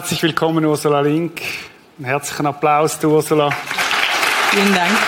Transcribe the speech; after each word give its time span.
Herzlich 0.00 0.22
willkommen, 0.22 0.64
Ursula 0.64 1.02
Link. 1.02 1.42
Einen 1.98 2.06
herzlichen 2.06 2.46
Applaus, 2.46 2.98
du, 2.98 3.10
Ursula. 3.10 3.50
Vielen 4.50 4.74
Dank. 4.74 4.98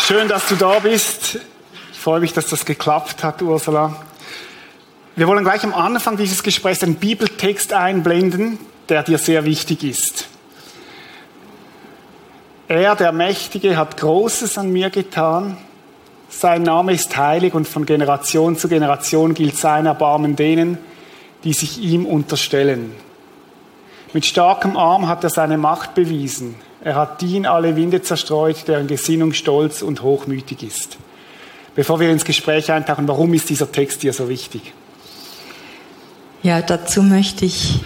Schön, 0.00 0.26
dass 0.26 0.48
du 0.48 0.56
da 0.56 0.80
bist. 0.80 1.38
Ich 1.92 1.98
freue 2.00 2.18
mich, 2.18 2.32
dass 2.32 2.48
das 2.48 2.64
geklappt 2.64 3.22
hat, 3.22 3.42
Ursula. 3.42 3.94
Wir 5.14 5.28
wollen 5.28 5.44
gleich 5.44 5.62
am 5.62 5.72
Anfang 5.72 6.16
dieses 6.16 6.42
Gesprächs 6.42 6.82
einen 6.82 6.96
Bibeltext 6.96 7.72
einblenden, 7.72 8.58
der 8.88 9.04
dir 9.04 9.18
sehr 9.18 9.44
wichtig 9.44 9.84
ist. 9.84 10.26
Er, 12.66 12.96
der 12.96 13.12
Mächtige, 13.12 13.76
hat 13.76 13.98
Großes 13.98 14.58
an 14.58 14.72
mir 14.72 14.90
getan. 14.90 15.58
Sein 16.46 16.62
Name 16.62 16.92
ist 16.92 17.16
heilig 17.16 17.54
und 17.54 17.66
von 17.66 17.86
Generation 17.86 18.56
zu 18.56 18.68
Generation 18.68 19.34
gilt 19.34 19.56
sein 19.56 19.84
Erbarmen 19.84 20.36
denen, 20.36 20.78
die 21.42 21.52
sich 21.52 21.82
ihm 21.82 22.06
unterstellen. 22.06 22.92
Mit 24.12 24.26
starkem 24.26 24.76
Arm 24.76 25.08
hat 25.08 25.24
er 25.24 25.30
seine 25.30 25.58
Macht 25.58 25.96
bewiesen. 25.96 26.54
Er 26.84 26.94
hat 26.94 27.20
die 27.20 27.36
in 27.36 27.46
alle 27.46 27.74
Winde 27.74 28.00
zerstreut, 28.00 28.68
deren 28.68 28.86
Gesinnung 28.86 29.32
stolz 29.32 29.82
und 29.82 30.04
hochmütig 30.04 30.62
ist. 30.62 30.98
Bevor 31.74 31.98
wir 31.98 32.10
ins 32.10 32.24
Gespräch 32.24 32.70
eintauchen, 32.70 33.08
warum 33.08 33.34
ist 33.34 33.50
dieser 33.50 33.72
Text 33.72 34.04
dir 34.04 34.12
so 34.12 34.28
wichtig? 34.28 34.72
Ja, 36.44 36.62
dazu 36.62 37.02
möchte 37.02 37.44
ich 37.44 37.80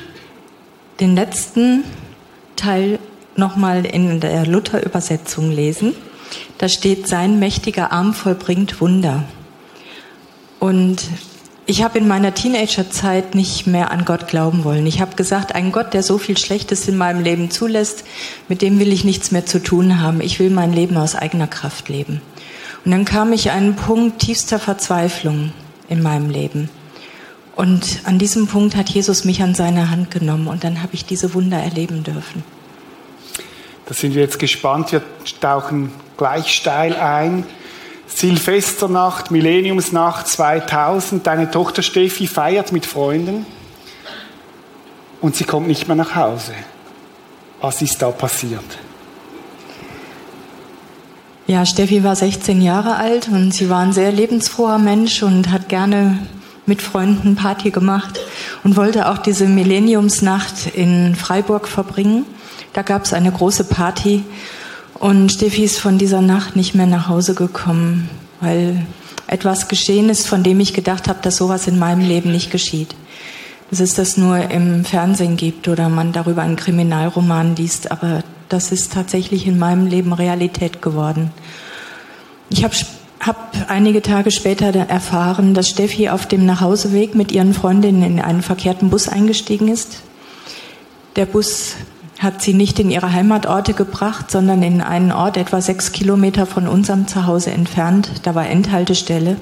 den 1.01 1.15
letzten 1.15 1.85
Teil 2.57 2.99
nochmal 3.37 3.87
in 3.87 4.21
der 4.21 4.45
Luther-Übersetzung 4.45 5.51
lesen. 5.51 5.95
Da 6.61 6.69
steht, 6.69 7.09
sein 7.09 7.39
mächtiger 7.39 7.91
Arm 7.91 8.13
vollbringt 8.13 8.83
Wunder. 8.83 9.25
Und 10.59 11.09
ich 11.65 11.83
habe 11.83 11.97
in 11.97 12.07
meiner 12.07 12.35
Teenagerzeit 12.35 13.35
nicht 13.35 13.67
mehr 13.67 13.91
an 13.91 14.05
Gott 14.05 14.29
glauben 14.29 14.63
wollen. 14.63 14.85
Ich 14.85 15.01
habe 15.01 15.17
gesagt, 15.17 15.55
ein 15.55 15.73
Gott, 15.73 15.95
der 15.95 16.03
so 16.03 16.19
viel 16.19 16.37
Schlechtes 16.37 16.87
in 16.87 16.99
meinem 16.99 17.25
Leben 17.25 17.51
zulässt, 17.51 18.05
mit 18.49 18.61
dem 18.61 18.79
will 18.79 18.93
ich 18.93 19.05
nichts 19.05 19.31
mehr 19.31 19.47
zu 19.47 19.63
tun 19.63 20.03
haben. 20.03 20.21
Ich 20.21 20.39
will 20.39 20.51
mein 20.51 20.75
Leben 20.75 20.99
aus 20.99 21.15
eigener 21.15 21.47
Kraft 21.47 21.89
leben. 21.89 22.21
Und 22.85 22.91
dann 22.91 23.07
kam 23.07 23.33
ich 23.33 23.53
an 23.53 23.57
einen 23.57 23.77
Punkt 23.77 24.19
tiefster 24.19 24.59
Verzweiflung 24.59 25.55
in 25.89 26.03
meinem 26.03 26.29
Leben. 26.29 26.69
Und 27.57 28.01
an 28.05 28.19
diesem 28.19 28.49
Punkt 28.49 28.77
hat 28.77 28.91
Jesus 28.91 29.25
mich 29.25 29.43
an 29.43 29.55
seine 29.55 29.89
Hand 29.89 30.11
genommen 30.11 30.47
und 30.47 30.63
dann 30.63 30.83
habe 30.83 30.93
ich 30.93 31.07
diese 31.07 31.33
Wunder 31.33 31.57
erleben 31.57 32.05
dürfen. 32.05 32.45
Da 33.91 33.97
sind 33.97 34.15
wir 34.15 34.23
jetzt 34.23 34.39
gespannt. 34.39 34.93
Wir 34.93 35.03
tauchen 35.41 35.91
gleich 36.17 36.55
steil 36.55 36.95
ein. 36.95 37.45
Silvesternacht, 38.07 39.33
Millenniumsnacht 39.33 40.29
2000. 40.29 41.27
Deine 41.27 41.51
Tochter 41.51 41.83
Steffi 41.83 42.29
feiert 42.29 42.71
mit 42.71 42.87
Freunden 42.87 43.47
und 45.21 45.35
sie 45.35 45.43
kommt 45.43 45.67
nicht 45.67 45.89
mehr 45.89 45.97
nach 45.97 46.15
Hause. 46.15 46.53
Was 47.61 47.83
ist 47.83 48.01
da 48.01 48.13
passiert? 48.13 48.63
Ja, 51.49 51.67
Steffi 51.67 52.05
war 52.05 52.15
16 52.15 52.63
Jahre 52.63 52.95
alt 52.95 53.27
und 53.27 53.53
sie 53.53 53.69
war 53.71 53.81
ein 53.81 53.93
sehr 53.93 54.13
lebensfroher 54.13 54.79
Mensch 54.79 55.25
und 55.25 55.51
hat 55.51 55.69
gerne 55.69 56.29
mit 56.65 56.81
Freunden 56.81 57.35
Party 57.35 57.73
gemacht 57.73 58.21
und 58.63 58.77
wollte 58.77 59.09
auch 59.09 59.19
diese 59.19 59.47
Millenniumsnacht 59.47 60.77
in 60.77 61.17
Freiburg 61.17 61.67
verbringen. 61.67 62.25
Da 62.73 62.83
gab 62.83 63.05
es 63.05 63.13
eine 63.13 63.33
große 63.33 63.65
Party 63.65 64.25
und 64.95 65.33
Steffi 65.33 65.65
ist 65.65 65.79
von 65.79 65.99
dieser 65.99 66.21
Nacht 66.21 66.57
nicht 66.57 66.75
mehr 66.75 66.87
nach 66.87 67.09
Hause 67.09 67.35
gekommen, 67.35 68.09
weil 68.41 68.87
etwas 69.27 69.69
geschehen 69.69 70.09
ist, 70.09 70.27
von 70.27 70.43
dem 70.43 70.61
ich 70.61 70.75
gedacht 70.75 71.09
habe, 71.09 71.21
dass 71.23 71.37
sowas 71.37 71.67
in 71.67 71.79
meinem 71.79 72.07
Leben 72.07 72.33
nicht 72.33 72.51
geschieht. 72.51 72.95
Dass 73.71 73.81
es 73.81 73.95
das 73.95 74.17
nur 74.17 74.51
im 74.51 74.85
Fernsehen 74.85 75.37
gibt 75.37 75.69
oder 75.69 75.89
man 75.89 76.13
darüber 76.13 76.43
einen 76.43 76.57
Kriminalroman 76.57 77.57
liest, 77.57 77.91
aber 77.91 78.23
das 78.49 78.73
ist 78.73 78.93
tatsächlich 78.93 79.47
in 79.47 79.59
meinem 79.59 79.87
Leben 79.87 80.13
Realität 80.13 80.83
geworden. 80.83 81.31
Ich 82.51 82.65
habe 82.65 82.75
hab 83.21 83.55
einige 83.69 84.03
Tage 84.03 84.31
später 84.31 84.75
erfahren, 84.75 85.55
dass 85.55 85.69
Steffi 85.69 86.09
auf 86.09 86.27
dem 86.27 86.45
Nachhauseweg 86.47 87.15
mit 87.15 87.33
ihren 87.33 87.55
Freundinnen 87.55 88.03
in 88.03 88.21
einen 88.21 88.43
verkehrten 88.43 88.91
Bus 88.91 89.09
eingestiegen 89.09 89.69
ist. 89.69 90.01
Der 91.17 91.27
Bus 91.27 91.77
hat 92.21 92.43
sie 92.43 92.53
nicht 92.53 92.79
in 92.79 92.91
ihre 92.91 93.13
Heimatorte 93.13 93.73
gebracht, 93.73 94.31
sondern 94.31 94.63
in 94.63 94.83
einen 94.83 95.11
Ort 95.11 95.39
etwa 95.39 95.63
sechs 95.63 95.91
Kilometer 95.91 96.45
von 96.45 96.69
unserem 96.69 97.09
Zuhause 97.09 97.51
entfernt. 97.51 98.11
Da 98.25 98.35
war 98.35 98.47
Endhaltestelle. 98.47 99.37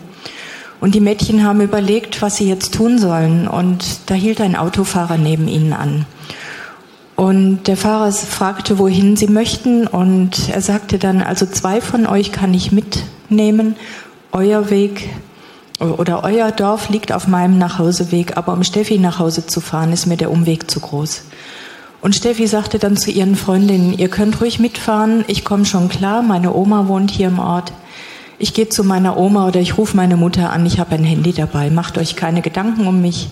Und 0.80 0.94
die 0.94 1.00
Mädchen 1.00 1.44
haben 1.44 1.60
überlegt, 1.60 2.22
was 2.22 2.36
sie 2.36 2.48
jetzt 2.48 2.72
tun 2.74 2.98
sollen. 2.98 3.48
Und 3.48 3.84
da 4.06 4.14
hielt 4.14 4.40
ein 4.40 4.54
Autofahrer 4.54 5.16
neben 5.16 5.48
ihnen 5.48 5.72
an. 5.72 6.06
Und 7.16 7.64
der 7.66 7.76
Fahrer 7.76 8.12
fragte, 8.12 8.78
wohin 8.78 9.16
sie 9.16 9.26
möchten. 9.26 9.88
Und 9.88 10.48
er 10.48 10.60
sagte 10.60 10.98
dann, 10.98 11.20
also 11.20 11.46
zwei 11.46 11.80
von 11.80 12.06
euch 12.06 12.30
kann 12.30 12.54
ich 12.54 12.70
mitnehmen. 12.70 13.74
Euer 14.30 14.70
Weg 14.70 15.10
oder 15.80 16.22
euer 16.22 16.52
Dorf 16.52 16.90
liegt 16.90 17.10
auf 17.10 17.26
meinem 17.26 17.58
Nachhauseweg. 17.58 18.36
Aber 18.36 18.52
um 18.52 18.62
Steffi 18.62 18.98
nach 18.98 19.18
Hause 19.18 19.46
zu 19.46 19.60
fahren, 19.60 19.92
ist 19.92 20.06
mir 20.06 20.16
der 20.16 20.30
Umweg 20.30 20.70
zu 20.70 20.78
groß. 20.78 21.22
Und 22.00 22.14
Steffi 22.14 22.46
sagte 22.46 22.78
dann 22.78 22.96
zu 22.96 23.10
ihren 23.10 23.34
Freundinnen, 23.34 23.98
ihr 23.98 24.08
könnt 24.08 24.40
ruhig 24.40 24.60
mitfahren, 24.60 25.24
ich 25.26 25.44
komme 25.44 25.64
schon 25.64 25.88
klar, 25.88 26.22
meine 26.22 26.54
Oma 26.54 26.86
wohnt 26.86 27.10
hier 27.10 27.28
im 27.28 27.40
Ort. 27.40 27.72
Ich 28.38 28.54
gehe 28.54 28.68
zu 28.68 28.84
meiner 28.84 29.16
Oma 29.16 29.48
oder 29.48 29.60
ich 29.60 29.76
rufe 29.76 29.96
meine 29.96 30.16
Mutter 30.16 30.52
an, 30.52 30.64
ich 30.64 30.78
habe 30.78 30.94
ein 30.94 31.02
Handy 31.02 31.32
dabei, 31.32 31.70
macht 31.70 31.98
euch 31.98 32.14
keine 32.14 32.40
Gedanken 32.40 32.86
um 32.86 33.00
mich, 33.00 33.28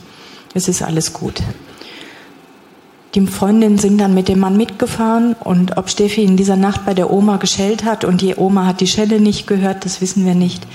es 0.53 0.66
ist 0.66 0.82
alles 0.82 1.12
gut. 1.12 1.43
Die 3.15 3.25
Freundinnen 3.26 3.78
sind 3.78 3.99
dann 3.99 4.15
mit 4.15 4.28
dem 4.28 4.41
Mann 4.41 4.56
mitgefahren 4.56 5.37
und 5.38 5.78
ob 5.78 5.88
Steffi 5.88 6.25
in 6.25 6.37
dieser 6.37 6.56
Nacht 6.56 6.84
bei 6.84 6.93
der 6.93 7.10
Oma 7.10 7.37
geschellt 7.37 7.84
hat 7.84 8.05
und 8.05 8.21
die 8.21 8.34
Oma 8.37 8.66
hat 8.66 8.81
die 8.81 8.88
Schelle 8.88 9.21
nicht 9.21 9.47
gehört, 9.47 9.84
das 9.84 10.00
wissen 10.00 10.26
wir 10.26 10.34
nicht. 10.34 10.66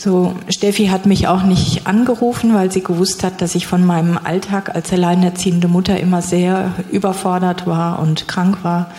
So, 0.00 0.36
Steffi 0.48 0.86
hat 0.86 1.06
mich 1.06 1.26
auch 1.26 1.42
nicht 1.42 1.88
angerufen, 1.88 2.54
weil 2.54 2.70
sie 2.70 2.84
gewusst 2.84 3.24
hat, 3.24 3.42
dass 3.42 3.56
ich 3.56 3.66
von 3.66 3.84
meinem 3.84 4.16
Alltag 4.16 4.72
als 4.76 4.92
alleinerziehende 4.92 5.66
Mutter 5.66 5.98
immer 5.98 6.22
sehr 6.22 6.70
überfordert 6.92 7.66
war 7.66 7.98
und 7.98 8.28
krank 8.28 8.58
war 8.62 8.92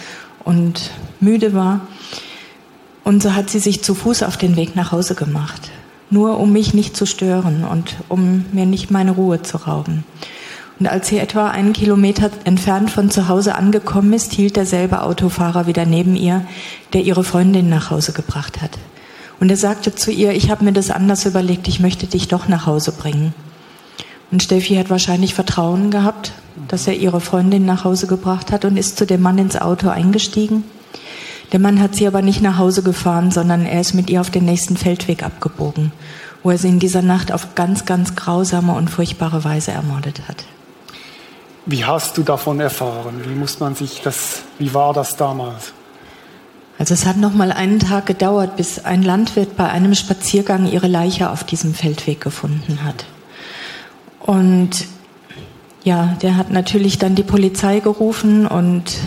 und 0.44 0.92
müde 1.22 1.54
war. 1.54 1.88
Und 3.06 3.24
so 3.24 3.34
hat 3.34 3.50
sie 3.50 3.60
sich 3.60 3.82
zu 3.82 3.96
Fuß 3.96 4.24
auf 4.24 4.36
den 4.36 4.58
Weg 4.58 4.76
nach 4.76 4.92
Hause 4.92 5.16
gemacht. 5.16 5.72
Nur 6.10 6.38
um 6.38 6.52
mich 6.52 6.74
nicht 6.74 6.98
zu 6.98 7.06
stören 7.06 7.64
und 7.64 7.96
um 8.10 8.44
mir 8.52 8.66
nicht 8.66 8.92
meine 8.92 9.12
Ruhe 9.12 9.42
zu 9.42 9.56
rauben. 9.56 10.04
Und 10.82 10.88
als 10.88 11.08
sie 11.08 11.20
etwa 11.20 11.48
einen 11.48 11.72
Kilometer 11.72 12.30
entfernt 12.44 12.92
von 12.92 13.10
zu 13.10 13.30
Hause 13.30 13.56
angekommen 13.56 14.12
ist, 14.12 14.34
hielt 14.34 14.58
derselbe 14.58 15.02
Autofahrer 15.04 15.66
wieder 15.66 15.86
neben 15.86 16.18
ihr, 16.18 16.46
der 16.92 17.04
ihre 17.04 17.24
Freundin 17.24 17.70
nach 17.70 17.90
Hause 17.90 18.12
gebracht 18.12 18.62
hat. 18.62 18.72
Und 19.40 19.50
er 19.50 19.58
sagte 19.58 19.96
zu 19.96 20.12
ihr, 20.12 20.32
ich 20.34 20.50
habe 20.50 20.66
mir 20.66 20.74
das 20.74 20.92
anders 20.92 21.26
überlegt, 21.26 21.68
ich 21.68 21.80
möchte 21.80 22.08
dich 22.08 22.28
doch 22.28 22.48
nach 22.48 22.66
Hause 22.66 22.92
bringen. 22.92 23.34
Und 24.32 24.44
Steffi 24.44 24.76
hat 24.76 24.90
wahrscheinlich 24.90 25.34
Vertrauen 25.34 25.92
gehabt, 25.92 26.34
dass 26.68 26.88
er 26.88 26.96
ihre 26.96 27.22
Freundin 27.22 27.66
nach 27.66 27.84
Hause 27.84 28.06
gebracht 28.06 28.52
hat 28.52 28.66
und 28.66 28.78
ist 28.78 28.98
zu 28.98 29.06
dem 29.06 29.22
Mann 29.22 29.38
ins 29.38 29.60
Auto 29.60 29.90
eingestiegen. 29.90 30.64
Der 31.52 31.60
Mann 31.60 31.82
hat 31.82 31.96
sie 31.96 32.06
aber 32.06 32.22
nicht 32.22 32.42
nach 32.42 32.60
Hause 32.60 32.84
gefahren, 32.84 33.32
sondern 33.32 33.66
er 33.66 33.82
ist 33.82 33.94
mit 33.94 34.10
ihr 34.10 34.22
auf 34.22 34.30
den 34.30 34.46
nächsten 34.46 34.78
Feldweg 34.78 35.24
abgebogen, 35.24 35.92
wo 36.44 36.52
er 36.52 36.60
sie 36.60 36.70
in 36.70 36.80
dieser 36.80 37.02
Nacht 37.02 37.32
auf 37.32 37.56
ganz, 37.56 37.86
ganz 37.86 38.16
grausame 38.16 38.74
und 38.74 38.90
furchtbare 38.90 39.44
Weise 39.44 39.72
ermordet 39.72 40.22
hat. 40.28 40.46
Wie 41.66 41.86
hast 41.86 42.18
du 42.18 42.24
davon 42.24 42.60
erfahren? 42.60 43.22
Wie 43.26 43.36
muss 43.36 43.60
man 43.60 43.74
sich 43.74 44.02
das, 44.04 44.44
wie 44.60 44.74
war 44.74 44.94
das 44.94 45.16
damals? 45.16 45.74
Also 46.80 46.94
es 46.94 47.06
hat 47.06 47.18
noch 47.18 47.34
mal 47.34 47.52
einen 47.52 47.80
Tag 47.80 48.06
gedauert, 48.06 48.56
bis 48.56 48.86
ein 48.86 49.04
Landwirt 49.04 49.58
bei 49.58 49.70
einem 49.70 49.94
Spaziergang 49.96 50.66
ihre 50.66 50.88
Leiche 50.88 51.30
auf 51.30 51.44
diesem 51.44 51.74
Feldweg 51.74 52.22
gefunden 52.22 52.86
hat. 52.86 53.06
Und 54.22 54.88
ja, 55.84 56.16
der 56.22 56.38
hat 56.38 56.52
natürlich 56.52 56.98
dann 56.98 57.16
die 57.16 57.24
Polizei 57.24 57.82
gerufen 57.82 58.48
und 58.48 58.98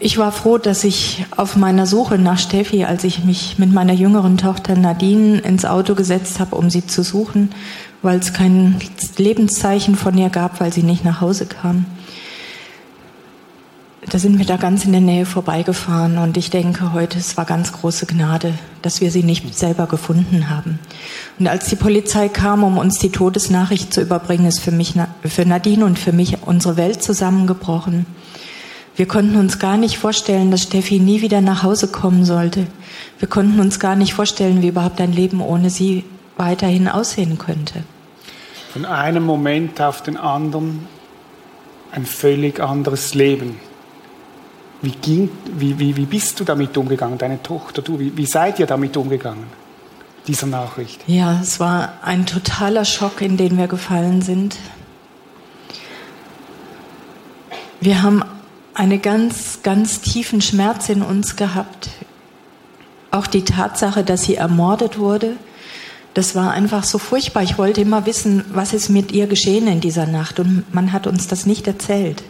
ich 0.00 0.18
war 0.18 0.32
froh, 0.32 0.58
dass 0.58 0.82
ich 0.82 1.24
auf 1.36 1.54
meiner 1.54 1.86
Suche 1.86 2.18
nach 2.18 2.38
Steffi, 2.38 2.84
als 2.84 3.04
ich 3.04 3.24
mich 3.24 3.58
mit 3.58 3.72
meiner 3.72 3.92
jüngeren 3.92 4.38
Tochter 4.38 4.74
Nadine 4.74 5.38
ins 5.38 5.64
Auto 5.64 5.94
gesetzt 5.94 6.40
habe, 6.40 6.56
um 6.56 6.68
sie 6.68 6.84
zu 6.84 7.04
suchen, 7.04 7.50
weil 8.02 8.18
es 8.18 8.32
kein 8.32 8.76
Lebenszeichen 9.16 9.94
von 9.94 10.18
ihr 10.18 10.30
gab, 10.30 10.60
weil 10.60 10.72
sie 10.72 10.82
nicht 10.82 11.04
nach 11.04 11.20
Hause 11.20 11.46
kam, 11.46 11.84
da 14.10 14.18
sind 14.18 14.38
wir 14.38 14.46
da 14.46 14.56
ganz 14.56 14.84
in 14.84 14.92
der 14.92 15.00
Nähe 15.00 15.26
vorbeigefahren 15.26 16.18
und 16.18 16.36
ich 16.36 16.50
denke 16.50 16.92
heute, 16.92 17.18
es 17.18 17.36
war 17.36 17.44
ganz 17.44 17.72
große 17.72 18.06
Gnade, 18.06 18.54
dass 18.82 19.00
wir 19.00 19.10
sie 19.10 19.22
nicht 19.22 19.56
selber 19.56 19.86
gefunden 19.86 20.48
haben. 20.48 20.78
Und 21.38 21.48
als 21.48 21.68
die 21.68 21.76
Polizei 21.76 22.28
kam, 22.28 22.64
um 22.64 22.78
uns 22.78 22.98
die 22.98 23.10
Todesnachricht 23.10 23.92
zu 23.92 24.00
überbringen, 24.00 24.46
ist 24.46 24.60
für 24.60 24.70
mich, 24.70 24.94
für 25.24 25.44
Nadine 25.44 25.84
und 25.84 25.98
für 25.98 26.12
mich 26.12 26.38
unsere 26.42 26.76
Welt 26.76 27.02
zusammengebrochen. 27.02 28.06
Wir 28.96 29.06
konnten 29.06 29.36
uns 29.36 29.58
gar 29.58 29.76
nicht 29.76 29.98
vorstellen, 29.98 30.50
dass 30.50 30.62
Steffi 30.62 30.98
nie 30.98 31.20
wieder 31.20 31.40
nach 31.40 31.62
Hause 31.62 31.88
kommen 31.88 32.24
sollte. 32.24 32.66
Wir 33.18 33.28
konnten 33.28 33.60
uns 33.60 33.78
gar 33.78 33.94
nicht 33.94 34.14
vorstellen, 34.14 34.62
wie 34.62 34.68
überhaupt 34.68 35.00
ein 35.00 35.12
Leben 35.12 35.40
ohne 35.40 35.70
sie 35.70 36.04
weiterhin 36.36 36.88
aussehen 36.88 37.38
könnte. 37.38 37.84
Von 38.72 38.84
einem 38.84 39.24
Moment 39.24 39.80
auf 39.80 40.02
den 40.02 40.16
anderen 40.16 40.86
ein 41.92 42.06
völlig 42.06 42.60
anderes 42.60 43.14
Leben. 43.14 43.67
Wie, 44.80 44.90
ging, 44.90 45.30
wie, 45.56 45.78
wie, 45.78 45.96
wie 45.96 46.06
bist 46.06 46.38
du 46.38 46.44
damit 46.44 46.76
umgegangen, 46.76 47.18
deine 47.18 47.42
Tochter, 47.42 47.82
du? 47.82 47.98
Wie, 47.98 48.16
wie 48.16 48.26
seid 48.26 48.60
ihr 48.60 48.66
damit 48.66 48.96
umgegangen, 48.96 49.44
dieser 50.26 50.46
Nachricht? 50.46 51.02
Ja, 51.06 51.40
es 51.40 51.58
war 51.58 51.94
ein 52.02 52.26
totaler 52.26 52.84
Schock, 52.84 53.20
in 53.20 53.36
den 53.36 53.58
wir 53.58 53.66
gefallen 53.66 54.22
sind. 54.22 54.56
Wir 57.80 58.02
haben 58.02 58.22
einen 58.74 59.02
ganz, 59.02 59.60
ganz 59.62 60.00
tiefen 60.00 60.40
Schmerz 60.40 60.88
in 60.88 61.02
uns 61.02 61.34
gehabt. 61.34 61.90
Auch 63.10 63.26
die 63.26 63.44
Tatsache, 63.44 64.04
dass 64.04 64.24
sie 64.24 64.36
ermordet 64.36 64.98
wurde, 64.98 65.36
das 66.14 66.34
war 66.34 66.50
einfach 66.50 66.84
so 66.84 66.98
furchtbar. 66.98 67.42
Ich 67.42 67.58
wollte 67.58 67.80
immer 67.80 68.06
wissen, 68.06 68.44
was 68.52 68.72
ist 68.72 68.88
mit 68.88 69.12
ihr 69.12 69.28
geschehen 69.28 69.68
in 69.68 69.80
dieser 69.80 70.06
Nacht. 70.06 70.40
Und 70.40 70.64
man 70.74 70.92
hat 70.92 71.06
uns 71.06 71.28
das 71.28 71.46
nicht 71.46 71.66
erzählt. 71.68 72.24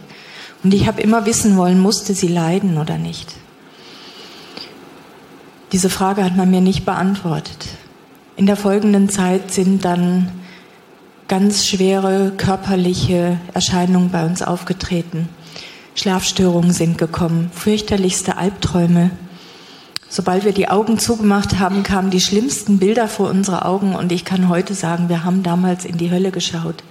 Und 0.63 0.73
ich 0.73 0.87
habe 0.87 1.01
immer 1.01 1.25
wissen 1.25 1.55
wollen, 1.57 1.79
musste 1.79 2.13
sie 2.13 2.27
leiden 2.27 2.77
oder 2.77 2.97
nicht. 2.97 3.35
Diese 5.71 5.89
Frage 5.89 6.23
hat 6.23 6.35
man 6.35 6.49
mir 6.49 6.61
nicht 6.61 6.85
beantwortet. 6.85 7.67
In 8.35 8.45
der 8.45 8.55
folgenden 8.55 9.09
Zeit 9.09 9.51
sind 9.51 9.85
dann 9.85 10.31
ganz 11.27 11.67
schwere 11.67 12.31
körperliche 12.35 13.37
Erscheinungen 13.53 14.09
bei 14.09 14.25
uns 14.25 14.41
aufgetreten. 14.41 15.29
Schlafstörungen 15.93 16.71
sind 16.71 16.97
gekommen, 16.97 17.51
fürchterlichste 17.53 18.37
Albträume, 18.37 19.11
Sobald 20.11 20.43
wir 20.43 20.53
die 20.53 20.67
Augen 20.69 20.97
zugemacht 20.97 21.59
haben, 21.59 21.83
kamen 21.83 22.09
die 22.09 22.19
schlimmsten 22.19 22.79
Bilder 22.79 23.07
vor 23.07 23.29
unsere 23.29 23.65
Augen 23.65 23.95
und 23.95 24.11
ich 24.11 24.25
kann 24.25 24.49
heute 24.49 24.73
sagen, 24.73 25.07
wir 25.07 25.23
haben 25.23 25.43
damals 25.43 25.85
in 25.85 25.97
die 25.97 26.09
Hölle 26.09 26.31
geschaut. 26.31 26.83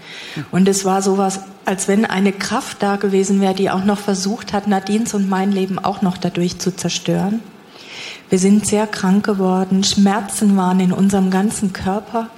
Und 0.53 0.69
es 0.69 0.85
war 0.85 1.03
sowas, 1.03 1.41
als 1.65 1.89
wenn 1.89 2.05
eine 2.05 2.31
Kraft 2.31 2.81
da 2.81 2.95
gewesen 2.95 3.41
wäre, 3.41 3.55
die 3.55 3.71
auch 3.71 3.85
noch 3.85 3.99
versucht 3.99 4.53
hat, 4.53 4.69
Nadines 4.69 5.15
und 5.15 5.29
mein 5.29 5.51
Leben 5.51 5.81
auch 5.81 6.01
noch 6.01 6.17
dadurch 6.17 6.61
zu 6.61 6.75
zerstören. 6.75 7.41
Wir 8.31 8.39
sind 8.39 8.67
sehr 8.67 8.87
krank 8.87 9.27
geworden, 9.27 9.83
Schmerzen 9.83 10.57
waren 10.57 10.79
in 10.79 10.93
unserem 10.93 11.33
ganzen 11.33 11.73
Körper, 11.73 12.29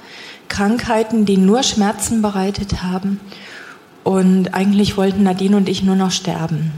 Krankheiten, 0.48 1.26
die 1.26 1.36
nur 1.36 1.62
Schmerzen 1.62 2.22
bereitet 2.22 2.82
haben. 2.82 3.20
Und 4.02 4.54
eigentlich 4.54 4.96
wollten 4.96 5.24
Nadine 5.24 5.58
und 5.58 5.68
ich 5.68 5.82
nur 5.82 5.96
noch 5.96 6.10
sterben. 6.10 6.72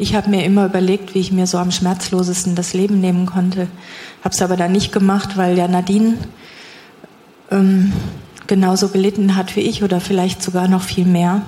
Ich 0.00 0.14
habe 0.14 0.30
mir 0.30 0.44
immer 0.44 0.66
überlegt, 0.66 1.14
wie 1.14 1.18
ich 1.18 1.32
mir 1.32 1.48
so 1.48 1.58
am 1.58 1.72
schmerzlosesten 1.72 2.54
das 2.54 2.72
Leben 2.72 3.00
nehmen 3.00 3.26
konnte. 3.26 3.66
Habe 4.22 4.32
es 4.32 4.40
aber 4.40 4.56
dann 4.56 4.70
nicht 4.70 4.92
gemacht, 4.92 5.36
weil 5.36 5.58
ja 5.58 5.66
Nadine 5.66 6.14
ähm, 7.50 7.92
genauso 8.46 8.88
gelitten 8.90 9.34
hat 9.34 9.56
wie 9.56 9.60
ich 9.60 9.82
oder 9.82 10.00
vielleicht 10.00 10.40
sogar 10.40 10.68
noch 10.68 10.82
viel 10.82 11.04
mehr, 11.04 11.42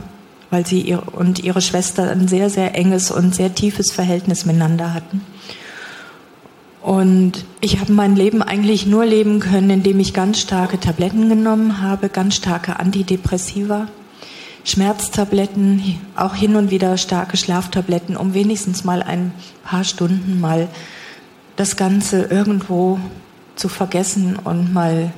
weil 0.50 0.66
sie 0.66 0.80
ihr 0.80 1.00
und 1.12 1.38
ihre 1.38 1.60
Schwester 1.60 2.10
ein 2.10 2.26
sehr, 2.26 2.50
sehr 2.50 2.74
enges 2.74 3.12
und 3.12 3.36
sehr 3.36 3.54
tiefes 3.54 3.92
Verhältnis 3.92 4.44
miteinander 4.44 4.94
hatten. 4.94 5.20
Und 6.82 7.44
ich 7.60 7.78
habe 7.78 7.92
mein 7.92 8.16
Leben 8.16 8.42
eigentlich 8.42 8.84
nur 8.84 9.04
leben 9.04 9.38
können, 9.38 9.70
indem 9.70 10.00
ich 10.00 10.12
ganz 10.12 10.40
starke 10.40 10.80
Tabletten 10.80 11.28
genommen 11.28 11.80
habe, 11.82 12.08
ganz 12.08 12.34
starke 12.34 12.80
Antidepressiva 12.80 13.86
Schmerztabletten, 14.64 16.00
auch 16.16 16.34
hin 16.34 16.56
und 16.56 16.70
wieder 16.70 16.96
starke 16.98 17.36
Schlaftabletten, 17.36 18.16
um 18.16 18.34
wenigstens 18.34 18.84
mal 18.84 19.02
ein 19.02 19.32
paar 19.64 19.84
Stunden 19.84 20.40
mal 20.40 20.68
das 21.56 21.76
Ganze 21.76 22.24
irgendwo 22.24 22.98
zu 23.56 23.68
vergessen 23.68 24.36
und 24.36 24.72
mal 24.72 25.12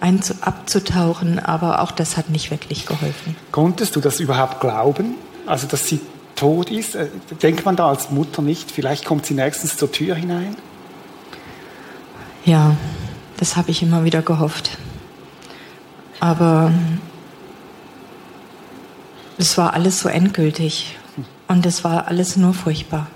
einzu 0.00 0.34
abzutauchen. 0.40 1.38
Aber 1.38 1.82
auch 1.82 1.90
das 1.90 2.16
hat 2.16 2.30
nicht 2.30 2.50
wirklich 2.50 2.86
geholfen. 2.86 3.36
Konntest 3.52 3.96
du 3.96 4.00
das 4.00 4.20
überhaupt 4.20 4.60
glauben? 4.60 5.14
Also, 5.46 5.66
dass 5.66 5.86
sie 5.86 6.00
tot 6.36 6.70
ist? 6.70 6.94
Äh, 6.94 7.08
denkt 7.42 7.64
man 7.64 7.76
da 7.76 7.88
als 7.88 8.10
Mutter 8.10 8.42
nicht, 8.42 8.70
vielleicht 8.70 9.04
kommt 9.04 9.26
sie 9.26 9.34
nächstens 9.34 9.76
zur 9.76 9.90
Tür 9.90 10.14
hinein? 10.14 10.56
Ja, 12.44 12.76
das 13.38 13.56
habe 13.56 13.70
ich 13.70 13.82
immer 13.82 14.04
wieder 14.04 14.22
gehofft. 14.22 14.78
Aber 16.20 16.72
es 19.38 19.56
war 19.56 19.72
alles 19.74 20.00
so 20.00 20.08
endgültig 20.08 20.96
und 21.46 21.64
es 21.64 21.84
war 21.84 22.08
alles 22.08 22.36
nur 22.36 22.52
furchtbar. 22.52 23.06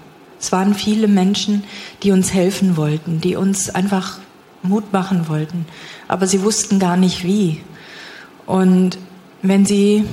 Es 0.40 0.50
waren 0.52 0.74
viele 0.74 1.08
Menschen, 1.08 1.64
die 2.02 2.12
uns 2.12 2.32
helfen 2.32 2.76
wollten, 2.76 3.20
die 3.20 3.36
uns 3.36 3.70
einfach 3.70 4.18
Mut 4.62 4.92
machen 4.92 5.28
wollten, 5.28 5.66
aber 6.08 6.26
sie 6.26 6.42
wussten 6.42 6.78
gar 6.78 6.96
nicht 6.96 7.24
wie. 7.24 7.60
Und 8.46 8.98
wenn 9.42 9.66
sie 9.66 10.04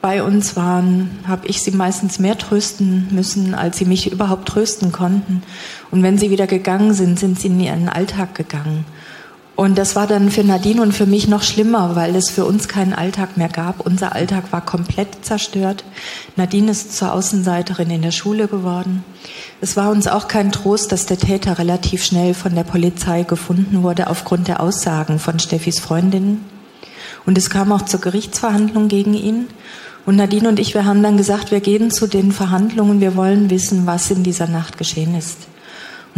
bei 0.00 0.22
uns 0.22 0.54
waren, 0.54 1.10
habe 1.26 1.48
ich 1.48 1.62
sie 1.62 1.72
meistens 1.72 2.20
mehr 2.20 2.38
trösten 2.38 3.08
müssen, 3.10 3.54
als 3.54 3.78
sie 3.78 3.84
mich 3.84 4.12
überhaupt 4.12 4.46
trösten 4.46 4.92
konnten. 4.92 5.42
Und 5.90 6.04
wenn 6.04 6.18
sie 6.18 6.30
wieder 6.30 6.46
gegangen 6.46 6.94
sind, 6.94 7.18
sind 7.18 7.40
sie 7.40 7.48
in 7.48 7.58
ihren 7.58 7.88
Alltag 7.88 8.36
gegangen. 8.36 8.84
Und 9.56 9.78
das 9.78 9.96
war 9.96 10.06
dann 10.06 10.30
für 10.30 10.44
Nadine 10.44 10.82
und 10.82 10.92
für 10.92 11.06
mich 11.06 11.28
noch 11.28 11.42
schlimmer, 11.42 11.96
weil 11.96 12.14
es 12.14 12.28
für 12.28 12.44
uns 12.44 12.68
keinen 12.68 12.92
Alltag 12.92 13.38
mehr 13.38 13.48
gab. 13.48 13.80
Unser 13.80 14.14
Alltag 14.14 14.52
war 14.52 14.60
komplett 14.60 15.24
zerstört. 15.24 15.82
Nadine 16.36 16.70
ist 16.70 16.94
zur 16.94 17.14
Außenseiterin 17.14 17.88
in 17.88 18.02
der 18.02 18.10
Schule 18.10 18.48
geworden. 18.48 19.02
Es 19.62 19.74
war 19.74 19.90
uns 19.90 20.08
auch 20.08 20.28
kein 20.28 20.52
Trost, 20.52 20.92
dass 20.92 21.06
der 21.06 21.16
Täter 21.16 21.58
relativ 21.58 22.04
schnell 22.04 22.34
von 22.34 22.54
der 22.54 22.64
Polizei 22.64 23.22
gefunden 23.22 23.82
wurde 23.82 24.10
aufgrund 24.10 24.46
der 24.46 24.60
Aussagen 24.60 25.18
von 25.18 25.38
Steffis 25.38 25.80
Freundinnen. 25.80 26.44
Und 27.24 27.38
es 27.38 27.48
kam 27.48 27.72
auch 27.72 27.82
zur 27.82 28.02
Gerichtsverhandlung 28.02 28.88
gegen 28.88 29.14
ihn. 29.14 29.46
Und 30.04 30.16
Nadine 30.16 30.50
und 30.50 30.60
ich, 30.60 30.74
wir 30.74 30.84
haben 30.84 31.02
dann 31.02 31.16
gesagt, 31.16 31.50
wir 31.50 31.60
gehen 31.60 31.90
zu 31.90 32.06
den 32.06 32.30
Verhandlungen, 32.30 33.00
wir 33.00 33.16
wollen 33.16 33.48
wissen, 33.48 33.86
was 33.86 34.10
in 34.10 34.22
dieser 34.22 34.46
Nacht 34.48 34.76
geschehen 34.76 35.16
ist. 35.16 35.48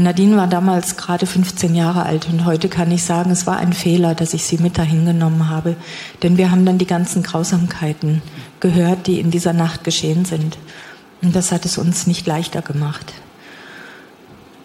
Nadine 0.01 0.37
war 0.37 0.47
damals 0.47 0.97
gerade 0.97 1.27
15 1.27 1.75
Jahre 1.75 2.05
alt 2.05 2.29
und 2.29 2.45
heute 2.45 2.69
kann 2.69 2.93
ich 2.93 3.03
sagen, 3.03 3.33
es 3.33 3.49
war 3.49 3.57
ein 3.57 3.73
Fehler, 3.73 4.15
dass 4.15 4.33
ich 4.33 4.45
sie 4.45 4.59
mit 4.59 4.79
dahin 4.79 5.05
genommen 5.05 5.49
habe. 5.49 5.75
Denn 6.23 6.37
wir 6.37 6.53
haben 6.53 6.65
dann 6.65 6.79
die 6.79 6.87
ganzen 6.87 7.25
Grausamkeiten 7.25 8.23
gehört, 8.61 9.09
die 9.09 9.19
in 9.19 9.33
dieser 9.33 9.53
Nacht 9.53 9.83
geschehen 9.83 10.25
sind. 10.25 10.57
Und 11.21 11.35
das 11.35 11.51
hat 11.51 11.65
es 11.65 11.79
uns 11.79 12.07
nicht 12.07 12.29
leichter 12.29 12.63
gemacht. 12.63 13.13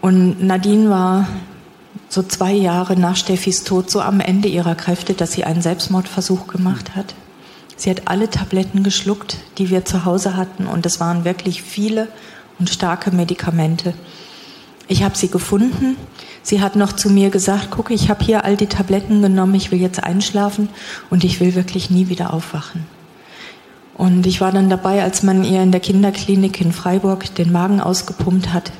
Und 0.01 0.43
Nadine 0.43 0.91
war 0.91 1.27
so 2.09 2.21
zwei 2.21 2.53
Jahre 2.53 2.95
nach 2.95 3.15
Steffis 3.15 3.63
Tod 3.63 3.89
so 3.89 4.01
am 4.01 4.19
Ende 4.19 4.47
ihrer 4.49 4.75
Kräfte, 4.75 5.15
dass 5.15 5.31
sie 5.31 5.45
einen 5.45 5.63
Selbstmordversuch 5.63 6.45
gemacht 6.45 6.95
hat. 6.95 7.15
Sie 7.75 7.89
hat 7.89 8.03
alle 8.05 8.29
Tabletten 8.29 8.83
geschluckt, 8.83 9.37
die 9.57 9.71
wir 9.71 9.83
zu 9.83 10.05
Hause 10.05 10.37
hatten, 10.37 10.67
und 10.67 10.85
es 10.85 10.99
waren 10.99 11.25
wirklich 11.25 11.63
viele 11.63 12.07
und 12.59 12.69
starke 12.69 13.09
Medikamente. 13.09 13.95
Ich 14.87 15.03
habe 15.03 15.17
sie 15.17 15.29
gefunden. 15.29 15.95
Sie 16.41 16.61
hat 16.61 16.75
noch 16.75 16.93
zu 16.93 17.09
mir 17.09 17.29
gesagt, 17.29 17.69
guck, 17.71 17.89
ich 17.89 18.09
habe 18.09 18.23
hier 18.23 18.43
all 18.43 18.57
die 18.57 18.67
Tabletten 18.67 19.21
genommen, 19.21 19.55
ich 19.55 19.71
will 19.71 19.79
jetzt 19.79 20.03
einschlafen 20.03 20.67
und 21.09 21.23
ich 21.23 21.39
will 21.39 21.55
wirklich 21.55 21.89
nie 21.89 22.09
wieder 22.09 22.33
aufwachen. 22.33 22.85
Und 23.95 24.27
ich 24.27 24.41
war 24.41 24.51
dann 24.51 24.69
dabei, 24.69 25.03
als 25.03 25.23
man 25.23 25.45
ihr 25.45 25.63
in 25.63 25.71
der 25.71 25.79
Kinderklinik 25.79 26.59
in 26.59 26.73
Freiburg 26.73 27.33
den 27.35 27.51
Magen 27.51 27.79
ausgepumpt 27.79 28.51
hat. 28.51 28.73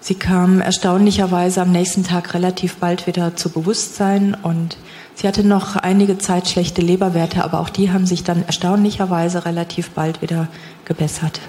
Sie 0.00 0.14
kam 0.14 0.60
erstaunlicherweise 0.60 1.62
am 1.62 1.72
nächsten 1.72 2.04
Tag 2.04 2.34
relativ 2.34 2.76
bald 2.76 3.06
wieder 3.06 3.36
zu 3.36 3.50
Bewusstsein 3.50 4.36
und 4.42 4.76
sie 5.14 5.26
hatte 5.26 5.44
noch 5.44 5.76
einige 5.76 6.18
Zeit 6.18 6.48
schlechte 6.48 6.82
Leberwerte, 6.82 7.42
aber 7.42 7.60
auch 7.60 7.68
die 7.68 7.90
haben 7.90 8.06
sich 8.06 8.22
dann 8.22 8.44
erstaunlicherweise 8.44 9.44
relativ 9.44 9.90
bald 9.90 10.22
wieder 10.22 10.48
gebessert. 10.84 11.40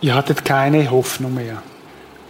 Ihr 0.00 0.14
hattet 0.14 0.44
keine 0.44 0.90
Hoffnung 0.90 1.34
mehr. 1.34 1.62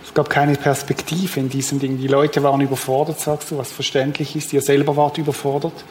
Es 0.09 0.15
gab 0.15 0.31
keine 0.31 0.55
Perspektive 0.55 1.39
in 1.39 1.51
diesen 1.51 1.81
Dingen. 1.81 1.99
Die 1.99 2.09
Leute 2.09 2.43
waren 2.43 2.63
überfordert, 2.63 3.21
sagst 3.21 3.51
du, 3.51 3.59
was 3.59 3.71
verständlich 3.71 4.35
ist. 4.35 4.55
Ihr 4.55 4.63
selber 4.63 4.97
wart 4.97 5.19
überfordert. 5.19 5.85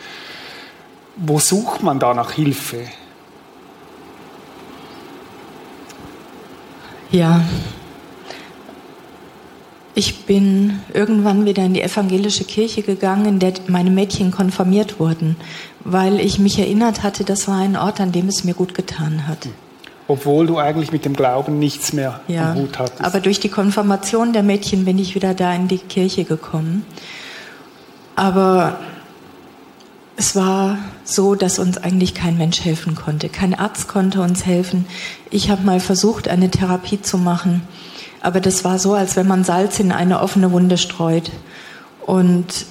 Wo 1.15 1.38
sucht 1.39 1.83
man 1.83 2.00
da 2.00 2.15
nach 2.15 2.31
Hilfe? 2.31 2.79
Ja, 7.12 7.43
ich 9.93 10.25
bin 10.25 10.79
irgendwann 10.93 11.45
wieder 11.45 11.63
in 11.63 11.75
die 11.75 11.83
evangelische 11.83 12.43
Kirche 12.43 12.81
gegangen, 12.81 13.25
in 13.27 13.39
der 13.39 13.53
meine 13.67 13.91
Mädchen 13.91 14.31
konfirmiert 14.31 15.00
wurden, 15.00 15.38
weil 15.83 16.19
ich 16.19 16.39
mich 16.39 16.57
erinnert 16.57 17.03
hatte, 17.03 17.24
das 17.24 17.47
war 17.47 17.59
ein 17.59 17.77
Ort, 17.77 18.01
an 18.01 18.12
dem 18.12 18.27
es 18.27 18.43
mir 18.43 18.55
gut 18.55 18.74
getan 18.74 19.27
hat 19.27 19.47
obwohl 20.07 20.47
du 20.47 20.57
eigentlich 20.57 20.91
mit 20.91 21.05
dem 21.05 21.13
Glauben 21.13 21.59
nichts 21.59 21.93
mehr 21.93 22.21
ja, 22.27 22.51
am 22.51 22.57
Hut 22.57 22.79
hattest. 22.79 23.03
Aber 23.03 23.19
durch 23.19 23.39
die 23.39 23.49
Konfirmation 23.49 24.33
der 24.33 24.43
Mädchen 24.43 24.85
bin 24.85 24.97
ich 24.97 25.15
wieder 25.15 25.33
da 25.33 25.53
in 25.53 25.67
die 25.67 25.79
Kirche 25.79 26.23
gekommen. 26.23 26.85
Aber 28.15 28.79
es 30.15 30.35
war 30.35 30.79
so, 31.03 31.35
dass 31.35 31.59
uns 31.59 31.77
eigentlich 31.77 32.15
kein 32.15 32.37
Mensch 32.37 32.61
helfen 32.65 32.95
konnte. 32.95 33.29
Kein 33.29 33.53
Arzt 33.53 33.87
konnte 33.87 34.21
uns 34.21 34.45
helfen. 34.45 34.85
Ich 35.29 35.49
habe 35.49 35.63
mal 35.63 35.79
versucht, 35.79 36.27
eine 36.27 36.49
Therapie 36.49 37.01
zu 37.01 37.17
machen, 37.17 37.61
aber 38.21 38.39
das 38.39 38.63
war 38.63 38.79
so, 38.79 38.93
als 38.93 39.15
wenn 39.15 39.27
man 39.27 39.43
Salz 39.43 39.79
in 39.79 39.91
eine 39.91 40.21
offene 40.21 40.51
Wunde 40.51 40.77
streut. 40.77 41.31
Und 42.05 42.65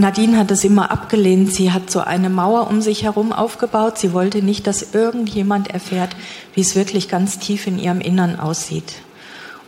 Nadine 0.00 0.38
hat 0.38 0.50
es 0.50 0.64
immer 0.64 0.90
abgelehnt. 0.90 1.52
Sie 1.52 1.72
hat 1.72 1.90
so 1.90 2.00
eine 2.00 2.30
Mauer 2.30 2.68
um 2.68 2.80
sich 2.80 3.04
herum 3.04 3.32
aufgebaut. 3.32 3.98
Sie 3.98 4.12
wollte 4.12 4.42
nicht, 4.42 4.66
dass 4.66 4.94
irgendjemand 4.94 5.68
erfährt, 5.68 6.16
wie 6.54 6.62
es 6.62 6.74
wirklich 6.74 7.08
ganz 7.08 7.38
tief 7.38 7.66
in 7.66 7.78
ihrem 7.78 8.00
Innern 8.00 8.40
aussieht. 8.40 8.94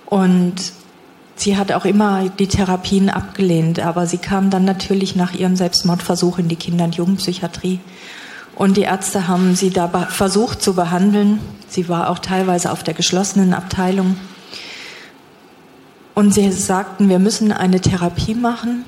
Und 0.07 0.55
sie 1.37 1.57
hat 1.57 1.73
auch 1.73 1.85
immer 1.85 2.29
die 2.29 2.49
Therapien 2.49 3.11
abgelehnt. 3.11 3.79
Aber 3.79 4.07
sie 4.07 4.19
kam 4.19 4.51
dann 4.51 4.65
natürlich 4.65 5.15
nach 5.15 5.35
ihrem 5.35 5.55
Selbstmordversuch 5.55 6.39
in 6.39 6.49
die 6.49 6.57
Kinder- 6.57 6.85
und 6.85 6.97
Jugendpsychiatrie. 6.97 7.81
Und 8.55 8.77
die 8.77 8.83
Ärzte 8.83 9.29
haben 9.29 9.55
sie 9.55 9.71
da 9.71 9.89
versucht 9.89 10.63
zu 10.63 10.75
behandeln. 10.75 11.41
Sie 11.69 11.89
war 11.89 12.11
auch 12.11 12.19
teilweise 12.19 12.71
auf 12.73 12.83
der 12.83 12.95
geschlossenen 12.95 13.55
Abteilung. 13.55 14.17
Und 16.15 16.35
sie 16.35 16.53
sagten, 16.53 17.09
wir 17.09 17.19
müssen 17.19 17.53
eine 17.53 17.81
Therapie 17.81 18.35
machen. 18.35 18.85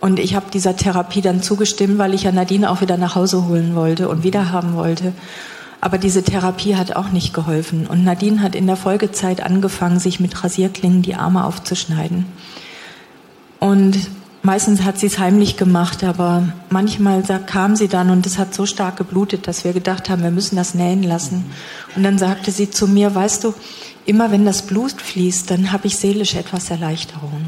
Und 0.00 0.18
ich 0.18 0.34
habe 0.34 0.46
dieser 0.52 0.76
Therapie 0.76 1.22
dann 1.22 1.42
zugestimmt, 1.42 1.98
weil 1.98 2.14
ich 2.14 2.24
ja 2.24 2.32
Nadine 2.32 2.70
auch 2.70 2.80
wieder 2.80 2.96
nach 2.96 3.14
Hause 3.14 3.46
holen 3.46 3.74
wollte 3.74 4.08
und 4.08 4.22
wieder 4.22 4.52
haben 4.52 4.74
wollte. 4.74 5.12
Aber 5.80 5.98
diese 5.98 6.22
Therapie 6.22 6.76
hat 6.76 6.96
auch 6.96 7.10
nicht 7.10 7.32
geholfen. 7.32 7.86
Und 7.86 8.04
Nadine 8.04 8.42
hat 8.42 8.54
in 8.54 8.66
der 8.66 8.76
Folgezeit 8.76 9.40
angefangen, 9.40 9.98
sich 9.98 10.20
mit 10.20 10.42
Rasierklingen 10.42 11.02
die 11.02 11.14
Arme 11.14 11.44
aufzuschneiden. 11.44 12.26
Und 13.58 13.96
meistens 14.42 14.82
hat 14.82 14.98
sie 14.98 15.06
es 15.06 15.18
heimlich 15.18 15.56
gemacht, 15.56 16.04
aber 16.04 16.48
manchmal 16.70 17.22
kam 17.46 17.76
sie 17.76 17.88
dann 17.88 18.10
und 18.10 18.26
es 18.26 18.38
hat 18.38 18.54
so 18.54 18.66
stark 18.66 18.96
geblutet, 18.96 19.48
dass 19.48 19.64
wir 19.64 19.72
gedacht 19.72 20.08
haben, 20.08 20.22
wir 20.22 20.30
müssen 20.30 20.56
das 20.56 20.74
nähen 20.74 21.02
lassen. 21.02 21.44
Und 21.94 22.02
dann 22.02 22.18
sagte 22.18 22.50
sie 22.50 22.70
zu 22.70 22.86
mir, 22.86 23.14
weißt 23.14 23.44
du, 23.44 23.54
immer 24.04 24.30
wenn 24.30 24.44
das 24.44 24.62
Blut 24.62 25.00
fließt, 25.00 25.50
dann 25.50 25.72
habe 25.72 25.88
ich 25.88 25.96
seelisch 25.96 26.34
etwas 26.34 26.70
Erleichterung. 26.70 27.45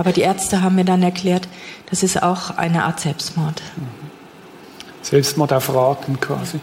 Aber 0.00 0.12
die 0.12 0.22
Ärzte 0.22 0.62
haben 0.62 0.76
mir 0.76 0.86
dann 0.86 1.02
erklärt, 1.02 1.46
das 1.90 2.02
ist 2.02 2.22
auch 2.22 2.56
eine 2.56 2.84
Art 2.84 3.00
Selbstmord. 3.00 3.60
Selbstmord 5.02 5.52
auf 5.52 5.74
Raten 5.74 6.18
quasi. 6.18 6.58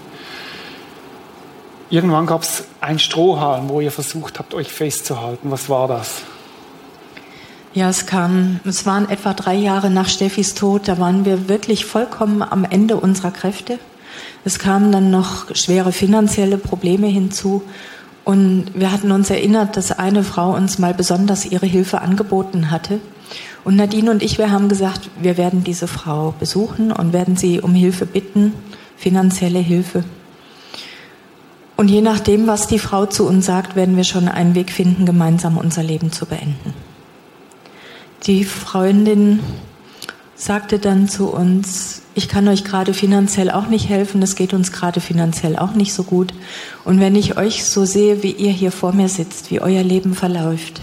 Irgendwann 1.91 2.25
gab 2.25 2.41
es 2.41 2.63
einen 2.81 2.97
Strohhalm, 2.97 3.69
wo 3.69 3.79
ihr 3.79 3.91
versucht 3.91 4.39
habt, 4.39 4.55
euch 4.55 4.69
festzuhalten. 4.69 5.51
Was 5.51 5.69
war 5.69 5.87
das? 5.87 6.23
Ja, 7.75 7.89
es 7.89 8.07
kam, 8.07 8.59
es 8.65 8.87
waren 8.87 9.07
etwa 9.07 9.35
drei 9.35 9.53
Jahre 9.53 9.91
nach 9.91 10.09
Steffis 10.09 10.55
Tod, 10.55 10.87
da 10.87 10.97
waren 10.97 11.23
wir 11.23 11.47
wirklich 11.47 11.85
vollkommen 11.85 12.41
am 12.41 12.63
Ende 12.63 12.97
unserer 12.97 13.29
Kräfte. 13.29 13.77
Es 14.45 14.57
kamen 14.57 14.91
dann 14.91 15.11
noch 15.11 15.55
schwere 15.55 15.91
finanzielle 15.91 16.57
Probleme 16.57 17.05
hinzu 17.05 17.61
und 18.25 18.71
wir 18.73 18.91
hatten 18.91 19.11
uns 19.11 19.29
erinnert, 19.29 19.77
dass 19.77 19.91
eine 19.91 20.23
Frau 20.23 20.55
uns 20.55 20.79
mal 20.79 20.95
besonders 20.95 21.45
ihre 21.45 21.67
Hilfe 21.67 22.01
angeboten 22.01 22.71
hatte. 22.71 22.99
Und 23.67 23.75
Nadine 23.75 24.11
und 24.11 24.23
ich, 24.23 24.37
wir 24.37 24.49
haben 24.49 24.69
gesagt, 24.69 25.09
wir 25.19 25.35
werden 25.35 25.61
diese 25.61 25.87
Frau 25.87 26.33
besuchen 26.39 26.93
und 26.93 27.11
werden 27.11 27.35
sie 27.35 27.59
um 27.59 27.73
Hilfe 27.73 28.05
bitten, 28.05 28.53
finanzielle 28.95 29.59
Hilfe. 29.59 30.05
Und 31.75 31.89
je 31.89 31.99
nachdem, 31.99 32.47
was 32.47 32.67
die 32.67 32.79
Frau 32.79 33.07
zu 33.07 33.27
uns 33.27 33.45
sagt, 33.45 33.75
werden 33.75 33.97
wir 33.97 34.05
schon 34.05 34.29
einen 34.29 34.55
Weg 34.55 34.71
finden, 34.71 35.05
gemeinsam 35.05 35.57
unser 35.57 35.83
Leben 35.83 36.13
zu 36.13 36.25
beenden. 36.25 36.73
Die 38.23 38.45
Freundin 38.45 39.41
sagte 40.33 40.79
dann 40.79 41.09
zu 41.09 41.27
uns, 41.27 42.03
ich 42.15 42.29
kann 42.29 42.47
euch 42.47 42.63
gerade 42.63 42.93
finanziell 42.93 43.51
auch 43.51 43.67
nicht 43.67 43.89
helfen, 43.89 44.23
es 44.23 44.37
geht 44.37 44.53
uns 44.53 44.71
gerade 44.71 45.01
finanziell 45.01 45.57
auch 45.57 45.73
nicht 45.73 45.93
so 45.93 46.03
gut. 46.03 46.33
Und 46.85 47.01
wenn 47.01 47.17
ich 47.17 47.35
euch 47.35 47.65
so 47.65 47.83
sehe, 47.83 48.23
wie 48.23 48.31
ihr 48.31 48.51
hier 48.51 48.71
vor 48.71 48.93
mir 48.93 49.09
sitzt, 49.09 49.51
wie 49.51 49.59
euer 49.59 49.83
Leben 49.83 50.13
verläuft 50.13 50.79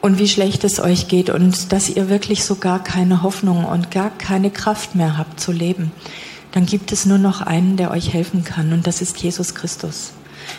und 0.00 0.18
wie 0.18 0.28
schlecht 0.28 0.64
es 0.64 0.80
euch 0.80 1.08
geht 1.08 1.30
und 1.30 1.72
dass 1.72 1.88
ihr 1.88 2.08
wirklich 2.08 2.44
so 2.44 2.56
gar 2.56 2.82
keine 2.82 3.22
Hoffnung 3.22 3.64
und 3.64 3.90
gar 3.90 4.10
keine 4.10 4.50
Kraft 4.50 4.94
mehr 4.94 5.18
habt 5.18 5.40
zu 5.40 5.52
leben, 5.52 5.92
dann 6.52 6.66
gibt 6.66 6.92
es 6.92 7.04
nur 7.04 7.18
noch 7.18 7.42
einen, 7.42 7.76
der 7.76 7.90
euch 7.90 8.12
helfen 8.12 8.44
kann 8.44 8.72
und 8.72 8.86
das 8.86 9.02
ist 9.02 9.18
Jesus 9.18 9.54
Christus. 9.54 10.12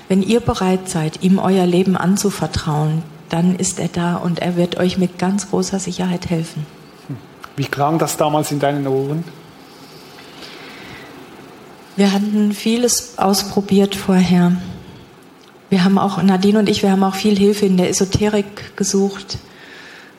Wenn 0.07 0.21
ihr 0.21 0.39
bereit 0.39 0.89
seid, 0.89 1.23
ihm 1.23 1.39
euer 1.39 1.65
Leben 1.65 1.97
anzuvertrauen, 1.97 3.03
dann 3.29 3.55
ist 3.55 3.79
er 3.79 3.87
da 3.87 4.15
und 4.15 4.39
er 4.39 4.55
wird 4.55 4.77
euch 4.77 4.97
mit 4.97 5.17
ganz 5.17 5.49
großer 5.49 5.79
Sicherheit 5.79 6.29
helfen. 6.29 6.65
Wie 7.55 7.65
klang 7.65 7.99
das 7.99 8.17
damals 8.17 8.51
in 8.51 8.59
deinen 8.59 8.87
Ohren? 8.87 9.23
Wir 11.95 12.13
hatten 12.13 12.53
vieles 12.53 13.17
ausprobiert 13.17 13.95
vorher. 13.95 14.53
Wir 15.69 15.83
haben 15.83 15.99
auch, 15.99 16.21
Nadine 16.23 16.59
und 16.59 16.69
ich, 16.69 16.81
wir 16.81 16.91
haben 16.91 17.03
auch 17.03 17.15
viel 17.15 17.37
Hilfe 17.37 17.67
in 17.67 17.77
der 17.77 17.89
Esoterik 17.89 18.75
gesucht, 18.75 19.37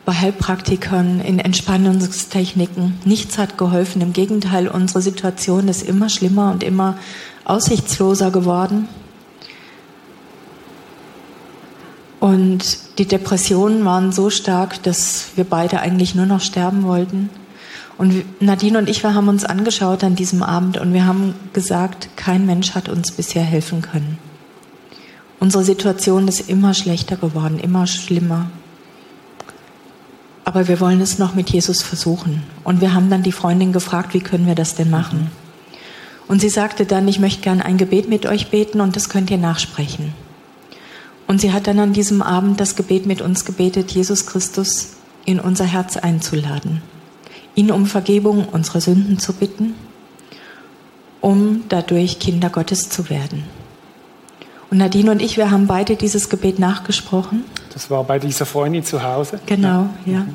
bei 0.04 0.12
Heilpraktikern, 0.12 1.21
in 1.21 1.40
Entspannungstechniken. 1.40 2.99
Nichts 3.04 3.37
hat 3.37 3.59
geholfen. 3.59 4.00
Im 4.00 4.12
Gegenteil, 4.12 4.69
unsere 4.69 5.02
Situation 5.02 5.69
ist 5.69 5.83
immer 5.83 6.09
schlimmer 6.09 6.52
und 6.52 6.62
immer 6.62 6.97
aussichtsloser 7.45 8.30
geworden. 8.30 8.88
Und 12.21 12.99
die 12.99 13.07
Depressionen 13.07 13.85
waren 13.85 14.12
so 14.12 14.30
stark, 14.30 14.83
dass 14.85 15.30
wir 15.35 15.45
beide 15.45 15.80
eigentlich 15.80 16.14
nur 16.14 16.26
noch 16.26 16.40
sterben 16.40 16.85
wollten. 16.85 17.28
Und 17.99 18.40
Nadine 18.40 18.78
und 18.78 18.88
ich, 18.88 19.02
wir 19.02 19.14
haben 19.14 19.28
uns 19.28 19.45
angeschaut 19.45 20.04
an 20.04 20.14
diesem 20.14 20.42
Abend 20.42 20.78
und 20.78 20.95
wir 20.95 21.07
haben 21.07 21.35
gesagt, 21.52 22.09
kein 22.16 22.47
Mensch 22.47 22.75
hat 22.75 22.88
uns 22.88 23.11
bisher 23.11 23.42
helfen 23.42 23.83
können. 23.83 24.30
Unsere 25.41 25.65
Situation 25.65 26.29
ist 26.29 26.49
immer 26.49 26.75
schlechter 26.75 27.17
geworden, 27.17 27.59
immer 27.59 27.87
schlimmer. 27.89 28.51
Aber 30.45 30.69
wir 30.69 30.79
wollen 30.79 31.01
es 31.01 31.19
noch 31.19 31.35
mit 31.35 31.51
Jesus 31.51 31.83
versuchen. 31.83 32.45
Und 32.63 32.81
wir 32.81 32.95
haben 32.95 33.11
dann 33.11 33.25
die 33.25 33.33
Freundin 33.33 33.73
gefragt, 33.73 34.15
wie 34.15 34.21
können 34.21 34.47
wir 34.47 34.55
das 34.55 34.77
denn 34.77 34.91
machen? 34.91 35.33
Und 36.29 36.41
sie 36.41 36.49
sagte 36.49 36.87
dann, 36.87 37.09
ich 37.09 37.19
möchte 37.19 37.43
gern 37.43 37.61
ein 37.61 37.79
Gebet 37.79 38.09
mit 38.09 38.27
euch 38.27 38.51
beten 38.51 38.81
und 38.81 38.95
das 38.95 39.09
könnt 39.09 39.31
ihr 39.31 39.39
nachsprechen. 39.39 40.15
Und 41.27 41.41
sie 41.41 41.53
hat 41.53 41.67
dann 41.67 41.81
an 41.81 41.93
diesem 41.93 42.23
Abend 42.23 42.61
das 42.61 42.77
Gebet 42.77 43.07
mit 43.07 43.21
uns 43.21 43.45
gebetet, 43.45 43.91
Jesus 43.91 44.27
Christus 44.27 44.91
in 45.25 45.41
unser 45.41 45.65
Herz 45.65 45.97
einzuladen 45.97 46.83
ihn 47.55 47.71
um 47.71 47.87
Vergebung 47.87 48.49
unserer 48.49 48.81
Sünden 48.81 49.19
zu 49.19 49.33
bitten, 49.33 49.75
um 51.21 51.65
dadurch 51.69 52.19
Kinder 52.19 52.49
Gottes 52.49 52.89
zu 52.89 53.11
werden. 53.11 53.45
Und 54.71 54.79
Nadine 54.79 55.11
und 55.11 55.21
ich, 55.21 55.37
wir 55.37 55.50
haben 55.50 55.67
beide 55.67 55.97
dieses 55.97 56.29
Gebet 56.29 56.59
nachgesprochen. 56.59 57.45
Das 57.73 57.91
war 57.91 58.05
bei 58.05 58.19
dieser 58.19 58.47
Freundin 58.47 58.85
zu 58.85 59.03
Hause? 59.03 59.41
Genau, 59.47 59.91
ja. 60.07 60.12
ja. 60.12 60.27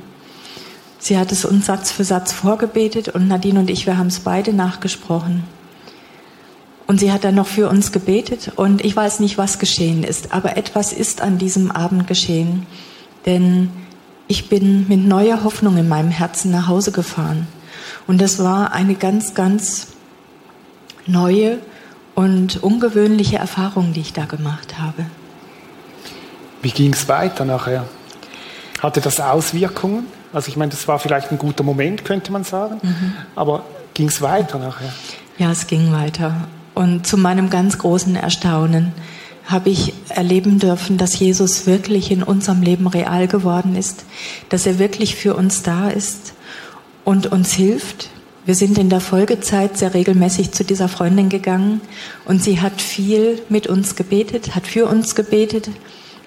Sie 0.99 1.17
hat 1.17 1.31
es 1.31 1.45
uns 1.45 1.67
Satz 1.67 1.91
für 1.91 2.03
Satz 2.03 2.33
vorgebetet 2.33 3.09
und 3.09 3.27
Nadine 3.27 3.59
und 3.59 3.69
ich, 3.69 3.85
wir 3.85 3.97
haben 3.97 4.07
es 4.07 4.19
beide 4.19 4.53
nachgesprochen. 4.53 5.43
Und 6.87 6.99
sie 6.99 7.11
hat 7.11 7.23
dann 7.23 7.35
noch 7.35 7.47
für 7.47 7.69
uns 7.69 7.91
gebetet 7.91 8.51
und 8.55 8.83
ich 8.83 8.95
weiß 8.95 9.19
nicht, 9.19 9.37
was 9.37 9.57
geschehen 9.57 10.03
ist, 10.03 10.33
aber 10.33 10.57
etwas 10.57 10.93
ist 10.93 11.21
an 11.21 11.37
diesem 11.37 11.71
Abend 11.71 12.05
geschehen. 12.05 12.67
Denn 13.25 13.69
ich 14.27 14.49
bin 14.49 14.87
mit 14.87 15.05
neuer 15.05 15.43
Hoffnung 15.43 15.77
in 15.77 15.87
meinem 15.87 16.11
Herzen 16.11 16.51
nach 16.51 16.67
Hause 16.67 16.91
gefahren. 16.91 17.47
Und 18.07 18.21
das 18.21 18.39
war 18.39 18.73
eine 18.73 18.95
ganz, 18.95 19.33
ganz 19.33 19.87
neue 21.07 21.59
und 22.15 22.63
ungewöhnliche 22.63 23.37
Erfahrung, 23.37 23.93
die 23.93 24.01
ich 24.01 24.13
da 24.13 24.25
gemacht 24.25 24.79
habe. 24.79 25.05
Wie 26.61 26.71
ging 26.71 26.93
es 26.93 27.07
weiter 27.07 27.45
nachher? 27.45 27.85
Hatte 28.81 29.01
das 29.01 29.19
Auswirkungen? 29.19 30.07
Also 30.33 30.49
ich 30.49 30.57
meine, 30.57 30.71
das 30.71 30.87
war 30.87 30.99
vielleicht 30.99 31.31
ein 31.31 31.37
guter 31.37 31.63
Moment, 31.63 32.03
könnte 32.03 32.31
man 32.31 32.43
sagen. 32.43 32.79
Mhm. 32.81 33.13
Aber 33.35 33.65
ging 33.93 34.07
es 34.07 34.21
weiter 34.21 34.57
nachher? 34.57 34.91
Ja, 35.37 35.51
es 35.51 35.67
ging 35.67 35.91
weiter. 35.91 36.47
Und 36.73 37.05
zu 37.05 37.17
meinem 37.17 37.49
ganz 37.49 37.77
großen 37.77 38.15
Erstaunen 38.15 38.93
habe 39.45 39.69
ich 39.69 39.93
erleben 40.09 40.59
dürfen, 40.59 40.97
dass 40.97 41.17
Jesus 41.19 41.67
wirklich 41.67 42.11
in 42.11 42.23
unserem 42.23 42.61
Leben 42.61 42.87
real 42.87 43.27
geworden 43.27 43.75
ist, 43.75 44.05
dass 44.49 44.65
er 44.65 44.79
wirklich 44.79 45.15
für 45.15 45.35
uns 45.35 45.61
da 45.61 45.89
ist 45.89 46.33
und 47.03 47.27
uns 47.27 47.53
hilft. 47.53 48.09
Wir 48.45 48.53
sind 48.53 48.77
in 48.77 48.89
der 48.89 48.99
Folgezeit 48.99 49.75
sehr 49.75 49.95
regelmäßig 49.95 50.51
zu 50.51 50.63
dieser 50.63 50.87
Freundin 50.87 51.29
gegangen 51.29 51.81
und 52.25 52.43
sie 52.43 52.61
hat 52.61 52.79
viel 52.79 53.41
mit 53.49 53.65
uns 53.65 53.95
gebetet, 53.95 54.53
hat 54.55 54.67
für 54.67 54.85
uns 54.85 55.15
gebetet, 55.15 55.71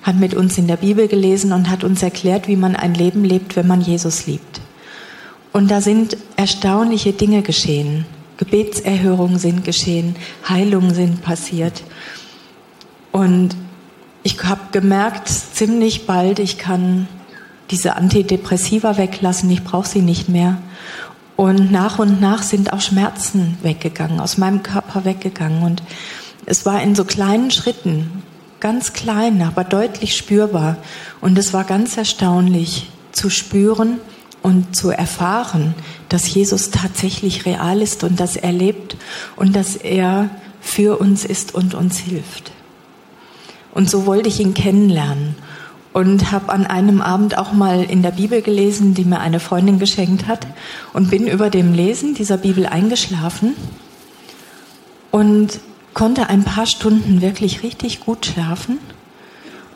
hat 0.02 0.16
mit 0.16 0.34
uns 0.34 0.58
in 0.58 0.66
der 0.66 0.78
Bibel 0.78 1.06
gelesen 1.06 1.52
und 1.52 1.70
hat 1.70 1.84
uns 1.84 2.02
erklärt, 2.02 2.48
wie 2.48 2.56
man 2.56 2.74
ein 2.74 2.94
Leben 2.94 3.24
lebt, 3.24 3.54
wenn 3.54 3.68
man 3.68 3.80
Jesus 3.80 4.26
liebt. 4.26 4.60
Und 5.52 5.70
da 5.70 5.80
sind 5.80 6.16
erstaunliche 6.36 7.12
Dinge 7.12 7.42
geschehen. 7.42 8.04
Gebetserhörungen 8.36 9.38
sind 9.38 9.64
geschehen, 9.64 10.16
Heilungen 10.48 10.94
sind 10.94 11.22
passiert. 11.22 11.84
Und 13.12 13.50
ich 14.24 14.42
habe 14.42 14.72
gemerkt, 14.72 15.28
ziemlich 15.28 16.06
bald, 16.06 16.40
ich 16.40 16.58
kann 16.58 17.06
diese 17.70 17.94
Antidepressiva 17.94 18.96
weglassen, 18.96 19.50
ich 19.50 19.62
brauche 19.62 19.88
sie 19.88 20.02
nicht 20.02 20.28
mehr. 20.28 20.58
Und 21.38 21.70
nach 21.70 22.00
und 22.00 22.20
nach 22.20 22.42
sind 22.42 22.72
auch 22.72 22.80
Schmerzen 22.80 23.58
weggegangen, 23.62 24.18
aus 24.18 24.38
meinem 24.38 24.64
Körper 24.64 25.04
weggegangen. 25.04 25.62
Und 25.62 25.84
es 26.46 26.66
war 26.66 26.82
in 26.82 26.96
so 26.96 27.04
kleinen 27.04 27.52
Schritten, 27.52 28.24
ganz 28.58 28.92
klein, 28.92 29.40
aber 29.42 29.62
deutlich 29.62 30.16
spürbar. 30.16 30.78
Und 31.20 31.38
es 31.38 31.52
war 31.52 31.62
ganz 31.62 31.96
erstaunlich 31.96 32.90
zu 33.12 33.30
spüren 33.30 34.00
und 34.42 34.74
zu 34.74 34.90
erfahren, 34.90 35.76
dass 36.08 36.34
Jesus 36.34 36.72
tatsächlich 36.72 37.46
real 37.46 37.82
ist 37.82 38.02
und 38.02 38.18
dass 38.18 38.34
er 38.34 38.50
lebt 38.50 38.96
und 39.36 39.54
dass 39.54 39.76
er 39.76 40.30
für 40.60 40.98
uns 40.98 41.24
ist 41.24 41.54
und 41.54 41.72
uns 41.72 41.98
hilft. 41.98 42.50
Und 43.72 43.88
so 43.88 44.06
wollte 44.06 44.28
ich 44.28 44.40
ihn 44.40 44.54
kennenlernen 44.54 45.36
und 45.92 46.32
habe 46.32 46.52
an 46.52 46.66
einem 46.66 47.00
Abend 47.00 47.38
auch 47.38 47.52
mal 47.52 47.82
in 47.82 48.02
der 48.02 48.10
Bibel 48.10 48.42
gelesen, 48.42 48.94
die 48.94 49.04
mir 49.04 49.20
eine 49.20 49.40
Freundin 49.40 49.78
geschenkt 49.78 50.26
hat. 50.26 50.46
Und 50.92 51.10
bin 51.10 51.26
über 51.26 51.50
dem 51.50 51.72
Lesen 51.72 52.14
dieser 52.14 52.36
Bibel 52.36 52.66
eingeschlafen 52.66 53.54
und 55.10 55.60
konnte 55.94 56.28
ein 56.28 56.44
paar 56.44 56.66
Stunden 56.66 57.20
wirklich 57.22 57.62
richtig 57.62 58.00
gut 58.00 58.26
schlafen 58.26 58.78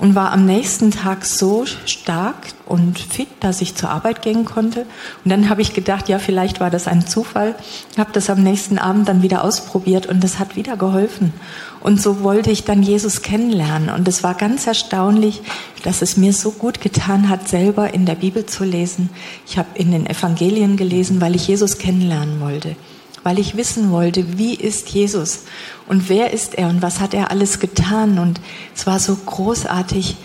und 0.02 0.16
war 0.16 0.32
am 0.32 0.44
nächsten 0.46 0.90
Tag 0.90 1.24
so 1.24 1.64
stark 1.86 2.34
und 2.66 2.98
fit, 2.98 3.28
dass 3.38 3.60
ich 3.60 3.76
zur 3.76 3.90
Arbeit 3.90 4.20
gehen 4.20 4.44
konnte. 4.44 4.80
Und 5.24 5.30
dann 5.30 5.48
habe 5.48 5.62
ich 5.62 5.74
gedacht, 5.74 6.08
ja, 6.08 6.18
vielleicht 6.18 6.58
war 6.58 6.70
das 6.70 6.88
ein 6.88 7.06
Zufall. 7.06 7.54
Habe 7.96 8.10
das 8.12 8.28
am 8.28 8.42
nächsten 8.42 8.78
Abend 8.78 9.08
dann 9.08 9.22
wieder 9.22 9.44
ausprobiert 9.44 10.06
und 10.06 10.24
das 10.24 10.40
hat 10.40 10.56
wieder 10.56 10.76
geholfen. 10.76 11.32
Und 11.78 12.02
so 12.02 12.24
wollte 12.24 12.50
ich 12.50 12.64
dann 12.64 12.82
Jesus 12.82 13.22
kennenlernen. 13.22 13.90
Und 13.90 14.08
es 14.08 14.24
war 14.24 14.34
ganz 14.34 14.66
erstaunlich, 14.66 15.40
dass 15.84 16.02
es 16.02 16.16
mir 16.16 16.32
so 16.32 16.50
gut 16.50 16.80
getan 16.80 17.28
hat, 17.28 17.46
selber 17.46 17.94
in 17.94 18.04
der 18.04 18.16
Bibel 18.16 18.44
zu 18.44 18.64
lesen. 18.64 19.08
Ich 19.46 19.56
habe 19.56 19.68
in 19.74 19.92
den 19.92 20.06
Evangelien 20.06 20.76
gelesen, 20.76 21.20
weil 21.20 21.36
ich 21.36 21.46
Jesus 21.46 21.78
kennenlernen 21.78 22.40
wollte 22.40 22.74
weil 23.22 23.38
ich 23.38 23.56
wissen 23.56 23.90
wollte, 23.90 24.38
wie 24.38 24.54
ist 24.54 24.88
Jesus 24.88 25.44
und 25.92 26.08
wer 26.08 26.32
ist 26.32 26.54
er 26.54 26.70
und 26.70 26.80
was 26.80 27.00
hat 27.00 27.12
er 27.12 27.30
alles 27.30 27.60
getan. 27.60 28.18
Und 28.18 28.40
es 28.74 28.86
war 28.86 28.98
so 28.98 29.14
großartig, 29.14 30.16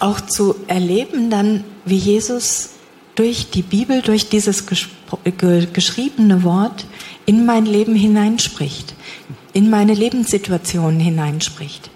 auch 0.00 0.20
zu 0.20 0.54
erleben 0.66 1.30
dann, 1.30 1.64
wie 1.86 1.96
Jesus 1.96 2.72
durch 3.14 3.48
die 3.48 3.62
Bibel, 3.62 4.02
durch 4.02 4.28
dieses 4.28 4.66
geschriebene 4.66 6.42
Wort 6.42 6.84
in 7.24 7.46
mein 7.46 7.64
Leben 7.64 7.94
hineinspricht, 7.94 8.94
in 9.54 9.70
meine 9.70 9.94
Lebenssituation 9.94 11.00
hineinspricht 11.00 11.90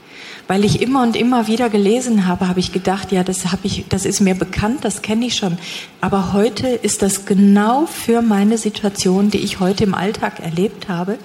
weil 0.49 0.65
ich 0.65 0.81
immer 0.81 1.03
und 1.03 1.15
immer 1.15 1.47
wieder 1.47 1.69
gelesen 1.69 2.27
habe, 2.27 2.49
habe 2.49 2.59
ich 2.59 2.73
gedacht, 2.73 3.13
ja, 3.13 3.23
das 3.23 3.53
habe 3.53 3.67
ich, 3.67 3.85
das 3.91 4.07
ist 4.07 4.21
mir 4.21 4.35
bekannt, 4.35 4.79
das 4.83 5.03
kenne 5.03 5.27
ich 5.27 5.37
schon. 5.37 5.59
Aber 6.01 6.33
heute 6.33 6.69
ist 6.69 7.03
das 7.03 7.27
genau 7.27 7.85
für 7.85 8.23
meine 8.23 8.57
Situation, 8.57 9.31
die 9.31 9.41
ich 9.41 9.61
heute 9.61 9.85
im 9.85 9.95
Alltag 9.95 10.41
erlebt 10.41 10.89
habe. 10.89 11.19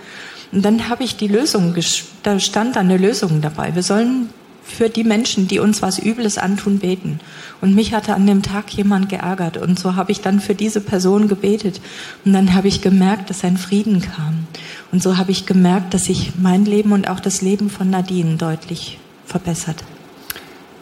Und 0.54 0.63
dann 0.63 0.88
habe 0.88 1.04
ich 1.04 1.16
die 1.16 1.28
Lösung, 1.28 1.76
da 2.22 2.39
stand 2.39 2.78
eine 2.78 2.98
Lösung 2.98 3.42
dabei. 3.42 3.74
Wir 3.74 3.82
sollen 3.82 4.30
für 4.63 4.88
die 4.88 5.04
Menschen, 5.04 5.48
die 5.48 5.60
uns 5.60 5.82
was 5.82 5.98
Übles 5.98 6.38
antun, 6.38 6.78
beten. 6.78 7.20
Und 7.60 7.74
mich 7.74 7.94
hatte 7.94 8.13
an 8.13 8.28
dem 8.28 8.44
Tag 8.44 8.72
jemand 8.72 9.10
geärgert. 9.10 9.58
Und 9.58 9.80
so 9.80 9.96
habe 9.96 10.12
ich 10.12 10.22
dann 10.22 10.39
für 10.39 10.54
diese 10.54 10.80
Person 10.80 11.28
gebetet. 11.28 11.82
Und 12.24 12.34
dann 12.34 12.54
habe 12.54 12.68
ich 12.68 12.82
gemerkt, 12.82 13.32
dass 13.32 13.44
ein 13.44 13.58
Frieden 13.58 14.02
kam. 14.02 14.48
Und 14.92 15.02
so 15.02 15.18
habe 15.18 15.32
ich 15.32 15.48
gemerkt, 15.48 15.94
dass 15.96 16.06
sich 16.06 16.34
mein 16.39 16.66
Leben 16.66 16.92
und 16.92 17.10
auch 17.10 17.20
das 17.20 17.42
Leben 17.42 17.72
von 17.72 17.89
Nadine 17.89 18.38
deutlich 18.38 19.00
verbessert. 19.26 19.84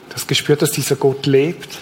Du 0.10 0.16
hast 0.16 0.28
gespürt, 0.28 0.62
dass 0.62 0.72
dieser 0.72 0.98
Gott 0.98 1.26
lebt. 1.26 1.78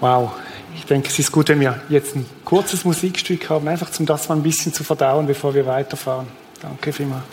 Wow. 0.00 0.32
Ich 0.78 0.86
denke, 0.86 1.08
es 1.08 1.18
ist 1.18 1.32
gut, 1.32 1.48
wenn 1.48 1.60
wir 1.60 1.82
jetzt 1.88 2.14
ein 2.14 2.24
kurzes 2.44 2.84
Musikstück 2.84 3.50
haben, 3.50 3.66
einfach 3.66 3.90
um 3.98 4.06
das 4.06 4.28
mal 4.28 4.36
ein 4.36 4.42
bisschen 4.42 4.72
zu 4.72 4.84
verdauen, 4.84 5.26
bevor 5.26 5.52
wir 5.52 5.66
weiterfahren. 5.66 6.28
Danke 6.62 6.92
vielmals. 6.92 7.24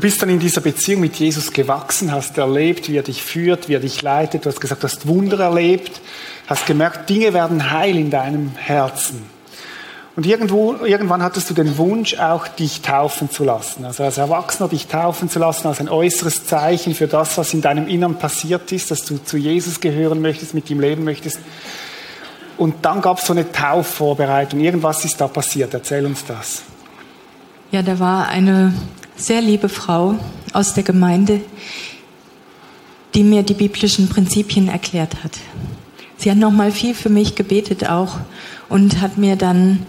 Du 0.00 0.06
bist 0.06 0.22
dann 0.22 0.30
in 0.30 0.38
dieser 0.38 0.62
Beziehung 0.62 1.02
mit 1.02 1.16
Jesus 1.16 1.52
gewachsen, 1.52 2.10
hast 2.10 2.38
erlebt, 2.38 2.88
wie 2.88 2.96
er 2.96 3.02
dich 3.02 3.22
führt, 3.22 3.68
wie 3.68 3.74
er 3.74 3.80
dich 3.80 4.00
leitet. 4.00 4.46
Du 4.46 4.48
hast 4.48 4.58
gesagt, 4.58 4.82
du 4.82 4.88
hast 4.88 5.06
Wunder 5.06 5.38
erlebt, 5.38 6.00
hast 6.46 6.64
gemerkt, 6.64 7.10
Dinge 7.10 7.34
werden 7.34 7.70
heil 7.70 7.98
in 7.98 8.08
deinem 8.08 8.52
Herzen. 8.56 9.26
Und 10.16 10.24
irgendwo, 10.24 10.72
irgendwann 10.76 11.22
hattest 11.22 11.50
du 11.50 11.54
den 11.54 11.76
Wunsch, 11.76 12.14
auch 12.14 12.48
dich 12.48 12.80
taufen 12.80 13.30
zu 13.30 13.44
lassen. 13.44 13.84
Also 13.84 14.02
als 14.02 14.16
Erwachsener 14.16 14.70
dich 14.70 14.86
taufen 14.86 15.28
zu 15.28 15.38
lassen, 15.38 15.68
als 15.68 15.80
ein 15.80 15.90
äußeres 15.90 16.46
Zeichen 16.46 16.94
für 16.94 17.06
das, 17.06 17.36
was 17.36 17.52
in 17.52 17.60
deinem 17.60 17.86
Innern 17.86 18.14
passiert 18.14 18.72
ist, 18.72 18.90
dass 18.90 19.04
du 19.04 19.18
zu 19.18 19.36
Jesus 19.36 19.80
gehören 19.80 20.22
möchtest, 20.22 20.54
mit 20.54 20.70
ihm 20.70 20.80
leben 20.80 21.04
möchtest. 21.04 21.40
Und 22.56 22.86
dann 22.86 23.02
gab 23.02 23.18
es 23.18 23.26
so 23.26 23.34
eine 23.34 23.52
Taufvorbereitung. 23.52 24.60
Irgendwas 24.60 25.04
ist 25.04 25.20
da 25.20 25.28
passiert. 25.28 25.74
Erzähl 25.74 26.06
uns 26.06 26.24
das. 26.24 26.62
Ja, 27.70 27.82
da 27.82 27.98
war 27.98 28.28
eine 28.28 28.72
sehr 29.20 29.40
liebe 29.40 29.68
Frau 29.68 30.18
aus 30.52 30.74
der 30.74 30.82
Gemeinde, 30.82 31.40
die 33.14 33.22
mir 33.22 33.42
die 33.42 33.54
biblischen 33.54 34.08
Prinzipien 34.08 34.68
erklärt 34.68 35.22
hat. 35.22 35.38
Sie 36.16 36.30
hat 36.30 36.38
noch 36.38 36.50
mal 36.50 36.70
viel 36.70 36.94
für 36.94 37.08
mich 37.08 37.34
gebetet 37.34 37.88
auch 37.88 38.18
und 38.68 39.00
hat 39.00 39.18
mir 39.18 39.36
dann 39.36 39.86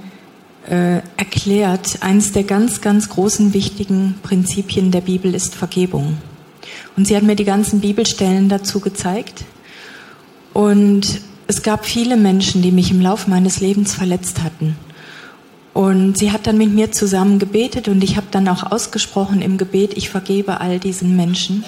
äh, 0.69 1.01
erklärt, 1.17 1.97
eines 2.01 2.31
der 2.31 2.43
ganz, 2.43 2.81
ganz 2.81 3.09
großen 3.09 3.53
wichtigen 3.53 4.15
Prinzipien 4.23 4.91
der 4.91 5.01
Bibel 5.01 5.33
ist 5.33 5.55
Vergebung. 5.55 6.17
Und 6.95 7.07
sie 7.07 7.15
hat 7.15 7.23
mir 7.23 7.35
die 7.35 7.45
ganzen 7.45 7.79
Bibelstellen 7.81 8.49
dazu 8.49 8.79
gezeigt. 8.79 9.43
Und 10.53 11.21
es 11.47 11.63
gab 11.63 11.85
viele 11.85 12.17
Menschen, 12.17 12.61
die 12.61 12.71
mich 12.71 12.91
im 12.91 13.01
Laufe 13.01 13.29
meines 13.29 13.59
Lebens 13.59 13.93
verletzt 13.93 14.43
hatten. 14.43 14.75
Und 15.73 16.17
sie 16.17 16.31
hat 16.31 16.47
dann 16.47 16.57
mit 16.57 16.73
mir 16.73 16.91
zusammen 16.91 17.39
gebetet 17.39 17.87
und 17.87 18.03
ich 18.03 18.17
habe 18.17 18.27
dann 18.31 18.47
auch 18.47 18.71
ausgesprochen 18.71 19.41
im 19.41 19.57
Gebet, 19.57 19.95
ich 19.95 20.09
vergebe 20.09 20.59
all 20.59 20.79
diesen 20.79 21.15
Menschen. 21.15 21.63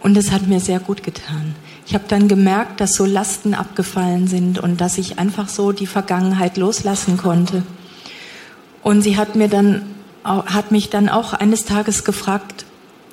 Und 0.00 0.16
es 0.16 0.32
hat 0.32 0.46
mir 0.46 0.60
sehr 0.60 0.80
gut 0.80 1.02
getan. 1.02 1.54
Ich 1.86 1.94
habe 1.94 2.04
dann 2.08 2.26
gemerkt, 2.26 2.80
dass 2.80 2.94
so 2.94 3.04
Lasten 3.04 3.54
abgefallen 3.54 4.26
sind 4.26 4.58
und 4.58 4.80
dass 4.80 4.98
ich 4.98 5.18
einfach 5.18 5.48
so 5.48 5.72
die 5.72 5.86
Vergangenheit 5.86 6.56
loslassen 6.56 7.16
konnte. 7.16 7.62
Und 8.82 9.02
sie 9.02 9.16
hat 9.16 9.36
mir 9.36 9.48
dann, 9.48 9.82
hat 10.24 10.70
mich 10.70 10.90
dann 10.90 11.08
auch 11.08 11.32
eines 11.32 11.64
Tages 11.64 12.04
gefragt, 12.04 12.64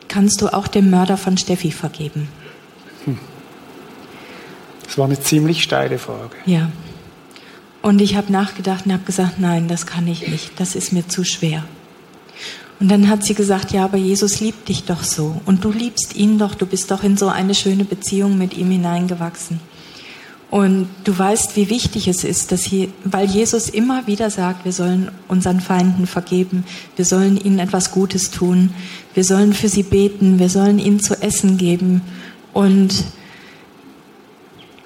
kannst 0.08 0.42
du 0.42 0.48
auch 0.48 0.68
dem 0.68 0.90
Mörder 0.90 1.18
von 1.18 1.38
Steffi 1.38 1.72
vergeben? 1.72 2.30
Hm. 3.06 3.18
Das 4.86 4.98
war 4.98 5.06
eine 5.06 5.20
ziemlich 5.20 5.64
steile 5.64 6.00
Frage. 6.00 6.36
Ja. 6.46 6.70
Und 7.82 8.02
ich 8.02 8.16
habe 8.16 8.32
nachgedacht 8.32 8.86
und 8.86 8.94
habe 8.94 9.04
gesagt, 9.04 9.40
nein, 9.40 9.68
das 9.68 9.86
kann 9.86 10.08
ich 10.08 10.28
nicht, 10.28 10.60
das 10.60 10.76
ist 10.76 10.92
mir 10.92 11.08
zu 11.08 11.24
schwer. 11.24 11.64
Und 12.80 12.90
dann 12.90 13.10
hat 13.10 13.24
sie 13.24 13.34
gesagt, 13.34 13.72
ja, 13.72 13.86
aber 13.86 13.98
Jesus 13.98 14.40
liebt 14.40 14.70
dich 14.70 14.84
doch 14.84 15.04
so 15.04 15.42
und 15.46 15.64
du 15.64 15.72
liebst 15.72 16.16
ihn 16.16 16.38
doch, 16.38 16.54
du 16.54 16.66
bist 16.66 16.92
doch 16.92 17.04
in 17.04 17.18
so 17.18 17.28
eine 17.28 17.56
schöne 17.56 17.86
Beziehung 17.86 18.38
mit 18.38 18.56
ihm 18.56 18.70
hineingewachsen. 18.70 19.60
Und 20.50 20.88
du 21.04 21.18
weißt, 21.18 21.58
wie 21.58 21.70
wichtig 21.70 22.08
es 22.08 22.24
ist, 22.24 22.54
dass 22.54 22.64
hier, 22.64 22.88
weil 23.04 23.28
Jesus 23.28 23.68
immer 23.68 24.08
wieder 24.08 24.30
sagt, 24.30 24.64
wir 24.64 24.72
sollen 24.72 25.12
unseren 25.28 25.60
Feinden 25.60 26.08
vergeben, 26.08 26.64
wir 26.96 27.04
sollen 27.04 27.36
ihnen 27.36 27.60
etwas 27.60 27.92
Gutes 27.92 28.32
tun, 28.32 28.74
wir 29.14 29.26
sollen 29.26 29.52
für 29.52 29.68
sie 29.68 29.84
beten, 29.84 30.40
wir 30.40 30.50
sollen 30.50 30.80
ihnen 30.80 31.02
zu 31.02 31.22
essen 31.22 31.58
geben 31.58 32.02
und 32.54 33.04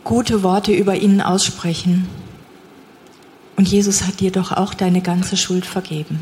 gute 0.03 0.41
Worte 0.41 0.71
über 0.71 0.95
ihnen 0.95 1.21
aussprechen. 1.21 2.07
Und 3.61 3.67
Jesus 3.67 4.07
hat 4.07 4.21
dir 4.21 4.31
doch 4.31 4.51
auch 4.51 4.73
deine 4.73 5.01
ganze 5.01 5.37
Schuld 5.37 5.67
vergeben. 5.67 6.19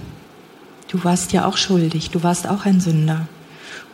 Du 0.90 1.06
warst 1.06 1.32
ja 1.32 1.46
auch 1.46 1.56
schuldig, 1.56 2.10
du 2.10 2.22
warst 2.22 2.50
auch 2.50 2.66
ein 2.66 2.82
Sünder. 2.82 3.30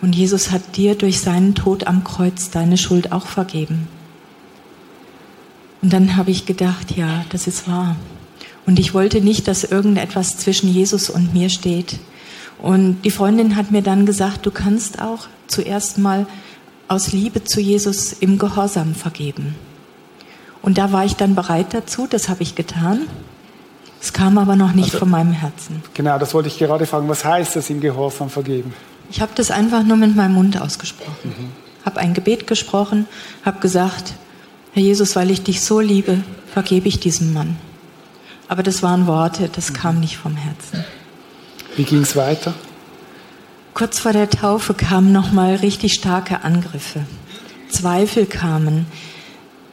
Und 0.01 0.15
Jesus 0.15 0.49
hat 0.49 0.77
dir 0.77 0.95
durch 0.95 1.21
seinen 1.21 1.53
Tod 1.53 1.85
am 1.85 2.03
Kreuz 2.03 2.49
deine 2.49 2.75
Schuld 2.75 3.11
auch 3.11 3.27
vergeben. 3.27 3.87
Und 5.83 5.93
dann 5.93 6.17
habe 6.17 6.31
ich 6.31 6.47
gedacht, 6.47 6.97
ja, 6.97 7.23
das 7.29 7.45
ist 7.45 7.67
wahr. 7.67 7.97
Und 8.65 8.79
ich 8.79 8.95
wollte 8.95 9.21
nicht, 9.21 9.47
dass 9.47 9.63
irgendetwas 9.63 10.39
zwischen 10.39 10.73
Jesus 10.73 11.11
und 11.11 11.35
mir 11.35 11.49
steht. 11.49 11.99
Und 12.57 13.03
die 13.03 13.11
Freundin 13.11 13.55
hat 13.55 13.69
mir 13.69 13.83
dann 13.83 14.07
gesagt, 14.07 14.43
du 14.47 14.49
kannst 14.49 14.99
auch 14.99 15.27
zuerst 15.45 15.99
mal 15.99 16.25
aus 16.87 17.11
Liebe 17.11 17.43
zu 17.43 17.61
Jesus 17.61 18.11
im 18.11 18.39
Gehorsam 18.39 18.95
vergeben. 18.95 19.53
Und 20.63 20.79
da 20.79 20.91
war 20.91 21.05
ich 21.05 21.15
dann 21.15 21.35
bereit 21.35 21.75
dazu, 21.75 22.07
das 22.09 22.27
habe 22.27 22.41
ich 22.41 22.55
getan. 22.55 23.01
Es 24.05 24.13
kam 24.13 24.37
aber 24.37 24.55
noch 24.55 24.73
nicht 24.73 24.89
also, 24.89 24.99
von 24.99 25.09
meinem 25.09 25.31
Herzen. 25.31 25.81
Genau, 25.95 26.19
das 26.19 26.35
wollte 26.35 26.47
ich 26.47 26.59
gerade 26.59 26.85
fragen. 26.85 27.09
Was 27.09 27.25
heißt 27.25 27.55
das 27.55 27.71
im 27.71 27.81
Gehorsam 27.81 28.29
vergeben? 28.29 28.71
Ich 29.09 29.19
habe 29.19 29.31
das 29.33 29.49
einfach 29.49 29.81
nur 29.81 29.97
mit 29.97 30.15
meinem 30.15 30.35
Mund 30.35 30.61
ausgesprochen. 30.61 31.11
Mhm. 31.23 31.51
Habe 31.83 32.01
ein 32.01 32.13
Gebet 32.13 32.45
gesprochen, 32.45 33.07
habe 33.43 33.59
gesagt, 33.61 34.13
Herr 34.73 34.83
Jesus, 34.83 35.15
weil 35.15 35.31
ich 35.31 35.41
dich 35.41 35.63
so 35.63 35.79
liebe, 35.79 36.19
vergebe 36.53 36.87
ich 36.87 36.99
diesem 36.99 37.33
Mann. 37.33 37.57
Aber 38.47 38.61
das 38.61 38.83
waren 38.83 39.07
Worte, 39.07 39.49
das 39.51 39.71
mhm. 39.71 39.73
kam 39.73 39.99
nicht 39.99 40.17
vom 40.17 40.35
Herzen. 40.35 40.85
Wie 41.75 41.83
ging 41.83 42.03
es 42.03 42.15
weiter? 42.15 42.53
Kurz 43.73 43.97
vor 43.97 44.13
der 44.13 44.29
Taufe 44.29 44.75
kamen 44.75 45.11
noch 45.13 45.31
mal 45.31 45.55
richtig 45.55 45.95
starke 45.95 46.43
Angriffe. 46.43 47.07
Zweifel 47.69 48.27
kamen. 48.27 48.85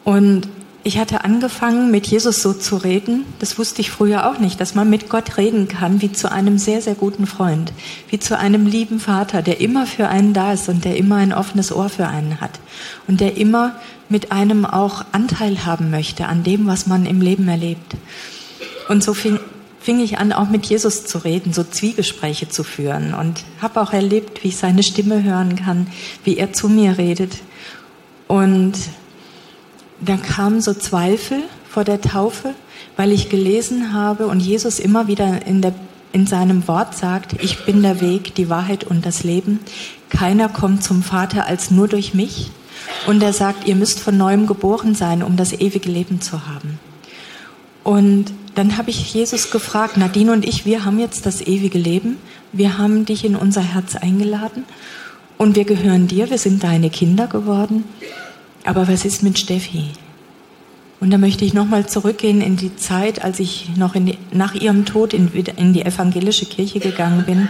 Und 0.05 0.49
ich 0.85 0.99
hatte 0.99 1.25
angefangen, 1.25 1.93
mit 1.93 2.09
Jesus 2.09 2.43
so 2.43 2.53
zu 2.53 2.77
reden. 2.77 3.25
Das 3.39 3.57
wusste 3.57 3.81
ich 3.81 3.91
früher 3.91 4.29
auch 4.29 4.39
nicht, 4.39 4.61
dass 4.61 4.75
man 4.75 4.91
mit 4.91 5.09
Gott 5.09 5.37
reden 5.37 5.69
kann, 5.69 6.03
wie 6.03 6.11
zu 6.11 6.31
einem 6.31 6.59
sehr, 6.59 6.83
sehr 6.83 6.95
guten 6.95 7.27
Freund, 7.27 7.73
wie 8.09 8.19
zu 8.19 8.37
einem 8.37 8.67
lieben 8.67 8.99
Vater, 8.99 9.43
der 9.43 9.61
immer 9.61 9.87
für 9.87 10.09
einen 10.09 10.33
da 10.33 10.53
ist 10.53 10.69
und 10.69 10.85
der 10.85 10.97
immer 10.97 11.17
ein 11.17 11.33
offenes 11.33 11.73
Ohr 11.73 11.89
für 11.89 12.09
einen 12.09 12.41
hat 12.41 12.59
und 13.07 13.21
der 13.21 13.37
immer 13.37 13.77
mit 14.09 14.33
einem 14.33 14.65
auch 14.65 15.05
Anteil 15.13 15.65
haben 15.65 15.91
möchte 15.91 16.27
an 16.27 16.43
dem, 16.43 16.67
was 16.67 16.87
man 16.87 17.07
im 17.07 17.21
Leben 17.21 17.47
erlebt. 17.47 17.95
Und 18.89 19.05
so 19.05 19.15
fing, 19.15 19.39
fing 19.81 20.01
ich 20.01 20.19
an, 20.19 20.33
auch 20.33 20.49
mit 20.49 20.67
Jesus 20.67 21.05
zu 21.05 21.19
reden, 21.19 21.53
so 21.53 21.63
Zwiegespräche 21.63 22.49
zu 22.49 22.65
führen 22.65 23.15
und 23.15 23.45
habe 23.61 23.81
auch 23.81 23.93
erlebt, 23.93 24.43
wie 24.43 24.49
ich 24.49 24.57
seine 24.57 24.83
Stimme 24.83 25.23
hören 25.23 25.55
kann, 25.55 25.87
wie 26.25 26.39
er 26.39 26.53
zu 26.53 26.69
mir 26.69 26.99
redet. 26.99 27.33
Und 28.27 28.75
dann 30.09 30.23
kamen 30.23 30.61
so 30.61 30.75
Zweifel 30.75 31.43
vor 31.69 31.85
der 31.85 32.01
Taufe, 32.01 32.55
weil 32.97 33.13
ich 33.13 33.29
gelesen 33.29 33.93
habe 33.93 34.27
und 34.27 34.41
Jesus 34.41 34.79
immer 34.79 35.07
wieder 35.07 35.47
in, 35.47 35.63
der, 35.63 35.75
in 36.13 36.27
seinem 36.27 36.67
Wort 36.69 36.97
sagt, 36.97 37.43
ich 37.43 37.65
bin 37.65 37.83
der 37.83 38.01
Weg, 38.01 38.35
die 38.35 38.49
Wahrheit 38.49 38.85
und 38.85 39.07
das 39.07 39.25
Leben. 39.25 39.61
Keiner 40.11 40.49
kommt 40.49 40.85
zum 40.85 41.03
Vater 41.03 41.47
als 41.47 41.71
nur 41.71 41.89
durch 41.89 42.15
mich. 42.15 42.51
Und 43.07 43.23
er 43.23 43.33
sagt, 43.33 43.67
ihr 43.67 43.77
müsst 43.77 44.01
von 44.01 44.17
neuem 44.17 44.47
geboren 44.47 44.95
sein, 44.95 45.23
um 45.23 45.37
das 45.37 45.53
ewige 45.53 45.89
Leben 45.89 46.21
zu 46.21 46.47
haben. 46.47 46.79
Und 47.85 48.27
dann 48.55 48.77
habe 48.77 48.91
ich 48.91 49.15
Jesus 49.15 49.51
gefragt, 49.51 49.97
Nadine 49.97 50.33
und 50.33 50.47
ich, 50.47 50.67
wir 50.67 50.85
haben 50.85 50.99
jetzt 50.99 51.27
das 51.27 51.41
ewige 51.41 51.79
Leben. 51.79 52.19
Wir 52.53 52.77
haben 52.79 53.05
dich 53.05 53.25
in 53.25 53.35
unser 53.35 53.63
Herz 53.63 53.97
eingeladen 53.97 54.65
und 55.39 55.57
wir 55.57 55.65
gehören 55.65 56.07
dir, 56.07 56.29
wir 56.31 56.39
sind 56.39 56.63
deine 56.63 56.91
Kinder 56.91 57.27
geworden. 57.27 57.85
Aber 58.65 58.89
was 58.89 59.05
ist 59.05 59.23
mit 59.23 59.39
Steffi? 59.39 59.87
Und 61.01 61.11
da 61.11 61.19
möchte 61.19 61.45
ich 61.45 61.53
nochmal 61.53 61.87
zurückgehen 61.87 62.41
in 62.41 62.57
die 62.57 62.77
Zeit, 62.77 63.25
als 63.25 63.41
ich 63.41 63.71
noch 63.77 63.95
die, 63.95 64.19
nach 64.31 64.55
ihrem 64.55 64.85
Tod 64.85 65.13
in, 65.13 65.33
in 65.57 65.73
die 65.73 65.83
evangelische 65.83 66.47
Kirche 66.47 66.79
gegangen 66.79 67.25
bin. 67.27 67.49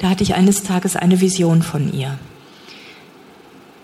Da 0.00 0.10
hatte 0.10 0.22
ich 0.22 0.34
eines 0.34 0.64
Tages 0.64 0.96
eine 0.96 1.20
Vision 1.22 1.62
von 1.62 1.92
ihr. 1.94 2.18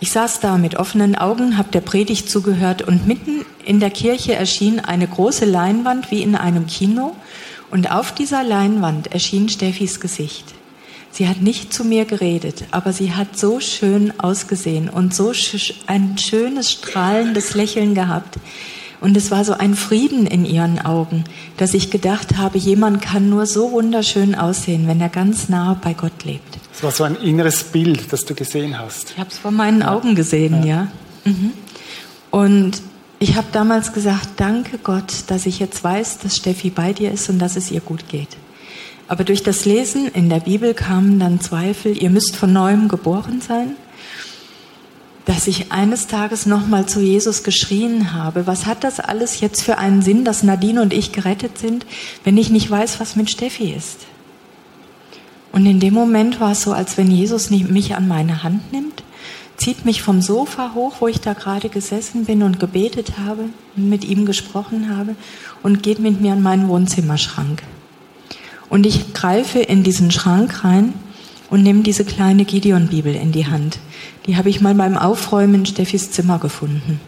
Ich 0.00 0.10
saß 0.10 0.40
da 0.40 0.58
mit 0.58 0.76
offenen 0.76 1.16
Augen, 1.16 1.56
habe 1.56 1.70
der 1.72 1.80
Predigt 1.80 2.28
zugehört 2.28 2.82
und 2.82 3.06
mitten 3.06 3.46
in 3.64 3.80
der 3.80 3.88
Kirche 3.88 4.34
erschien 4.34 4.80
eine 4.80 5.08
große 5.08 5.46
Leinwand 5.46 6.10
wie 6.10 6.22
in 6.22 6.36
einem 6.36 6.66
Kino 6.66 7.16
und 7.70 7.90
auf 7.90 8.12
dieser 8.12 8.44
Leinwand 8.44 9.06
erschien 9.12 9.48
Steffis 9.48 9.98
Gesicht. 9.98 10.52
Sie 11.16 11.26
hat 11.26 11.40
nicht 11.40 11.72
zu 11.72 11.83
mir 11.83 12.05
geredet, 12.05 12.64
aber 12.72 12.92
sie 12.92 13.14
hat 13.14 13.38
so 13.38 13.59
schön 13.59 14.12
ausgesehen 14.20 14.90
und 14.90 15.14
so 15.14 15.33
ein 15.87 16.18
schönes, 16.18 16.70
strahlendes 16.70 17.55
Lächeln 17.55 17.94
gehabt. 17.94 18.35
Und 19.00 19.16
es 19.16 19.31
war 19.31 19.42
so 19.42 19.55
ein 19.55 19.76
Frieden 19.76 20.26
in 20.26 20.44
ihren 20.44 20.79
Augen, 20.79 21.24
dass 21.57 21.72
ich 21.72 21.90
gedacht 21.90 22.37
habe, 22.37 22.59
jemand 22.59 23.00
kann 23.00 23.31
nur 23.31 23.46
so 23.46 23.72
wunderschön 23.72 24.35
aussehen, 24.35 24.87
wenn 24.88 25.00
er 25.00 25.09
ganz 25.09 25.48
nah 25.48 25.81
bei 25.83 25.94
Gott 25.94 26.24
lebt. 26.24 26.59
Es 26.74 26.83
war 26.83 26.90
so 26.90 27.05
ein 27.05 27.16
inneres 27.16 27.64
Bild, 27.64 28.12
das 28.12 28.26
du 28.26 28.35
gesehen 28.35 28.79
hast. 28.79 29.12
Ich 29.12 29.18
habe 29.18 29.31
es 29.31 29.38
vor 29.38 29.52
meinen 29.52 29.81
ja. 29.81 29.94
Augen 29.94 30.16
gesehen, 30.16 30.66
ja. 30.66 30.88
ja. 31.24 31.33
Mhm. 31.33 31.52
Und 32.31 32.83
ich 33.20 33.37
habe 33.37 33.46
damals 33.52 33.94
gesagt, 33.94 34.29
danke 34.37 34.76
Gott, 34.76 35.24
dass 35.29 35.46
ich 35.46 35.61
jetzt 35.61 35.83
weiß, 35.83 36.18
dass 36.18 36.37
Steffi 36.37 36.68
bei 36.68 36.92
dir 36.92 37.11
ist 37.11 37.31
und 37.31 37.38
dass 37.38 37.57
es 37.57 37.70
ihr 37.70 37.81
gut 37.81 38.07
geht. 38.11 38.37
Aber 39.08 39.24
durch 39.24 39.42
das 39.42 39.64
Lesen 39.64 40.08
in 40.08 40.28
der 40.28 40.40
Bibel 40.40 40.74
kamen 40.74 41.20
dann 41.20 41.40
Zweifel, 41.40 42.00
ihr 42.00 42.10
müsst 42.10 42.36
von 42.36 42.52
neuem 42.52 42.88
geboren 42.88 43.40
sein, 43.40 43.76
dass 45.26 45.46
ich 45.46 45.72
eines 45.72 46.06
Tages 46.06 46.46
nochmal 46.46 46.86
zu 46.86 47.00
Jesus 47.00 47.42
geschrien 47.42 48.12
habe, 48.12 48.46
was 48.46 48.66
hat 48.66 48.84
das 48.84 49.00
alles 49.00 49.40
jetzt 49.40 49.62
für 49.62 49.78
einen 49.78 50.02
Sinn, 50.02 50.24
dass 50.24 50.42
Nadine 50.42 50.82
und 50.82 50.92
ich 50.92 51.12
gerettet 51.12 51.58
sind, 51.58 51.84
wenn 52.24 52.36
ich 52.36 52.50
nicht 52.50 52.70
weiß, 52.70 53.00
was 53.00 53.16
mit 53.16 53.30
Steffi 53.30 53.72
ist? 53.72 54.06
Und 55.52 55.66
in 55.66 55.80
dem 55.80 55.94
Moment 55.94 56.40
war 56.40 56.52
es 56.52 56.62
so, 56.62 56.72
als 56.72 56.96
wenn 56.96 57.10
Jesus 57.10 57.50
mich 57.50 57.94
an 57.94 58.08
meine 58.08 58.42
Hand 58.42 58.72
nimmt, 58.72 59.02
zieht 59.56 59.84
mich 59.84 60.02
vom 60.02 60.20
Sofa 60.20 60.72
hoch, 60.74 60.96
wo 61.00 61.08
ich 61.08 61.20
da 61.20 61.32
gerade 61.32 61.70
gesessen 61.70 62.26
bin 62.26 62.42
und 62.42 62.60
gebetet 62.60 63.14
habe 63.18 63.48
mit 63.74 64.04
ihm 64.04 64.26
gesprochen 64.26 64.96
habe 64.96 65.16
und 65.62 65.82
geht 65.82 65.98
mit 65.98 66.20
mir 66.20 66.32
an 66.32 66.42
meinen 66.42 66.68
Wohnzimmerschrank. 66.68 67.62
Und 68.68 68.87
ich 68.87 69.12
greife 69.12 69.61
in 69.61 69.83
diesen 69.83 70.11
Schrank 70.11 70.64
rein 70.64 70.94
und 71.50 71.62
nehme 71.62 71.83
diese 71.83 72.05
kleine 72.05 72.44
Gideon-Bibel 72.44 73.14
in 73.14 73.33
die 73.33 73.46
Hand. 73.46 73.79
Die 74.26 74.37
habe 74.37 74.50
ich 74.50 74.61
mal 74.61 74.74
beim 74.74 74.96
Aufräumen 74.96 75.55
in 75.55 75.66
Steffis 75.66 76.11
Zimmer 76.11 76.38
gefunden. 76.38 77.00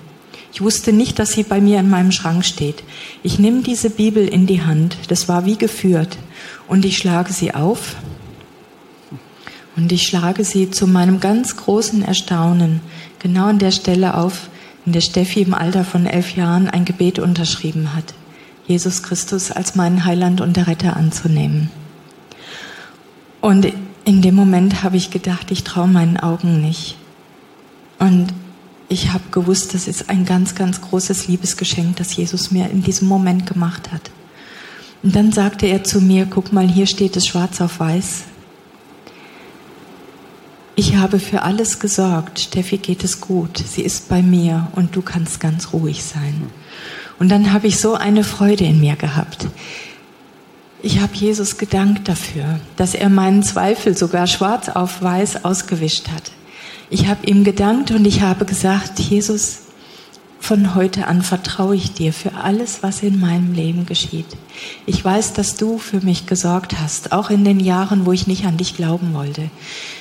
Ich 0.53 0.63
wusste 0.63 0.93
nicht, 0.93 1.19
dass 1.19 1.33
sie 1.33 1.43
bei 1.43 1.61
mir 1.61 1.79
in 1.79 1.91
meinem 1.91 2.13
Schrank 2.13 2.45
steht. 2.45 2.83
Ich 3.23 3.39
nehme 3.39 3.63
diese 3.63 3.91
Bibel 3.91 4.27
in 4.27 4.47
die 4.47 4.63
Hand, 4.63 4.97
das 5.09 5.29
war 5.29 5.45
wie 5.45 5.57
geführt, 5.57 6.17
und 6.69 6.85
ich 6.85 6.99
schlage 6.99 7.33
sie 7.33 7.55
auf. 7.55 7.97
Und 9.77 9.93
ich 9.93 10.03
schlage 10.03 10.45
sie 10.45 10.71
zu 10.71 10.87
meinem 10.87 11.21
ganz 11.21 11.57
großen 11.57 12.03
Erstaunen 12.03 12.81
genau 13.19 13.47
an 13.47 13.59
der 13.59 13.71
Stelle 13.71 14.15
auf, 14.15 14.49
in 14.87 14.93
der 14.93 15.01
Steffi 15.01 15.43
im 15.43 15.55
Alter 15.55 15.85
von 15.85 16.07
elf 16.07 16.35
Jahren 16.35 16.69
ein 16.69 16.85
Gebet 16.85 17.19
unterschrieben 17.19 17.95
hat. 17.95 18.15
Jesus 18.69 19.03
Christus 19.03 19.51
als 19.51 19.75
meinen 19.75 20.05
Heiland 20.05 20.41
und 20.41 20.57
der 20.57 20.69
Retter 20.69 20.97
anzunehmen. 20.97 21.71
Und 23.41 23.73
in 24.05 24.23
dem 24.23 24.35
Moment 24.37 24.85
habe 24.85 24.97
ich 24.97 25.11
gedacht, 25.11 25.51
ich 25.51 25.65
traue 25.65 25.89
meinen 25.89 26.19
Augen 26.19 26.61
nicht. 26.61 26.97
Und 27.99 28.29
ich 28.89 29.13
habe 29.13 29.25
gewusst, 29.33 29.75
das 29.75 29.89
ist 29.89 30.09
ein 30.09 30.25
ganz, 30.25 30.55
ganz 30.55 30.81
großes 30.81 31.27
Liebesgeschenk, 31.27 31.97
das 31.97 32.15
Jesus 32.15 32.51
mir 32.51 32.71
in 32.71 32.83
diesem 32.83 33.09
Moment 33.09 33.47
gemacht 33.47 33.91
hat. 33.91 34.11
Und 35.03 35.17
dann 35.17 35.33
sagte 35.33 35.67
er 35.67 35.83
zu 35.83 36.01
mir, 36.01 36.27
guck 36.27 36.53
mal, 36.53 36.69
hier 36.69 36.87
steht 36.87 37.17
es 37.17 37.27
schwarz 37.27 37.61
auf 37.61 37.81
weiß. 37.81 38.25
ich 40.79 40.95
habe 40.95 41.19
für 41.19 41.43
alles 41.43 41.81
gesorgt. 41.81 42.39
Steffi 42.39 42.79
geht 42.79 43.03
es 43.03 43.21
gut. 43.21 43.59
Sie 43.59 43.83
ist 43.83 44.09
bei 44.09 44.23
mir 44.23 44.69
und 44.77 44.95
du 44.95 45.03
kannst 45.03 45.41
ganz 45.41 45.73
ruhig 45.73 46.05
sein. 46.05 46.51
Und 47.19 47.29
dann 47.31 47.53
habe 47.53 47.67
ich 47.67 47.79
so 47.79 47.95
eine 47.95 48.25
Freude 48.25 48.65
in 48.65 48.81
mir 48.81 48.97
gehabt. 48.97 49.49
Ich 50.81 51.01
habe 51.01 51.15
Jesus 51.15 51.59
gedankt 51.59 52.09
dafür, 52.09 52.61
dass 52.77 52.95
er 52.95 53.09
meinen 53.09 53.43
Zweifel 53.43 53.97
sogar 53.97 54.27
schwarz 54.29 54.69
auf 54.69 55.03
weiß 55.03 55.45
ausgewischt 55.45 56.09
hat. 56.09 56.31
Ich 56.91 57.09
habe 57.09 57.27
ihm 57.27 57.43
gedankt 57.43 57.91
und 57.91 58.07
ich 58.07 58.23
habe 58.23 58.45
gesagt, 58.45 59.01
Jesus, 59.01 59.63
von 60.39 60.77
heute 60.77 61.09
an 61.09 61.23
vertraue 61.23 61.75
ich 61.75 61.93
dir 61.93 62.13
für 62.13 62.35
alles, 62.35 62.83
was 62.83 63.03
in 63.03 63.19
meinem 63.19 63.53
Leben 63.53 63.87
geschieht. 63.87 64.27
Ich 64.87 65.05
weiß, 65.05 65.33
dass 65.33 65.57
du 65.57 65.79
für 65.79 66.01
mich 66.01 66.27
gesorgt 66.27 66.81
hast, 66.81 67.13
auch 67.13 67.29
in 67.29 67.45
den 67.45 67.61
Jahren, 67.61 68.07
wo 68.07 68.13
ich 68.13 68.29
nicht 68.29 68.47
an 68.47 68.57
dich 68.57 68.77
glauben 68.77 69.13
wollte. 69.15 69.51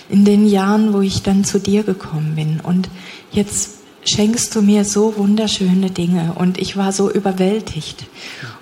In 0.10 0.25
den 0.25 0.47
Jahren, 0.47 0.93
wo 0.93 1.01
ich 1.01 1.23
dann 1.23 1.43
zu 1.43 1.60
dir 1.60 1.84
gekommen 1.84 2.36
bin. 2.36 2.60
Und 2.62 2.88
jetzt 3.32 3.77
schenkst 4.08 4.56
du 4.56 4.62
mir 4.62 4.86
so 4.86 5.17
wunderschöne 5.17 5.91
Dinge. 5.91 6.34
Und 6.36 6.58
ich 6.58 6.78
war 6.78 6.91
so 6.91 7.12
überwältigt. 7.12 8.06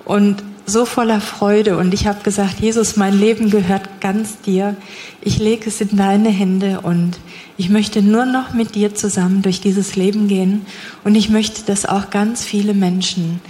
Und 0.04 0.44
so 0.66 0.86
voller 0.86 1.22
Freude 1.22 1.78
und 1.78 1.94
ich 1.94 2.08
habe 2.08 2.24
gesagt, 2.24 2.60
Jesus, 2.60 2.96
mein 2.96 3.18
Leben 3.18 3.52
gehört 3.52 4.02
ganz 4.02 4.42
dir. 4.42 4.76
Ich 5.22 5.38
lege 5.38 5.70
es 5.70 5.80
in 5.80 5.96
deine 5.96 6.30
Hände 6.30 6.82
und 6.82 7.20
ich 7.56 7.70
möchte 7.70 8.02
nur 8.02 8.26
noch 8.26 8.54
mit 8.54 8.74
dir 8.74 8.96
zusammen 8.96 9.44
durch 9.44 9.62
dieses 9.62 9.96
Leben 9.96 10.28
gehen 10.28 10.66
und 11.04 11.16
ich 11.16 11.30
möchte, 11.30 11.64
dass 11.64 11.86
auch 11.86 12.10
ganz 12.10 12.44
viele 12.44 12.74
Menschen 12.74 13.42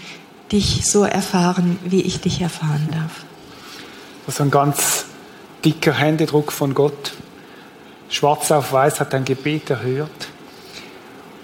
dich 0.52 0.86
so 0.86 1.04
erfahren, 1.04 1.80
wie 1.86 2.02
ich 2.02 2.20
dich 2.20 2.42
erfahren 2.42 2.88
darf. 2.92 3.24
Das 4.26 4.36
ist 4.36 4.42
ein 4.42 4.52
ganz 4.52 5.06
dicker 5.64 5.94
Händedruck 5.94 6.52
von 6.52 6.74
Gott. 6.74 7.14
Schwarz 8.10 8.52
auf 8.52 8.74
weiß 8.74 9.00
hat 9.00 9.14
dein 9.14 9.26
Gebet 9.26 9.70
erhört. 9.70 10.28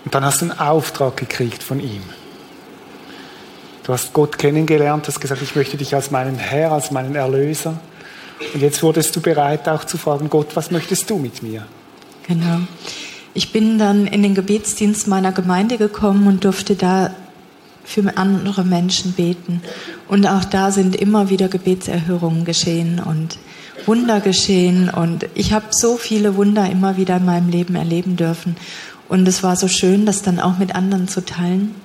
Und 0.03 0.15
dann 0.15 0.25
hast 0.25 0.41
du 0.41 0.45
einen 0.45 0.59
Auftrag 0.59 1.17
gekriegt 1.17 1.61
von 1.63 1.79
ihm. 1.79 2.03
Du 3.83 3.93
hast 3.93 4.13
Gott 4.13 4.37
kennengelernt, 4.37 5.07
hast 5.07 5.19
gesagt, 5.19 5.41
ich 5.41 5.55
möchte 5.55 5.77
dich 5.77 5.95
als 5.95 6.11
meinen 6.11 6.37
Herr, 6.37 6.71
als 6.71 6.91
meinen 6.91 7.15
Erlöser. 7.15 7.79
Und 8.53 8.61
jetzt 8.61 8.81
wurdest 8.83 9.15
du 9.15 9.21
bereit, 9.21 9.67
auch 9.67 9.83
zu 9.83 9.97
fragen, 9.97 10.29
Gott, 10.29 10.55
was 10.55 10.71
möchtest 10.71 11.09
du 11.09 11.17
mit 11.17 11.43
mir? 11.43 11.65
Genau. 12.27 12.59
Ich 13.33 13.51
bin 13.51 13.79
dann 13.79 14.07
in 14.07 14.23
den 14.23 14.35
Gebetsdienst 14.35 15.07
meiner 15.07 15.31
Gemeinde 15.31 15.77
gekommen 15.77 16.27
und 16.27 16.43
durfte 16.43 16.75
da 16.75 17.11
für 17.83 18.17
andere 18.17 18.63
Menschen 18.63 19.13
beten. 19.13 19.61
Und 20.07 20.27
auch 20.27 20.45
da 20.45 20.71
sind 20.71 20.95
immer 20.95 21.29
wieder 21.29 21.47
Gebetserhörungen 21.47 22.45
geschehen 22.45 22.99
und 22.99 23.37
Wunder 23.85 24.19
geschehen. 24.19 24.89
Und 24.89 25.25
ich 25.33 25.53
habe 25.53 25.65
so 25.71 25.97
viele 25.97 26.35
Wunder 26.35 26.69
immer 26.69 26.97
wieder 26.97 27.17
in 27.17 27.25
meinem 27.25 27.49
Leben 27.49 27.75
erleben 27.75 28.15
dürfen. 28.15 28.55
Und 29.11 29.27
es 29.27 29.43
war 29.43 29.57
so 29.57 29.67
schön, 29.67 30.05
das 30.05 30.21
dann 30.21 30.39
auch 30.39 30.57
mit 30.57 30.73
anderen 30.73 31.09
zu 31.09 31.25
teilen. 31.25 31.75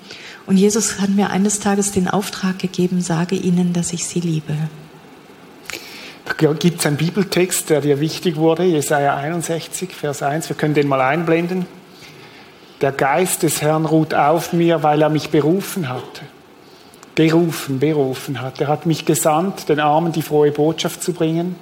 Und 0.46 0.58
Jesus 0.58 1.00
hat 1.00 1.10
mir 1.10 1.30
eines 1.30 1.58
Tages 1.58 1.90
den 1.90 2.06
Auftrag 2.06 2.60
gegeben, 2.60 3.00
sage 3.00 3.34
ihnen, 3.34 3.72
dass 3.72 3.92
ich 3.92 4.06
sie 4.06 4.20
liebe. 4.20 4.54
Da 6.24 6.52
gibt 6.52 6.78
es 6.78 6.86
einen 6.86 6.96
Bibeltext, 6.96 7.68
der 7.68 7.80
dir 7.80 7.98
wichtig 7.98 8.36
wurde, 8.36 8.62
Jesaja 8.62 9.16
61, 9.16 9.90
Vers 9.90 10.22
1. 10.22 10.50
Wir 10.50 10.54
können 10.54 10.74
den 10.74 10.86
mal 10.86 11.00
einblenden. 11.00 11.66
Der 12.80 12.92
Geist 12.92 13.42
des 13.42 13.60
Herrn 13.60 13.86
ruht 13.86 14.14
auf 14.14 14.52
mir, 14.52 14.84
weil 14.84 15.02
er 15.02 15.08
mich 15.08 15.30
berufen 15.30 15.88
hat. 15.88 16.22
Berufen, 17.16 17.80
berufen 17.80 18.40
hat. 18.40 18.60
Er 18.60 18.68
hat 18.68 18.86
mich 18.86 19.04
gesandt, 19.04 19.68
den 19.68 19.80
Armen 19.80 20.12
die 20.12 20.22
frohe 20.22 20.52
Botschaft 20.52 21.02
zu 21.02 21.12
bringen 21.12 21.56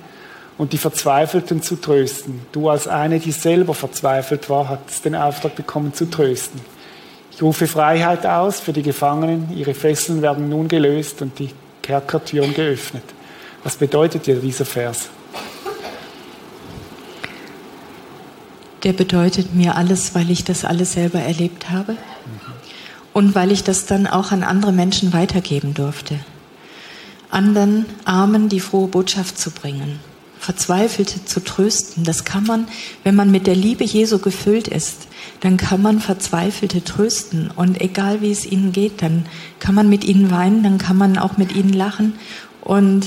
und 0.56 0.72
die 0.72 0.78
Verzweifelten 0.78 1.62
zu 1.62 1.76
trösten. 1.76 2.40
Du 2.52 2.68
als 2.68 2.86
eine, 2.86 3.18
die 3.18 3.32
selber 3.32 3.74
verzweifelt 3.74 4.48
war, 4.48 4.68
hast 4.68 5.04
den 5.04 5.14
Auftrag 5.14 5.56
bekommen 5.56 5.92
zu 5.94 6.10
trösten. 6.10 6.60
Ich 7.32 7.42
rufe 7.42 7.66
Freiheit 7.66 8.26
aus 8.26 8.60
für 8.60 8.72
die 8.72 8.82
Gefangenen. 8.82 9.48
Ihre 9.56 9.74
Fesseln 9.74 10.22
werden 10.22 10.48
nun 10.48 10.68
gelöst 10.68 11.20
und 11.20 11.38
die 11.38 11.50
Kerkertüren 11.82 12.54
geöffnet. 12.54 13.02
Was 13.64 13.76
bedeutet 13.76 14.26
dir 14.26 14.36
dieser 14.36 14.64
Vers? 14.64 15.08
Der 18.84 18.92
bedeutet 18.92 19.54
mir 19.54 19.76
alles, 19.76 20.14
weil 20.14 20.30
ich 20.30 20.44
das 20.44 20.64
alles 20.64 20.92
selber 20.92 21.18
erlebt 21.18 21.70
habe 21.70 21.96
und 23.14 23.34
weil 23.34 23.50
ich 23.50 23.64
das 23.64 23.86
dann 23.86 24.06
auch 24.06 24.30
an 24.30 24.44
andere 24.44 24.72
Menschen 24.72 25.12
weitergeben 25.12 25.72
durfte. 25.72 26.20
Anderen 27.30 27.86
Armen 28.04 28.48
die 28.48 28.60
frohe 28.60 28.88
Botschaft 28.88 29.38
zu 29.38 29.50
bringen, 29.50 29.98
Verzweifelte 30.44 31.24
zu 31.24 31.42
trösten. 31.42 32.04
Das 32.04 32.24
kann 32.24 32.44
man, 32.44 32.68
wenn 33.02 33.14
man 33.14 33.30
mit 33.30 33.46
der 33.46 33.56
Liebe 33.56 33.82
Jesu 33.82 34.18
gefüllt 34.18 34.68
ist, 34.68 35.08
dann 35.40 35.56
kann 35.56 35.80
man 35.80 36.00
Verzweifelte 36.00 36.84
trösten. 36.84 37.50
Und 37.50 37.80
egal 37.80 38.20
wie 38.20 38.30
es 38.30 38.44
ihnen 38.44 38.72
geht, 38.72 39.00
dann 39.00 39.24
kann 39.58 39.74
man 39.74 39.88
mit 39.88 40.04
ihnen 40.04 40.30
weinen, 40.30 40.62
dann 40.62 40.76
kann 40.76 40.98
man 40.98 41.16
auch 41.16 41.38
mit 41.38 41.56
ihnen 41.56 41.72
lachen. 41.72 42.14
Und 42.60 43.06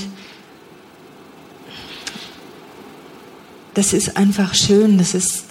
das 3.74 3.92
ist 3.92 4.16
einfach 4.16 4.54
schön. 4.54 4.98
Das 4.98 5.14
ist 5.14 5.44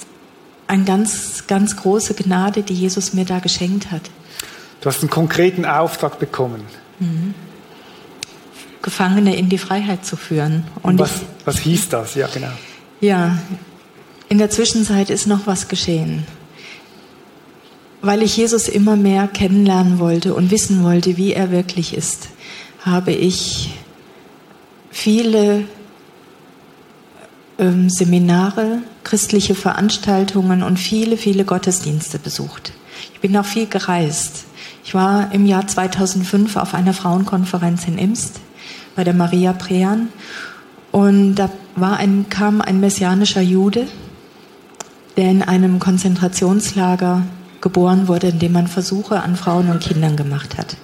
eine 0.67 0.83
ganz, 0.83 1.47
ganz 1.47 1.77
große 1.77 2.15
Gnade, 2.15 2.63
die 2.63 2.73
Jesus 2.73 3.13
mir 3.13 3.23
da 3.23 3.39
geschenkt 3.39 3.91
hat. 3.91 4.01
Du 4.81 4.89
hast 4.89 4.99
einen 4.99 5.09
konkreten 5.09 5.65
Auftrag 5.65 6.19
bekommen. 6.19 6.63
Mhm. 6.99 7.33
Gefangene 8.81 9.35
in 9.35 9.49
die 9.49 9.57
Freiheit 9.57 10.05
zu 10.05 10.15
führen. 10.15 10.65
Und, 10.81 10.93
Und 10.93 10.99
was, 10.99 11.15
ich, 11.15 11.45
was 11.45 11.59
hieß 11.59 11.89
das? 11.89 12.15
Ja, 12.15 12.27
genau. 12.27 12.51
Ja, 13.01 13.37
in 14.29 14.37
der 14.37 14.49
Zwischenzeit 14.49 15.09
ist 15.09 15.27
noch 15.27 15.47
was 15.47 15.67
geschehen 15.67 16.25
weil 18.01 18.21
ich 18.21 18.37
Jesus 18.37 18.67
immer 18.67 18.95
mehr 18.95 19.27
kennenlernen 19.27 19.99
wollte 19.99 20.33
und 20.33 20.51
wissen 20.51 20.83
wollte, 20.83 21.17
wie 21.17 21.33
er 21.33 21.51
wirklich 21.51 21.95
ist, 21.95 22.29
habe 22.85 23.11
ich 23.11 23.73
viele 24.91 25.65
ähm, 27.57 27.89
Seminare, 27.89 28.81
christliche 29.03 29.55
Veranstaltungen 29.55 30.63
und 30.63 30.77
viele, 30.77 31.17
viele 31.17 31.43
Gottesdienste 31.43 32.19
besucht. 32.19 32.71
Ich 33.13 33.19
bin 33.19 33.35
auch 33.35 33.45
viel 33.45 33.67
gereist. 33.67 34.45
Ich 34.83 34.93
war 34.93 35.33
im 35.33 35.45
Jahr 35.45 35.67
2005 35.67 36.55
auf 36.55 36.73
einer 36.73 36.93
Frauenkonferenz 36.93 37.87
in 37.87 37.97
Imst 37.97 38.39
bei 38.97 39.05
der 39.05 39.13
Maria 39.13 39.53
Prean 39.53 40.09
und 40.91 41.35
da 41.35 41.49
war 41.75 41.97
ein, 41.97 42.25
kam 42.29 42.61
ein 42.61 42.79
messianischer 42.79 43.41
Jude, 43.41 43.87
der 45.15 45.29
in 45.29 45.43
einem 45.43 45.79
Konzentrationslager 45.79 47.21
geboren 47.61 48.07
wurde, 48.07 48.29
indem 48.29 48.53
man 48.53 48.67
Versuche 48.67 49.21
an 49.21 49.35
Frauen 49.35 49.69
und 49.69 49.81
Kindern 49.81 50.17
gemacht 50.17 50.57
hat. 50.57 50.77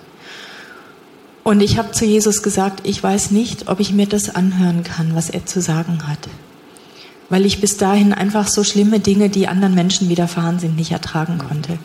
Und 1.43 1.61
ich 1.61 1.77
habe 1.79 1.91
zu 1.91 2.05
Jesus 2.05 2.43
gesagt, 2.43 2.81
ich 2.83 3.01
weiß 3.01 3.31
nicht, 3.31 3.67
ob 3.67 3.79
ich 3.79 3.91
mir 3.91 4.07
das 4.07 4.33
anhören 4.33 4.83
kann, 4.83 5.15
was 5.15 5.31
er 5.31 5.47
zu 5.47 5.59
sagen 5.59 6.07
hat. 6.07 6.19
Weil 7.29 7.45
ich 7.45 7.61
bis 7.61 7.77
dahin 7.77 8.13
einfach 8.13 8.47
so 8.47 8.63
schlimme 8.63 8.99
Dinge, 8.99 9.29
die 9.29 9.47
anderen 9.47 9.73
Menschen 9.73 10.07
widerfahren 10.07 10.59
sind, 10.59 10.75
nicht 10.75 10.91
ertragen 10.91 11.39
konnte. 11.39 11.79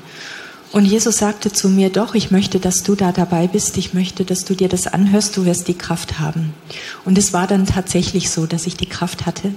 Und 0.71 0.85
Jesus 0.85 1.17
sagte 1.17 1.51
zu 1.51 1.69
mir, 1.69 1.91
doch, 1.91 2.15
ich 2.15 2.31
möchte, 2.31 2.61
dass 2.61 2.83
du 2.83 2.95
da 2.95 3.11
dabei 3.11 3.47
bist, 3.47 3.79
ich 3.79 3.95
möchte, 3.95 4.25
dass 4.25 4.45
du 4.45 4.55
dir 4.55 4.69
das 4.69 4.87
anhörst, 4.87 5.37
du 5.37 5.47
wirst 5.47 5.67
die 5.69 5.79
Kraft 5.79 6.19
haben. 6.19 6.53
Und 7.05 7.17
es 7.17 7.33
war 7.33 7.47
dann 7.47 7.65
tatsächlich 7.65 8.31
so, 8.31 8.47
dass 8.47 8.67
ich 8.67 8.77
die 8.77 8.89
Kraft 8.89 9.25
hatte. 9.25 9.55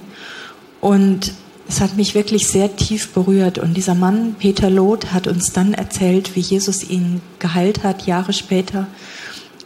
Und 0.80 1.34
es 1.68 1.82
hat 1.82 1.98
mich 1.98 2.16
wirklich 2.16 2.48
sehr 2.48 2.76
tief 2.76 3.10
berührt. 3.10 3.58
Und 3.58 3.76
dieser 3.76 3.96
Mann, 3.96 4.36
Peter 4.40 4.70
Loth, 4.70 5.12
hat 5.12 5.28
uns 5.28 5.52
dann 5.52 5.74
erzählt, 5.74 6.36
wie 6.36 6.42
Jesus 6.42 6.84
ihn 6.90 7.22
geheilt 7.40 7.84
hat, 7.84 8.08
Jahre 8.08 8.32
später. 8.32 8.88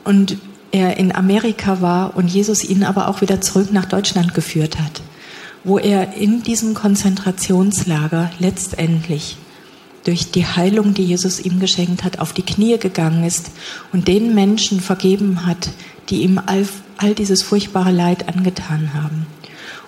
Und 0.04 0.38
er 0.72 0.98
in 0.98 1.16
Amerika 1.16 1.82
war 1.82 2.18
und 2.18 2.28
Jesus 2.28 2.64
ihn 2.64 2.84
aber 2.84 3.08
auch 3.08 3.22
wieder 3.22 3.40
zurück 3.40 3.72
nach 3.72 3.86
Deutschland 3.86 4.34
geführt 4.34 4.78
hat, 4.80 5.02
wo 5.64 5.78
er 5.78 6.16
in 6.16 6.44
diesem 6.44 6.74
Konzentrationslager 6.74 8.32
letztendlich 8.40 9.38
durch 10.06 10.32
die 10.32 10.46
Heilung, 10.46 10.94
die 10.94 11.04
Jesus 11.04 11.40
ihm 11.40 11.60
geschenkt 11.60 12.04
hat, 12.04 12.20
auf 12.20 12.32
die 12.32 12.44
Knie 12.44 12.78
gegangen 12.78 13.26
ist 13.26 13.52
und 13.92 14.08
den 14.08 14.34
Menschen 14.34 14.80
vergeben 14.80 15.46
hat, 15.46 15.70
die 16.10 16.22
ihm 16.22 16.40
all, 16.46 16.68
all 16.98 17.14
dieses 17.14 17.44
furchtbare 17.44 17.92
Leid 17.92 18.30
angetan 18.30 18.94
haben. 18.94 19.26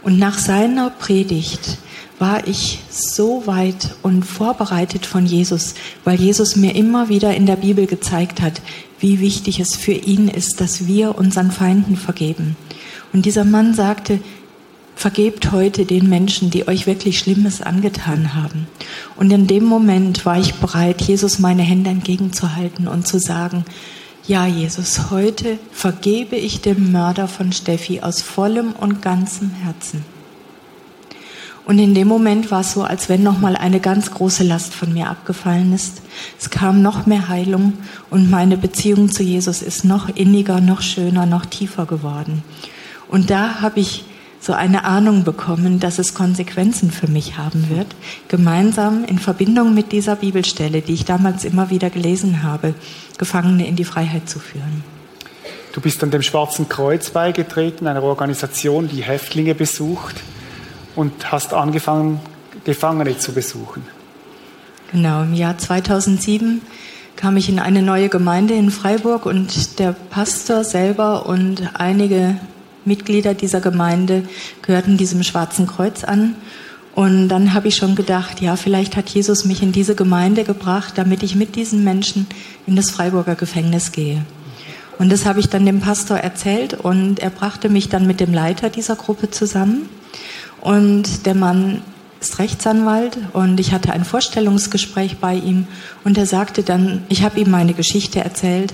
Und 0.04 0.20
nach 0.20 0.38
seiner 0.38 0.90
Predigt 0.90 1.78
war 2.20 2.48
ich 2.48 2.80
so 2.90 3.46
weit 3.46 3.96
und 4.02 4.24
vorbereitet 4.24 5.06
von 5.06 5.26
Jesus, 5.26 5.76
weil 6.04 6.20
Jesus 6.20 6.56
mir 6.56 6.76
immer 6.76 7.10
wieder 7.10 7.36
in 7.36 7.46
der 7.46 7.58
Bibel 7.58 7.86
gezeigt 7.86 8.42
hat, 8.42 8.62
wie 9.00 9.20
wichtig 9.20 9.60
es 9.60 9.76
für 9.76 9.92
ihn 9.92 10.28
ist, 10.28 10.60
dass 10.60 10.88
wir 10.88 11.16
unseren 11.18 11.52
Feinden 11.52 11.96
vergeben. 11.96 12.56
Und 13.14 13.26
dieser 13.26 13.46
Mann 13.46 13.76
sagte, 13.76 14.20
vergebt 14.98 15.52
heute 15.52 15.86
den 15.86 16.10
Menschen, 16.10 16.50
die 16.50 16.68
euch 16.68 16.88
wirklich 16.88 17.20
Schlimmes 17.20 17.62
angetan 17.62 18.34
haben. 18.34 18.68
Und 19.16 19.32
in 19.32 19.46
dem 19.46 19.64
Moment 19.64 20.26
war 20.26 20.40
ich 20.40 20.56
bereit, 20.56 21.02
Jesus 21.04 21.38
meine 21.38 21.62
Hände 21.62 21.92
entgegenzuhalten 21.92 22.88
und 22.88 23.08
zu 23.08 23.20
sagen, 23.20 23.64
ja, 24.26 24.48
Jesus, 24.48 25.12
heute 25.12 25.60
vergebe 25.72 26.36
ich 26.36 26.62
dem 26.62 26.92
Mörder 26.92 27.28
von 27.28 27.54
Steffi 27.54 28.02
aus 28.02 28.22
vollem 28.24 28.72
und 28.74 29.02
ganzem 29.04 29.52
Herzen. 29.52 30.04
Und 31.64 31.78
in 31.80 31.94
dem 31.94 32.08
Moment 32.08 32.50
war 32.50 32.62
es 32.62 32.74
so, 32.74 32.84
als 32.84 33.08
wenn 33.08 33.22
nochmal 33.22 33.56
eine 33.56 33.80
ganz 33.80 34.10
große 34.10 34.44
Last 34.44 34.74
von 34.74 34.94
mir 34.94 35.10
abgefallen 35.10 35.74
ist. 35.74 36.02
Es 36.40 36.50
kam 36.50 36.82
noch 36.82 37.06
mehr 37.06 37.28
Heilung 37.28 37.74
und 38.10 38.32
meine 38.32 38.58
Beziehung 38.58 39.12
zu 39.12 39.22
Jesus 39.22 39.62
ist 39.62 39.86
noch 39.86 40.10
inniger, 40.10 40.60
noch 40.60 40.82
schöner, 40.82 41.26
noch 41.26 41.46
tiefer 41.46 41.86
geworden. 41.86 42.42
Und 43.10 43.30
da 43.30 43.62
habe 43.62 43.80
ich 43.80 44.06
so 44.48 44.54
eine 44.54 44.86
Ahnung 44.86 45.26
bekommen, 45.26 45.82
dass 45.82 46.00
es 46.00 46.14
Konsequenzen 46.14 46.90
für 46.90 47.08
mich 47.08 47.38
haben 47.38 47.70
wird, 47.70 47.88
gemeinsam 48.30 49.04
in 49.04 49.20
Verbindung 49.20 49.74
mit 49.74 49.92
dieser 49.92 50.16
Bibelstelle, 50.16 50.82
die 50.82 50.94
ich 50.94 51.04
damals 51.04 51.44
immer 51.44 51.70
wieder 51.70 51.90
gelesen 51.90 52.44
habe, 52.44 52.74
Gefangene 53.18 53.68
in 53.68 53.76
die 53.76 53.84
Freiheit 53.84 54.30
zu 54.30 54.40
führen. 54.40 54.86
Du 55.74 55.82
bist 55.82 56.02
dann 56.02 56.12
dem 56.12 56.22
Schwarzen 56.22 56.70
Kreuz 56.70 57.10
beigetreten, 57.10 57.88
einer 57.88 58.02
Organisation, 58.04 58.88
die 58.88 59.04
Häftlinge 59.04 59.54
besucht 59.54 60.16
und 60.96 61.30
hast 61.30 61.54
angefangen, 61.54 62.22
Gefangene 62.64 63.18
zu 63.18 63.34
besuchen. 63.34 63.84
Genau, 64.94 65.24
im 65.24 65.34
Jahr 65.34 65.58
2007 65.58 66.62
kam 67.18 67.36
ich 67.36 67.50
in 67.50 67.60
eine 67.60 67.82
neue 67.82 68.08
Gemeinde 68.08 68.54
in 68.54 68.72
Freiburg 68.72 69.26
und 69.26 69.78
der 69.80 69.92
Pastor 69.92 70.64
selber 70.64 71.26
und 71.26 71.70
einige 71.74 72.40
Mitglieder 72.88 73.34
dieser 73.34 73.62
Gemeinde 73.62 74.24
gehörten 74.62 74.98
diesem 74.98 75.24
Schwarzen 75.24 75.68
Kreuz 75.68 76.04
an. 76.04 76.36
Und 76.96 77.30
dann 77.30 77.54
habe 77.54 77.68
ich 77.68 77.76
schon 77.76 77.96
gedacht, 77.96 78.42
ja, 78.42 78.56
vielleicht 78.56 78.96
hat 78.96 79.10
Jesus 79.10 79.46
mich 79.46 79.62
in 79.62 79.72
diese 79.72 79.94
Gemeinde 79.94 80.44
gebracht, 80.44 80.94
damit 80.96 81.22
ich 81.22 81.36
mit 81.36 81.56
diesen 81.56 81.84
Menschen 81.84 82.26
in 82.66 82.76
das 82.76 82.90
Freiburger 82.90 83.36
Gefängnis 83.36 83.92
gehe. 83.92 84.26
Und 84.98 85.12
das 85.12 85.26
habe 85.26 85.40
ich 85.40 85.50
dann 85.50 85.66
dem 85.66 85.80
Pastor 85.80 86.18
erzählt 86.18 86.74
und 86.74 87.20
er 87.20 87.30
brachte 87.30 87.70
mich 87.70 87.90
dann 87.90 88.08
mit 88.08 88.20
dem 88.20 88.34
Leiter 88.34 88.72
dieser 88.72 88.96
Gruppe 88.96 89.30
zusammen. 89.30 89.88
Und 90.60 91.28
der 91.28 91.36
Mann 91.36 91.84
ist 92.20 92.40
Rechtsanwalt 92.40 93.18
und 93.34 93.60
ich 93.60 93.74
hatte 93.74 93.94
ein 93.94 94.04
Vorstellungsgespräch 94.04 95.18
bei 95.18 95.36
ihm 95.36 95.68
und 96.04 96.18
er 96.18 96.26
sagte 96.26 96.64
dann, 96.64 97.04
ich 97.10 97.24
habe 97.24 97.40
ihm 97.40 97.52
meine 97.52 97.74
Geschichte 97.74 98.22
erzählt 98.24 98.74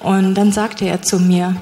und 0.00 0.34
dann 0.34 0.50
sagte 0.50 0.86
er 0.86 1.02
zu 1.02 1.20
mir, 1.20 1.54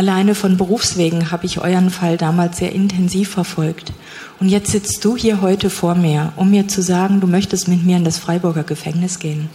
Alleine 0.00 0.34
von 0.34 0.56
Berufswegen 0.56 1.30
habe 1.30 1.44
ich 1.44 1.60
euren 1.60 1.90
Fall 1.90 2.16
damals 2.16 2.56
sehr 2.56 2.72
intensiv 2.72 3.28
verfolgt. 3.28 3.92
Und 4.40 4.48
jetzt 4.48 4.72
sitzt 4.72 5.04
du 5.04 5.14
hier 5.14 5.42
heute 5.42 5.68
vor 5.68 5.94
mir, 5.94 6.32
um 6.36 6.50
mir 6.50 6.66
zu 6.68 6.80
sagen, 6.80 7.20
du 7.20 7.26
möchtest 7.26 7.68
mit 7.68 7.84
mir 7.84 7.98
in 7.98 8.04
das 8.04 8.16
Freiburger 8.16 8.62
Gefängnis 8.62 9.18
gehen. 9.18 9.50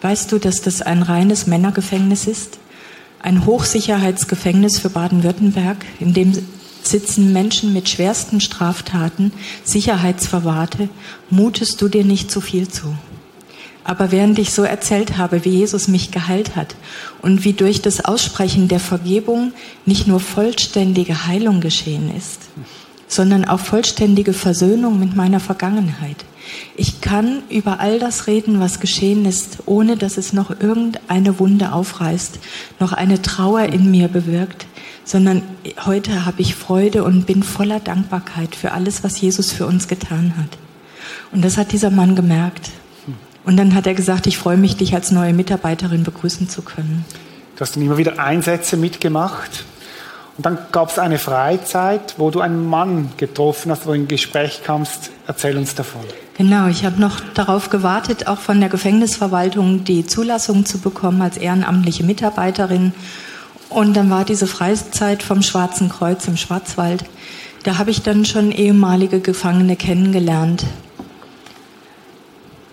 Weißt 0.00 0.32
du, 0.32 0.40
dass 0.40 0.60
das 0.60 0.82
ein 0.82 1.02
reines 1.02 1.46
Männergefängnis 1.46 2.26
ist? 2.26 2.58
Ein 3.22 3.46
Hochsicherheitsgefängnis 3.46 4.80
für 4.80 4.90
Baden-Württemberg, 4.90 5.76
in 6.00 6.12
dem 6.12 6.32
sitzen 6.82 7.32
Menschen 7.32 7.72
mit 7.72 7.88
schwersten 7.88 8.40
Straftaten, 8.40 9.30
Sicherheitsverwahrte. 9.62 10.88
Mutest 11.30 11.80
du 11.80 11.86
dir 11.86 12.04
nicht 12.04 12.32
zu 12.32 12.40
viel 12.40 12.66
zu? 12.66 12.92
Aber 13.86 14.10
während 14.10 14.36
ich 14.40 14.52
so 14.52 14.64
erzählt 14.64 15.16
habe, 15.16 15.44
wie 15.44 15.50
Jesus 15.50 15.86
mich 15.86 16.10
geheilt 16.10 16.56
hat 16.56 16.74
und 17.22 17.44
wie 17.44 17.52
durch 17.52 17.82
das 17.82 18.04
Aussprechen 18.04 18.66
der 18.66 18.80
Vergebung 18.80 19.52
nicht 19.84 20.08
nur 20.08 20.18
vollständige 20.18 21.28
Heilung 21.28 21.60
geschehen 21.60 22.10
ist, 22.16 22.40
sondern 23.06 23.44
auch 23.44 23.60
vollständige 23.60 24.32
Versöhnung 24.32 24.98
mit 24.98 25.14
meiner 25.14 25.38
Vergangenheit. 25.38 26.16
Ich 26.76 27.00
kann 27.00 27.44
über 27.48 27.78
all 27.78 28.00
das 28.00 28.26
reden, 28.26 28.58
was 28.58 28.80
geschehen 28.80 29.24
ist, 29.24 29.58
ohne 29.66 29.96
dass 29.96 30.16
es 30.16 30.32
noch 30.32 30.50
irgendeine 30.50 31.38
Wunde 31.38 31.70
aufreißt, 31.70 32.40
noch 32.80 32.92
eine 32.92 33.22
Trauer 33.22 33.66
in 33.66 33.88
mir 33.92 34.08
bewirkt, 34.08 34.66
sondern 35.04 35.42
heute 35.84 36.24
habe 36.24 36.42
ich 36.42 36.56
Freude 36.56 37.04
und 37.04 37.24
bin 37.24 37.44
voller 37.44 37.78
Dankbarkeit 37.78 38.56
für 38.56 38.72
alles, 38.72 39.04
was 39.04 39.20
Jesus 39.20 39.52
für 39.52 39.68
uns 39.68 39.86
getan 39.86 40.34
hat. 40.36 40.58
Und 41.30 41.44
das 41.44 41.56
hat 41.56 41.70
dieser 41.70 41.90
Mann 41.90 42.16
gemerkt. 42.16 42.72
Und 43.46 43.56
dann 43.56 43.74
hat 43.74 43.86
er 43.86 43.94
gesagt, 43.94 44.26
ich 44.26 44.36
freue 44.36 44.56
mich, 44.56 44.76
dich 44.76 44.94
als 44.94 45.12
neue 45.12 45.32
Mitarbeiterin 45.32 46.02
begrüßen 46.02 46.48
zu 46.48 46.62
können. 46.62 47.04
Du 47.54 47.60
hast 47.60 47.76
dann 47.76 47.82
immer 47.82 47.96
wieder 47.96 48.18
Einsätze 48.18 48.76
mitgemacht. 48.76 49.64
Und 50.36 50.44
dann 50.44 50.58
gab 50.72 50.90
es 50.90 50.98
eine 50.98 51.18
Freizeit, 51.18 52.16
wo 52.18 52.30
du 52.30 52.40
einen 52.40 52.68
Mann 52.68 53.10
getroffen 53.16 53.70
hast, 53.70 53.86
wo 53.86 53.90
du 53.90 53.96
in 53.96 54.08
Gespräch 54.08 54.62
kamst. 54.64 55.10
Erzähl 55.26 55.56
uns 55.56 55.74
davon. 55.74 56.02
Genau, 56.36 56.66
ich 56.66 56.84
habe 56.84 57.00
noch 57.00 57.20
darauf 57.32 57.70
gewartet, 57.70 58.26
auch 58.26 58.38
von 58.38 58.60
der 58.60 58.68
Gefängnisverwaltung 58.68 59.84
die 59.84 60.04
Zulassung 60.04 60.66
zu 60.66 60.78
bekommen 60.78 61.22
als 61.22 61.38
ehrenamtliche 61.38 62.04
Mitarbeiterin. 62.04 62.92
Und 63.70 63.96
dann 63.96 64.10
war 64.10 64.24
diese 64.24 64.46
Freizeit 64.46 65.22
vom 65.22 65.42
Schwarzen 65.42 65.88
Kreuz 65.88 66.28
im 66.28 66.36
Schwarzwald. 66.36 67.04
Da 67.62 67.78
habe 67.78 67.90
ich 67.90 68.02
dann 68.02 68.24
schon 68.24 68.52
ehemalige 68.52 69.20
Gefangene 69.20 69.76
kennengelernt, 69.76 70.64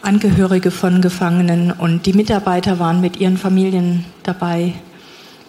Angehörige 0.03 0.69
von 0.69 1.01
Gefangenen 1.01 1.71
und 1.71 2.05
die 2.05 2.11
Mitarbeiter 2.11 2.77
waren 2.77 2.99
mit 2.99 3.21
ihren 3.21 3.37
Familien 3.37 4.03
dabei. 4.23 4.73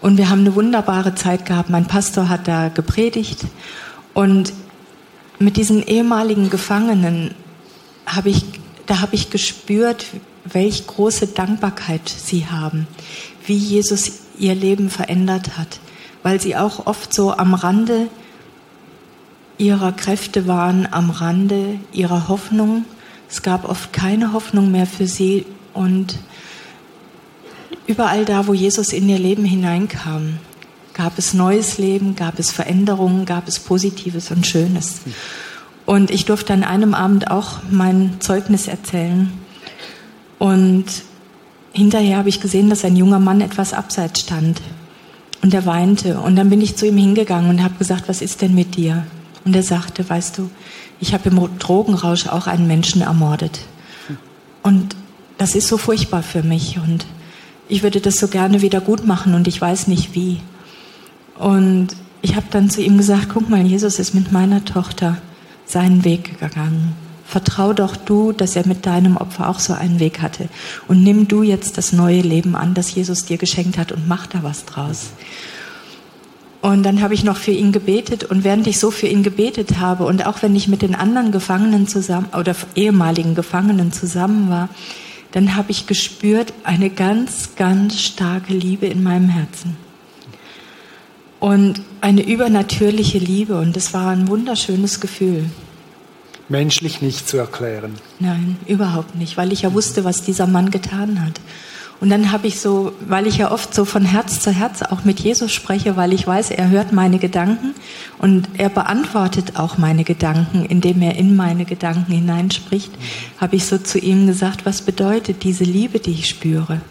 Und 0.01 0.17
wir 0.17 0.31
haben 0.31 0.43
eine 0.43 0.55
wunderbare 0.55 1.17
Zeit 1.17 1.45
gehabt. 1.45 1.71
Mein 1.71 1.87
Pastor 1.87 2.29
hat 2.29 2.47
da 2.47 2.69
gepredigt 2.69 3.41
und 4.13 4.53
mit 5.41 5.57
diesen 5.57 5.83
ehemaligen 5.83 6.51
Gefangenen 6.51 7.35
habe 8.07 8.31
ich, 8.31 8.45
da 8.87 9.01
habe 9.01 9.17
ich 9.17 9.31
gespürt, 9.31 10.07
welch 10.45 10.87
große 10.87 11.27
Dankbarkeit 11.27 12.09
sie 12.09 12.47
haben, 12.47 12.87
wie 13.47 13.57
Jesus 13.57 14.21
ihr 14.39 14.55
Leben 14.55 14.89
verändert 14.89 15.59
hat, 15.59 15.81
weil 16.23 16.41
sie 16.41 16.55
auch 16.55 16.87
oft 16.87 17.13
so 17.13 17.37
am 17.37 17.55
Rande 17.55 18.07
ihrer 19.59 19.91
Kräfte 19.91 20.47
waren, 20.47 20.87
am 20.89 21.11
Rande 21.11 21.81
ihrer 21.93 22.29
Hoffnung 22.29 22.85
es 23.35 23.43
gab 23.43 23.69
oft 23.69 23.93
keine 23.93 24.33
Hoffnung 24.33 24.71
mehr 24.71 24.87
für 24.87 25.09
sie 25.09 25.45
und 25.73 26.21
überall 27.89 28.25
da, 28.25 28.47
wo 28.47 28.55
Jesus 28.55 28.93
in 28.93 29.09
ihr 29.09 29.19
Leben 29.19 29.45
hineinkam, 29.45 30.39
gab 30.93 31.19
es 31.19 31.35
neues 31.35 31.79
Leben, 31.79 32.15
gab 32.15 32.39
es 32.39 32.53
Veränderungen, 32.53 33.27
gab 33.27 33.49
es 33.49 33.59
Positives 33.59 34.31
und 34.31 34.47
Schönes. 34.47 35.01
Und 35.85 36.13
ich 36.13 36.27
durfte 36.27 36.53
an 36.53 36.63
einem 36.63 36.95
Abend 36.95 37.29
auch 37.29 37.59
mein 37.69 38.21
Zeugnis 38.21 38.69
erzählen. 38.69 39.33
Und 40.39 40.85
hinterher 41.73 42.19
habe 42.19 42.29
ich 42.29 42.41
gesehen, 42.41 42.71
dass 42.71 42.85
ein 42.85 42.95
junger 42.95 43.19
Mann 43.19 43.41
etwas 43.41 43.73
abseits 43.73 44.21
stand. 44.21 44.63
Und 45.43 45.53
er 45.53 45.67
weinte. 45.67 46.21
Und 46.21 46.37
dann 46.37 46.51
bin 46.51 46.61
ich 46.61 46.77
zu 46.77 46.87
ihm 46.87 46.99
hingegangen 46.99 47.51
und 47.51 47.65
habe 47.65 47.75
gesagt, 47.79 48.05
was 48.07 48.23
ist 48.23 48.43
denn 48.43 48.55
mit 48.55 48.77
dir? 48.77 49.05
Und 49.45 49.57
er 49.57 49.65
sagte, 49.65 50.09
weißt 50.09 50.39
du, 50.39 50.51
ich 51.01 51.15
habe 51.15 51.29
im 51.29 51.59
Drogenrausch 51.59 52.29
auch 52.29 52.47
einen 52.47 52.67
Menschen 52.67 53.03
ermordet. 53.03 53.61
Und 54.63 54.97
das 55.39 55.55
ist 55.55 55.69
so 55.69 55.77
furchtbar 55.77 56.23
für 56.23 56.43
mich. 56.43 56.79
Und 56.79 57.07
ich 57.69 57.83
würde 57.83 58.01
das 58.01 58.17
so 58.17 58.29
gerne 58.29 58.63
wieder 58.63 58.81
gut 58.81 59.07
machen 59.07 59.35
und 59.35 59.49
ich 59.49 59.61
weiß 59.61 59.89
nicht 59.89 60.15
wie. 60.15 60.41
Und 61.39 61.89
ich 62.23 62.37
habe 62.37 62.47
dann 62.51 62.71
zu 62.71 62.81
ihm 62.81 62.97
gesagt, 62.97 63.29
guck 63.33 63.51
mal, 63.51 63.67
Jesus 63.67 63.99
ist 63.99 64.15
mit 64.15 64.33
meiner 64.33 64.65
Tochter 64.65 65.19
seinen 65.67 66.05
Weg 66.05 66.41
gegangen. 66.41 66.95
Vertrau 67.27 67.73
doch 67.73 67.97
du, 67.97 68.33
dass 68.33 68.55
er 68.55 68.67
mit 68.67 68.87
deinem 68.87 69.17
Opfer 69.17 69.49
auch 69.49 69.59
so 69.59 69.73
einen 69.73 69.99
Weg 69.99 70.21
hatte. 70.21 70.49
Und 70.89 71.03
nimm 71.03 71.27
du 71.27 71.43
jetzt 71.43 71.79
das 71.79 71.93
neue 71.93 72.21
Leben 72.21 72.55
an, 72.55 72.75
das 72.75 72.95
Jesus 72.95 73.25
dir 73.25 73.39
geschenkt 73.39 73.77
hat 73.77 73.93
und 73.93 74.07
mach 74.07 74.27
da 74.27 74.43
was 74.43 74.65
draus. 74.67 75.11
Und 76.65 76.83
dann 76.85 77.03
habe 77.03 77.13
ich 77.13 77.25
noch 77.25 77.37
für 77.37 77.51
ihn 77.51 77.73
gebetet 77.73 78.25
und 78.25 78.43
während 78.43 78.67
ich 78.67 78.81
so 78.81 78.91
für 78.91 79.07
ihn 79.07 79.23
gebetet 79.23 79.81
habe 79.81 80.07
und 80.07 80.25
auch 80.25 80.41
wenn 80.41 80.57
ich 80.57 80.67
mit 80.67 80.81
den 80.81 80.95
anderen 80.95 81.31
Gefangenen 81.31 81.87
zusammen 81.87 82.31
oder 82.33 82.57
ehemaligen 82.75 83.35
Gefangenen 83.35 83.93
zusammen 83.93 84.49
war, 84.49 84.71
dann 85.33 85.57
habe 85.57 85.73
ich 85.73 85.87
gespürt 85.87 86.55
eine 86.65 86.89
ganz, 86.89 87.51
ganz 87.57 88.01
starke 88.01 88.55
Liebe 88.55 88.87
in 88.87 89.03
meinem 89.03 89.29
Herzen. 89.29 89.77
Und 91.39 91.83
eine 92.01 92.23
übernatürliche 92.23 93.19
Liebe 93.19 93.59
und 93.59 93.77
es 93.77 93.93
war 93.93 94.09
ein 94.09 94.27
wunderschönes 94.29 95.01
Gefühl. 95.01 95.45
Menschlich 96.49 97.03
nicht 97.03 97.29
zu 97.29 97.37
erklären. 97.37 97.97
Nein, 98.21 98.57
überhaupt 98.67 99.17
nicht, 99.17 99.37
weil 99.37 99.53
ich 99.53 99.61
ja 99.61 99.75
wusste, 99.75 100.05
was 100.05 100.23
dieser 100.23 100.47
Mann 100.47 100.71
getan 100.71 101.27
hat. 101.27 101.43
Und 102.05 102.11
dann 102.11 102.33
habe 102.33 102.47
ich 102.47 102.61
so, 102.61 102.93
weil 103.09 103.27
ich 103.27 103.39
ja 103.39 103.51
oft 103.51 103.73
so 103.73 103.87
von 103.87 104.05
Herz 104.05 104.39
zu 104.41 104.51
Herz 104.51 104.83
auch 104.83 105.05
mit 105.05 105.21
Jesus 105.21 105.53
spreche, 105.53 105.97
weil 105.97 106.13
ich 106.13 106.27
weiß, 106.27 106.51
er 106.51 106.69
hört 106.69 106.93
meine 106.93 107.19
Gedanken 107.19 107.75
und 108.19 108.47
er 108.59 108.69
beantwortet 108.69 109.57
auch 109.57 109.79
meine 109.79 110.05
Gedanken, 110.05 110.67
indem 110.67 111.01
er 111.01 111.17
in 111.17 111.35
meine 111.35 111.65
Gedanken 111.65 112.13
hineinspricht, 112.13 112.93
habe 113.41 113.57
ich 113.57 113.65
so 113.65 113.79
zu 113.79 113.99
ihm 113.99 114.27
gesagt, 114.27 114.67
was 114.67 114.83
bedeutet 114.83 115.45
diese 115.45 115.65
Liebe, 115.65 115.99
die 115.99 116.11
ich 116.11 116.29
spüre? 116.29 116.83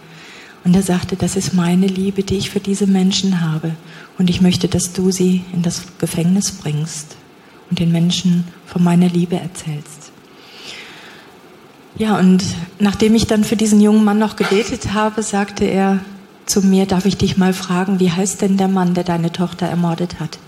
Und 0.64 0.76
er 0.76 0.82
sagte, 0.82 1.16
das 1.16 1.36
ist 1.36 1.54
meine 1.54 1.86
Liebe, 1.86 2.24
die 2.24 2.38
ich 2.38 2.50
für 2.50 2.60
diese 2.60 2.88
Menschen 2.88 3.42
habe. 3.42 3.76
Und 4.18 4.32
ich 4.32 4.42
möchte, 4.42 4.68
dass 4.68 4.94
du 4.94 5.12
sie 5.12 5.44
in 5.54 5.62
das 5.62 5.84
Gefängnis 6.00 6.54
bringst 6.54 7.18
und 7.70 7.78
den 7.78 7.92
Menschen 7.92 8.46
von 8.66 8.84
meiner 8.84 9.10
Liebe 9.10 9.36
erzählst. 9.36 10.03
Ja, 11.98 12.18
und 12.18 12.44
nachdem 12.80 13.14
ich 13.14 13.28
dann 13.28 13.44
für 13.44 13.56
diesen 13.56 13.80
jungen 13.80 14.04
Mann 14.04 14.18
noch 14.18 14.36
gebetet 14.36 14.94
habe, 14.94 15.22
sagte 15.22 15.66
er 15.66 16.00
zu 16.46 16.62
mir, 16.62 16.86
darf 16.86 17.06
ich 17.06 17.18
dich 17.18 17.38
mal 17.38 17.54
fragen, 17.54 18.00
wie 18.00 18.12
heißt 18.12 18.42
denn 18.42 18.58
der 18.58 18.68
Mann, 18.68 18.94
der 18.94 19.04
deine 19.04 19.32
Tochter 19.32 19.68
ermordet 19.68 20.20
hat? 20.20 20.40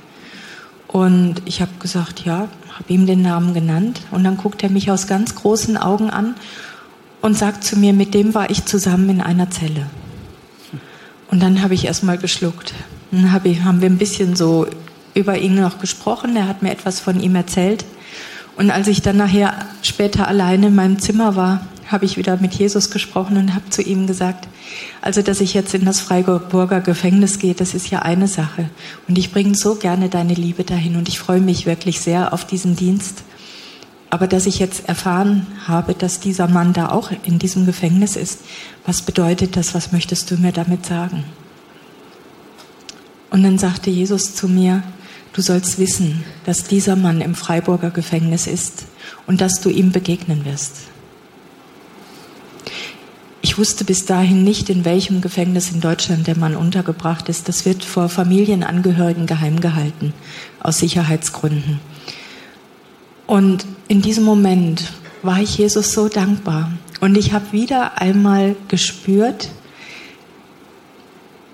Und 0.87 1.41
ich 1.45 1.61
habe 1.61 1.71
gesagt, 1.79 2.25
ja, 2.25 2.47
habe 2.73 2.93
ihm 2.93 3.05
den 3.05 3.21
Namen 3.21 3.53
genannt. 3.53 4.01
Und 4.11 4.23
dann 4.23 4.37
guckt 4.37 4.63
er 4.63 4.69
mich 4.69 4.89
aus 4.89 5.07
ganz 5.07 5.35
großen 5.35 5.77
Augen 5.77 6.09
an 6.09 6.35
und 7.21 7.37
sagt 7.37 7.63
zu 7.63 7.77
mir, 7.77 7.93
mit 7.93 8.13
dem 8.13 8.33
war 8.33 8.49
ich 8.49 8.65
zusammen 8.65 9.09
in 9.09 9.21
einer 9.21 9.49
Zelle. 9.49 9.87
Und 11.29 11.41
dann 11.41 11.61
habe 11.61 11.73
ich 11.73 11.85
erstmal 11.85 12.17
geschluckt. 12.17 12.73
Dann 13.11 13.31
hab 13.31 13.45
ich, 13.45 13.63
haben 13.63 13.81
wir 13.81 13.89
ein 13.89 13.97
bisschen 13.97 14.35
so 14.35 14.67
über 15.13 15.37
ihn 15.37 15.55
noch 15.55 15.79
gesprochen. 15.79 16.35
Er 16.35 16.47
hat 16.47 16.61
mir 16.61 16.71
etwas 16.71 16.99
von 16.99 17.19
ihm 17.19 17.35
erzählt. 17.35 17.85
Und 18.55 18.71
als 18.71 18.87
ich 18.87 19.01
dann 19.01 19.17
nachher 19.17 19.53
später 19.81 20.27
alleine 20.27 20.67
in 20.67 20.75
meinem 20.75 20.99
Zimmer 20.99 21.35
war, 21.35 21.67
habe 21.87 22.05
ich 22.05 22.17
wieder 22.17 22.37
mit 22.37 22.53
Jesus 22.53 22.89
gesprochen 22.89 23.37
und 23.37 23.53
habe 23.53 23.69
zu 23.69 23.81
ihm 23.81 24.07
gesagt, 24.07 24.47
also 25.01 25.21
dass 25.21 25.41
ich 25.41 25.53
jetzt 25.53 25.73
in 25.73 25.85
das 25.85 25.99
Freiburger 25.99 26.81
Gefängnis 26.81 27.37
gehe, 27.37 27.53
das 27.53 27.73
ist 27.73 27.89
ja 27.91 27.99
eine 27.99 28.27
Sache. 28.27 28.69
Und 29.07 29.17
ich 29.17 29.31
bringe 29.31 29.55
so 29.55 29.75
gerne 29.75 30.09
deine 30.09 30.33
Liebe 30.33 30.63
dahin 30.63 30.95
und 30.95 31.07
ich 31.07 31.19
freue 31.19 31.41
mich 31.41 31.65
wirklich 31.65 31.99
sehr 31.99 32.33
auf 32.33 32.45
diesen 32.45 32.75
Dienst. 32.75 33.23
Aber 34.09 34.27
dass 34.27 34.45
ich 34.45 34.59
jetzt 34.59 34.87
erfahren 34.87 35.45
habe, 35.67 35.93
dass 35.93 36.19
dieser 36.19 36.47
Mann 36.47 36.73
da 36.73 36.89
auch 36.89 37.11
in 37.23 37.37
diesem 37.37 37.65
Gefängnis 37.65 38.15
ist, 38.15 38.39
was 38.85 39.01
bedeutet 39.01 39.57
das? 39.57 39.75
Was 39.75 39.91
möchtest 39.91 40.31
du 40.31 40.37
mir 40.37 40.51
damit 40.51 40.85
sagen? 40.85 41.25
Und 43.29 43.43
dann 43.43 43.57
sagte 43.57 43.89
Jesus 43.89 44.33
zu 44.35 44.47
mir, 44.47 44.83
du 45.35 45.41
sollst 45.41 45.79
wissen, 45.79 46.23
dass 46.45 46.63
dieser 46.63 46.95
Mann 46.95 47.19
im 47.19 47.35
Freiburger 47.35 47.91
Gefängnis 47.91 48.47
ist 48.47 48.85
und 49.27 49.41
dass 49.41 49.59
du 49.59 49.69
ihm 49.69 49.91
begegnen 49.91 50.45
wirst. 50.45 50.83
Ich 53.41 53.57
wusste 53.57 53.83
bis 53.83 54.05
dahin 54.05 54.43
nicht, 54.43 54.69
in 54.69 54.85
welchem 54.85 55.21
Gefängnis 55.21 55.71
in 55.71 55.81
Deutschland 55.81 56.25
der 56.25 56.37
Mann 56.37 56.55
untergebracht 56.55 57.29
ist. 57.29 57.47
Das 57.47 57.65
wird 57.65 57.83
vor 57.83 58.09
Familienangehörigen 58.09 59.27
geheim 59.27 59.59
gehalten, 59.59 60.13
aus 60.61 60.79
Sicherheitsgründen. 60.79 61.79
Und 63.27 63.65
in 63.87 64.01
diesem 64.01 64.23
Moment 64.23 64.93
war 65.21 65.39
ich 65.41 65.57
Jesus 65.57 65.91
so 65.91 66.07
dankbar. 66.07 66.71
Und 67.01 67.17
ich 67.17 67.33
habe 67.33 67.51
wieder 67.51 68.01
einmal 68.01 68.55
gespürt, 68.67 69.49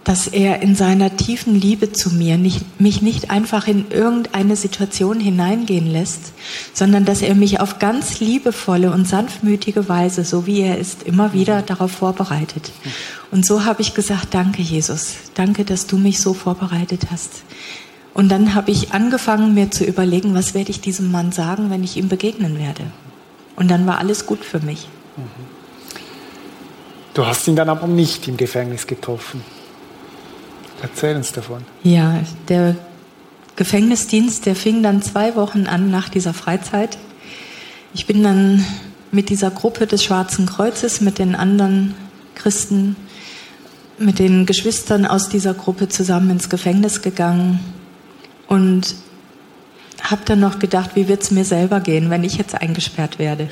dass 0.03 0.27
er 0.27 0.61
in 0.63 0.75
seiner 0.75 1.15
tiefen 1.15 1.53
Liebe 1.53 1.91
zu 1.91 2.09
mir 2.09 2.37
nicht, 2.37 2.81
mich 2.81 3.01
nicht 3.03 3.29
einfach 3.29 3.67
in 3.67 3.91
irgendeine 3.91 4.55
Situation 4.55 5.19
hineingehen 5.19 5.85
lässt, 5.85 6.33
sondern 6.73 7.05
dass 7.05 7.21
er 7.21 7.35
mich 7.35 7.59
auf 7.59 7.77
ganz 7.77 8.19
liebevolle 8.19 8.91
und 8.91 9.07
sanftmütige 9.07 9.87
Weise, 9.89 10.25
so 10.25 10.47
wie 10.47 10.61
er 10.61 10.79
ist, 10.79 11.03
immer 11.03 11.33
wieder 11.33 11.61
darauf 11.61 11.91
vorbereitet. 11.91 12.71
Und 13.29 13.45
so 13.45 13.63
habe 13.63 13.81
ich 13.81 13.93
gesagt, 13.93 14.33
danke 14.33 14.63
Jesus, 14.63 15.15
danke, 15.35 15.65
dass 15.65 15.85
du 15.85 15.97
mich 15.97 16.19
so 16.19 16.33
vorbereitet 16.33 17.07
hast. 17.11 17.43
Und 18.13 18.29
dann 18.29 18.55
habe 18.55 18.71
ich 18.71 18.93
angefangen, 18.93 19.53
mir 19.53 19.71
zu 19.71 19.85
überlegen, 19.85 20.33
was 20.33 20.53
werde 20.53 20.71
ich 20.71 20.81
diesem 20.81 21.11
Mann 21.11 21.31
sagen, 21.31 21.69
wenn 21.69 21.83
ich 21.83 21.95
ihm 21.95 22.09
begegnen 22.09 22.57
werde. 22.57 22.83
Und 23.55 23.69
dann 23.69 23.85
war 23.85 23.99
alles 23.99 24.25
gut 24.25 24.43
für 24.43 24.59
mich. 24.59 24.87
Du 27.13 27.25
hast 27.25 27.47
ihn 27.47 27.55
dann 27.55 27.69
aber 27.69 27.87
nicht 27.87 28.27
im 28.27 28.35
Gefängnis 28.35 28.87
getroffen. 28.87 29.43
Erzähl 30.82 31.15
uns 31.15 31.32
davon. 31.32 31.63
Ja, 31.84 32.19
der 32.47 32.75
Gefängnisdienst, 33.55 34.45
der 34.45 34.55
fing 34.55 34.82
dann 34.82 35.01
zwei 35.01 35.36
Wochen 35.36 35.67
an 35.67 35.91
nach 35.91 36.09
dieser 36.09 36.34
Freizeit. 36.34 36.97
Ich 37.93 38.07
bin 38.07 38.23
dann 38.23 38.65
mit 39.11 39.29
dieser 39.29 39.51
Gruppe 39.51 39.88
des 39.88 40.03
Schwarzen 40.03 40.45
Kreuzes, 40.45 41.01
mit 41.01 41.19
den 41.19 41.36
anderen 41.36 41.93
Christen, 42.36 42.95
mit 43.99 44.19
den 44.19 44.45
Geschwistern 44.45 45.05
aus 45.05 45.29
dieser 45.29 45.53
Gruppe 45.53 45.89
zusammen 45.89 46.32
ins 46.32 46.49
Gefängnis 46.49 47.01
gegangen 47.01 47.59
und 48.47 48.95
habe 50.01 50.21
dann 50.25 50.39
noch 50.39 50.59
gedacht, 50.59 50.91
wie 50.95 51.07
wird 51.07 51.21
es 51.21 51.32
mir 51.32 51.45
selber 51.45 51.79
gehen, 51.79 52.09
wenn 52.09 52.23
ich 52.23 52.38
jetzt 52.38 52.55
eingesperrt 52.55 53.19
werde. 53.19 53.49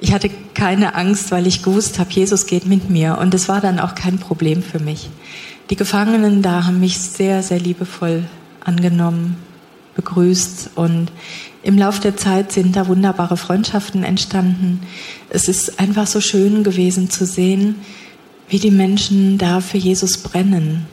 Ich 0.00 0.12
hatte 0.12 0.30
keine 0.54 0.94
Angst, 0.94 1.30
weil 1.30 1.46
ich 1.46 1.62
gewusst 1.62 1.98
habe, 1.98 2.10
Jesus 2.10 2.46
geht 2.46 2.66
mit 2.66 2.88
mir 2.90 3.18
und 3.18 3.34
es 3.34 3.48
war 3.48 3.60
dann 3.60 3.78
auch 3.78 3.94
kein 3.94 4.18
Problem 4.18 4.62
für 4.62 4.78
mich. 4.78 5.10
Die 5.70 5.76
Gefangenen 5.76 6.42
da 6.42 6.66
haben 6.66 6.80
mich 6.80 6.98
sehr, 6.98 7.42
sehr 7.42 7.58
liebevoll 7.58 8.24
angenommen, 8.64 9.36
begrüßt 9.94 10.70
und 10.74 11.10
im 11.62 11.78
Laufe 11.78 12.00
der 12.00 12.16
Zeit 12.16 12.52
sind 12.52 12.76
da 12.76 12.86
wunderbare 12.86 13.36
Freundschaften 13.36 14.04
entstanden. 14.04 14.80
Es 15.30 15.48
ist 15.48 15.80
einfach 15.80 16.06
so 16.06 16.20
schön 16.20 16.62
gewesen 16.62 17.10
zu 17.10 17.26
sehen, 17.26 17.76
wie 18.48 18.60
die 18.60 18.70
Menschen 18.70 19.38
da 19.38 19.60
für 19.60 19.78
Jesus 19.78 20.18
brennen. 20.18 20.86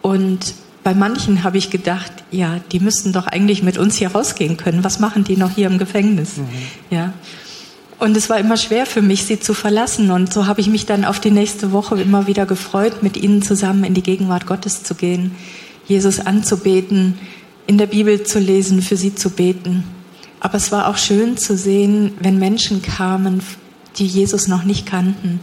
Und 0.00 0.54
bei 0.84 0.94
manchen 0.94 1.42
habe 1.42 1.58
ich 1.58 1.70
gedacht, 1.70 2.12
ja, 2.30 2.60
die 2.70 2.80
müssten 2.80 3.12
doch 3.12 3.26
eigentlich 3.26 3.62
mit 3.62 3.78
uns 3.78 3.96
hier 3.96 4.12
rausgehen 4.12 4.56
können. 4.56 4.84
Was 4.84 5.00
machen 5.00 5.24
die 5.24 5.36
noch 5.36 5.50
hier 5.50 5.66
im 5.66 5.78
Gefängnis? 5.78 6.36
Mhm. 6.36 6.46
Ja. 6.90 7.12
Und 8.02 8.16
es 8.16 8.28
war 8.28 8.40
immer 8.40 8.56
schwer 8.56 8.84
für 8.84 9.00
mich, 9.00 9.26
sie 9.26 9.38
zu 9.38 9.54
verlassen. 9.54 10.10
Und 10.10 10.32
so 10.32 10.48
habe 10.48 10.60
ich 10.60 10.66
mich 10.66 10.86
dann 10.86 11.04
auf 11.04 11.20
die 11.20 11.30
nächste 11.30 11.70
Woche 11.70 12.02
immer 12.02 12.26
wieder 12.26 12.46
gefreut, 12.46 13.00
mit 13.04 13.16
ihnen 13.16 13.42
zusammen 13.42 13.84
in 13.84 13.94
die 13.94 14.02
Gegenwart 14.02 14.44
Gottes 14.44 14.82
zu 14.82 14.96
gehen, 14.96 15.36
Jesus 15.86 16.18
anzubeten, 16.18 17.16
in 17.68 17.78
der 17.78 17.86
Bibel 17.86 18.24
zu 18.24 18.40
lesen, 18.40 18.82
für 18.82 18.96
sie 18.96 19.14
zu 19.14 19.30
beten. 19.30 19.84
Aber 20.40 20.56
es 20.56 20.72
war 20.72 20.88
auch 20.88 20.96
schön 20.96 21.36
zu 21.36 21.56
sehen, 21.56 22.14
wenn 22.18 22.40
Menschen 22.40 22.82
kamen, 22.82 23.40
die 23.98 24.06
Jesus 24.06 24.48
noch 24.48 24.64
nicht 24.64 24.84
kannten, 24.84 25.38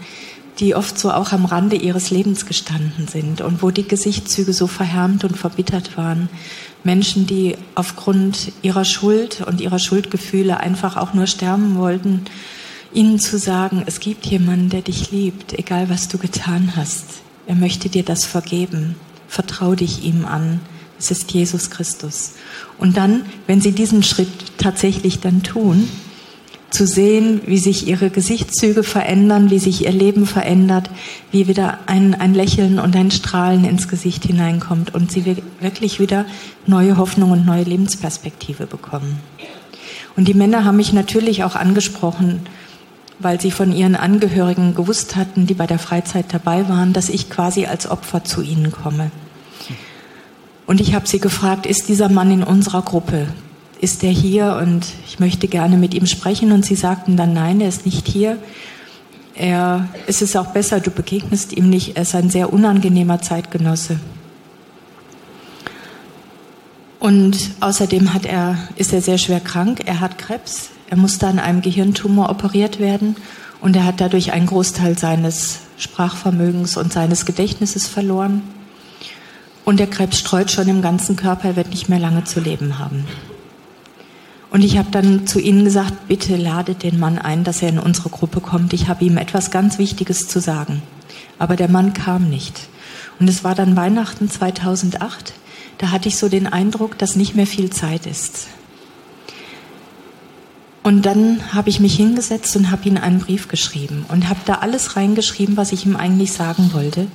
die 0.60 0.76
oft 0.76 0.99
so 0.99 1.12
auch 1.12 1.32
am 1.32 1.45
Rande 1.45 1.78
ihres 1.78 2.10
Lebens 2.10 2.45
gestanden 2.45 3.07
sind 3.07 3.39
und 3.39 3.64
wo 3.64 3.72
die 3.72 3.88
Gesichtszüge 3.88 4.51
so 4.51 4.68
verhärmt 4.68 5.24
und 5.24 5.38
verbittert 5.38 5.95
waren. 5.95 6.28
Menschen, 6.84 7.27
die 7.27 7.55
aufgrund 7.75 8.51
ihrer 8.61 8.86
Schuld 8.86 9.41
und 9.41 9.61
ihrer 9.61 9.80
Schuldgefühle 9.80 10.59
einfach 10.59 10.97
auch 10.97 11.13
nur 11.13 11.27
sterben 11.27 11.75
wollten, 11.75 12.25
ihnen 12.93 13.19
zu 13.19 13.38
sagen, 13.38 13.84
es 13.86 13.99
gibt 13.99 14.25
jemanden, 14.25 14.69
der 14.69 14.82
dich 14.82 15.11
liebt, 15.11 15.53
egal 15.53 15.89
was 15.89 16.07
du 16.07 16.17
getan 16.17 16.73
hast. 16.75 17.05
Er 17.47 17.55
möchte 17.55 17.89
dir 17.89 18.03
das 18.03 18.25
vergeben. 18.25 18.95
Vertrau 19.27 19.75
dich 19.75 20.03
ihm 20.03 20.25
an. 20.25 20.59
Es 20.97 21.11
ist 21.11 21.32
Jesus 21.32 21.69
Christus. 21.69 22.34
Und 22.77 22.97
dann, 22.97 23.25
wenn 23.47 23.61
sie 23.61 23.71
diesen 23.71 24.03
Schritt 24.03 24.57
tatsächlich 24.57 25.19
dann 25.19 25.43
tun, 25.43 25.89
zu 26.70 26.86
sehen, 26.86 27.41
wie 27.45 27.57
sich 27.57 27.88
ihre 27.88 28.09
Gesichtszüge 28.09 28.84
verändern, 28.84 29.49
wie 29.49 29.59
sich 29.59 29.86
ihr 29.86 29.91
Leben 29.91 30.26
verändert, 30.26 30.89
wie 31.32 31.47
wieder 31.47 31.80
ein, 31.88 32.15
ein 32.15 32.34
Lächeln 32.34 32.80
und 32.80 32.95
ein 32.95 33.11
Strahlen 33.11 33.65
ins 33.65 33.88
Gesicht 33.88 34.26
hineinkommt 34.26 34.93
und 34.93 35.11
sie 35.11 35.38
wirklich 35.59 35.99
wieder 35.99 36.26
neue 36.67 36.97
Hoffnung 36.97 37.32
und 37.32 37.45
neue 37.45 37.63
Lebensperspektive 37.63 38.65
bekommen. 38.67 39.20
Und 40.15 40.28
die 40.28 40.34
Männer 40.34 40.65
haben 40.65 40.78
mich 40.78 40.93
natürlich 40.93 41.43
auch 41.43 41.55
angesprochen, 41.55 42.41
weil 43.20 43.39
sie 43.41 43.51
von 43.51 43.74
ihren 43.74 43.95
Angehörigen 43.95 44.76
gewusst 44.76 45.15
hatten, 45.15 45.45
die 45.45 45.53
bei 45.53 45.67
der 45.67 45.80
Freizeit 45.80 46.26
dabei 46.30 46.70
waren, 46.70 46.93
dass 46.93 47.09
ich 47.09 47.30
quasi 47.30 47.65
als 47.65 47.89
Opfer 47.89 48.24
zu 48.24 48.41
ihnen 48.41 48.72
komme. 48.72 49.11
Und 50.65 50.80
ich 50.80 50.93
habe 50.93 51.07
sie 51.07 51.20
gefragt, 51.20 51.65
ist 51.65 51.89
dieser 51.89 52.09
Mann 52.09 52.32
in 52.32 52.43
unserer 52.43 52.82
Gruppe? 52.82 53.28
Ist 53.80 54.03
er 54.03 54.11
hier 54.11 54.59
und 54.61 54.86
ich 55.07 55.19
möchte 55.19 55.47
gerne 55.47 55.77
mit 55.77 55.93
ihm 55.93 56.05
sprechen. 56.05 56.51
Und 56.51 56.65
sie 56.65 56.75
sagten 56.75 57.17
dann, 57.17 57.34
nein, 57.34 57.61
er 57.61 57.69
ist 57.69 57.86
nicht 57.86 58.07
hier. 58.07 58.38
Er, 59.36 59.88
es 60.05 60.21
ist 60.21 60.36
auch 60.36 60.47
besser, 60.47 60.82
du 60.82 60.91
begegnest 60.91 61.53
ihm 61.53 61.69
nicht. 61.69 61.95
Er 61.95 62.01
ist 62.01 62.13
ein 62.13 62.30
sehr 62.30 62.51
unangenehmer 62.51 63.21
Zeitgenosse. 63.21 63.99
Und 66.99 67.38
außerdem 67.61 68.13
hat 68.13 68.25
er, 68.25 68.57
ist 68.75 68.91
er 68.91 69.01
sehr 69.01 69.17
schwer 69.17 69.39
krank. 69.39 69.84
Er 69.86 70.01
hat 70.01 70.17
Krebs. 70.17 70.71
Er 70.89 70.97
musste 70.97 71.27
an 71.27 71.39
einem 71.39 71.61
Gehirntumor 71.61 72.30
operiert 72.30 72.80
werden. 72.80 73.15
Und 73.61 73.77
er 73.77 73.86
hat 73.86 74.01
dadurch 74.01 74.34
einen 74.34 74.47
Großteil 74.47 74.97
seines 74.97 75.59
Sprachvermögens 75.77 76.75
und 76.75 76.91
seines 76.91 77.25
Gedächtnisses 77.25 77.88
verloren. 77.88 78.41
Und 79.63 79.80
der 79.80 79.88
Krebs 79.88 80.19
streut 80.19 80.51
schon 80.51 80.67
im 80.67 80.82
ganzen 80.82 81.15
Körper. 81.15 81.49
Er 81.49 81.55
wird 81.55 81.69
nicht 81.69 81.88
mehr 81.88 81.99
lange 81.99 82.25
zu 82.25 82.41
leben 82.41 82.80
haben. 82.80 83.05
Und 84.52 84.64
ich 84.64 84.78
habe 84.78 84.89
dann 84.89 85.28
zu 85.28 85.39
ihnen 85.39 85.64
gesagt, 85.64 86.08
bitte 86.08 86.36
ladet 86.36 86.82
den 86.84 87.00
Mann 87.00 87.20
ein, 87.20 87.43
dass 87.43 87.62
er 87.62 87.70
in 87.70 87.80
unsere 87.80 88.10
Gruppe 88.10 88.41
kommt. 88.41 88.74
Ich 88.74 88.88
habe 88.88 89.06
ihm 89.06 89.18
etwas 89.18 89.52
ganz 89.52 89.78
Wichtiges 89.78 90.28
zu 90.28 90.39
sagen. 90.39 90.82
Aber 91.38 91.56
der 91.56 91.70
Mann 91.70 91.93
kam 91.93 92.30
nicht. 92.30 92.68
Und 93.20 93.30
es 93.30 93.43
war 93.43 93.54
dann 93.54 93.76
Weihnachten 93.76 94.30
2008. 94.30 95.34
Da 95.78 95.91
hatte 95.91 96.08
ich 96.08 96.18
so 96.18 96.30
den 96.30 96.47
Eindruck, 96.47 96.97
dass 96.97 97.16
nicht 97.16 97.36
mehr 97.36 97.47
viel 97.47 97.70
Zeit 97.70 98.08
ist. 98.08 98.47
Und 100.82 101.06
dann 101.06 101.54
habe 101.54 101.70
ich 101.70 101.80
mich 101.80 101.95
hingesetzt 101.95 102.56
und 102.56 102.72
habe 102.72 102.88
ihm 102.88 102.97
einen 102.97 103.20
Brief 103.20 103.50
geschrieben 103.50 104.06
und 104.08 104.30
habe 104.30 104.39
da 104.45 104.56
alles 104.56 104.95
reingeschrieben, 104.95 105.58
was 105.58 105.72
ich 105.72 105.86
ihm 105.86 105.95
eigentlich 105.95 106.32
sagen 106.32 106.72
wollte. 106.74 107.08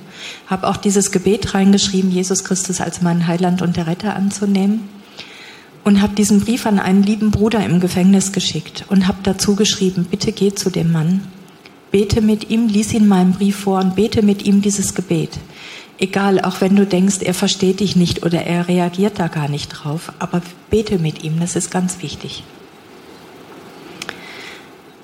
Habe 0.47 0.67
auch 0.67 0.77
dieses 0.77 1.11
Gebet 1.11 1.53
reingeschrieben, 1.53 2.11
Jesus 2.11 2.43
Christus 2.43 2.79
als 2.79 3.01
meinen 3.01 3.27
Heiland 3.27 3.61
und 3.61 3.75
der 3.75 3.87
Retter 3.87 4.15
anzunehmen 4.15 4.87
und 5.85 6.01
habe 6.01 6.15
diesen 6.15 6.41
Brief 6.41 6.65
an 6.65 6.79
einen 6.79 7.03
lieben 7.03 7.31
Bruder 7.31 7.63
im 7.63 7.79
Gefängnis 7.79 8.33
geschickt 8.33 8.83
und 8.89 9.07
habe 9.07 9.19
dazu 9.23 9.55
geschrieben, 9.55 10.07
bitte 10.09 10.33
geh 10.33 10.53
zu 10.53 10.69
dem 10.69 10.91
Mann, 10.91 11.21
bete 11.91 12.21
mit 12.21 12.49
ihm, 12.49 12.67
lies 12.67 12.93
ihn 12.93 13.07
meinen 13.07 13.33
Brief 13.33 13.55
vor 13.55 13.79
und 13.79 13.95
bete 13.95 14.23
mit 14.23 14.45
ihm 14.45 14.61
dieses 14.61 14.95
Gebet. 14.95 15.37
Egal, 15.99 16.41
auch 16.41 16.59
wenn 16.59 16.75
du 16.75 16.85
denkst, 16.85 17.19
er 17.21 17.35
versteht 17.35 17.79
dich 17.79 17.95
nicht 17.95 18.25
oder 18.25 18.41
er 18.41 18.67
reagiert 18.67 19.19
da 19.19 19.27
gar 19.27 19.47
nicht 19.47 19.69
drauf, 19.69 20.11
aber 20.19 20.41
bete 20.69 20.97
mit 20.97 21.23
ihm, 21.23 21.39
das 21.39 21.55
ist 21.55 21.69
ganz 21.69 22.01
wichtig. 22.01 22.43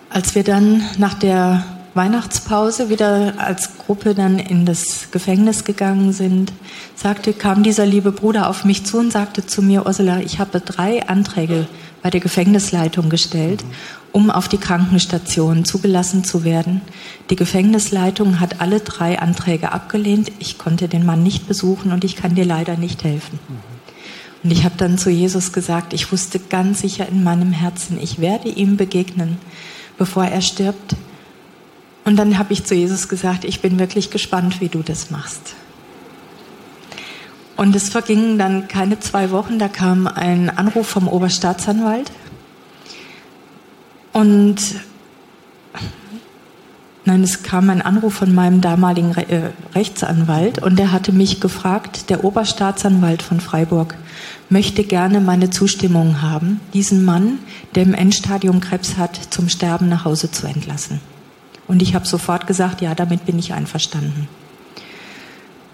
Als 0.10 0.36
wir 0.36 0.44
dann 0.44 0.84
nach 0.98 1.14
der 1.14 1.64
Weihnachtspause 1.94 2.89
wieder 2.89 3.34
als 3.38 3.78
Gruppe 3.78 4.16
dann 4.16 4.39
in 4.39 4.66
das 4.66 5.12
Gefängnis 5.12 5.66
gegangen 5.66 6.14
sind, 6.14 6.54
sagte, 6.96 7.34
kam 7.34 7.64
dieser 7.64 7.86
liebe 7.86 8.12
Bruder 8.12 8.50
auf 8.50 8.64
mich 8.64 8.86
zu 8.86 8.98
und 8.98 9.12
sagte 9.12 9.46
zu 9.46 9.62
mir, 9.62 9.86
Ursula, 9.86 10.20
ich 10.20 10.39
habe 10.39 10.62
drei 10.62 11.08
Anträge 11.08 11.68
bei 12.02 12.10
der 12.10 12.22
Gefängnisleitung 12.22 13.10
gestellt, 13.10 13.64
um 14.12 14.30
auf 14.30 14.48
die 14.48 14.58
Krankenstation 14.58 15.66
zugelassen 15.66 16.24
zu 16.24 16.44
werden. 16.44 16.82
Die 17.30 17.36
Gefängnisleitung 17.36 18.39
hat 18.39 18.62
alle 18.62 18.80
drei 18.80 19.20
Anträge 19.20 19.72
abgelehnt. 19.72 20.32
Ich 20.39 20.58
konnte 20.58 20.88
den 20.88 21.06
Mann 21.06 21.24
nicht 21.24 21.48
besuchen 21.48 21.92
und 21.92 22.04
ich 22.04 22.16
kann 22.16 22.36
dir 22.36 22.46
leider 22.46 22.78
nicht 22.78 23.04
helfen. 23.04 23.39
Und 24.44 24.52
ich 24.52 24.64
habe 24.64 24.76
dann 24.78 24.98
zu 24.98 25.10
Jesus 25.10 25.52
gesagt, 25.52 25.94
ich 25.94 26.12
wusste 26.12 26.39
ganz 26.39 26.82
sicher 26.82 27.08
in 27.08 27.24
meinem 27.24 27.52
Herzen, 27.52 28.00
ich 28.02 28.20
werde 28.20 28.50
ihm 28.50 28.78
begegnen 28.78 29.38
bevor 30.02 30.26
er 30.26 30.42
stirbt. 30.42 30.96
Und 32.04 32.16
dann 32.18 32.38
habe 32.38 32.54
ich 32.54 32.64
zu 32.64 32.76
Jesus 32.76 33.08
gesagt, 33.08 33.45
ich 33.45 33.62
bin 33.62 33.78
wirklich 33.80 34.10
gespannt, 34.10 34.60
wie 34.60 34.70
du 34.70 34.82
das 34.82 35.12
machst. 35.12 35.56
Und 37.58 37.76
es 37.76 37.89
vergingen 37.89 38.39
dann 38.39 38.68
keine 38.68 38.99
zwei 38.99 39.30
Wochen, 39.30 39.60
da 39.60 39.68
kam 39.68 40.08
ein 40.08 40.49
Anruf 40.49 40.88
vom 40.88 41.08
Oberstaatsanwalt. 41.08 42.12
Und 44.14 44.58
nein, 47.06 47.24
es 47.24 47.43
kam 47.43 47.70
ein 47.70 47.84
Anruf 47.84 48.16
von 48.16 48.34
meinem 48.34 48.62
damaligen 48.62 49.12
Re 49.12 49.30
äh, 49.30 49.49
Rechtsanwalt 49.76 50.62
und 50.62 50.80
der 50.80 50.91
hatte 50.91 51.12
mich 51.12 51.39
gefragt, 51.39 52.10
der 52.10 52.24
Oberstaatsanwalt 52.24 53.22
von 53.22 53.39
Freiburg, 53.39 53.95
möchte 54.49 54.84
gerne 54.84 55.22
meine 55.22 55.49
Zustimmung 55.49 56.22
haben, 56.22 56.60
diesen 56.74 57.06
Mann, 57.06 57.39
der 57.76 57.84
im 57.84 57.93
Endstadium 57.93 58.60
Krebs 58.60 58.97
hat, 58.97 59.16
zum 59.30 59.49
Sterben 59.49 59.88
nach 59.88 60.04
Hause 60.04 60.32
zu 60.32 60.47
entlassen. 60.47 60.99
Und 61.68 61.82
ich 61.82 61.95
habe 61.95 62.07
sofort 62.07 62.47
gesagt, 62.47 62.82
ja, 62.82 62.95
damit 62.95 63.26
bin 63.26 63.39
ich 63.39 63.53
einverstanden. 63.53 64.28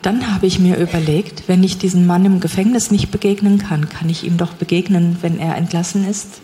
Dann 0.02 0.34
habe 0.34 0.46
ich 0.46 0.60
mir 0.60 0.78
überlegt, 0.78 1.44
wenn 1.48 1.64
ich 1.64 1.78
diesen 1.78 2.06
Mann 2.06 2.24
im 2.26 2.40
Gefängnis 2.40 2.92
nicht 2.92 3.12
begegnen 3.12 3.58
kann, 3.58 3.90
kann 3.90 4.10
ich 4.10 4.24
ihm 4.24 4.38
doch 4.38 4.54
begegnen, 4.54 5.18
wenn 5.22 5.40
er 5.40 5.56
entlassen 5.56 6.08
ist. 6.08 6.42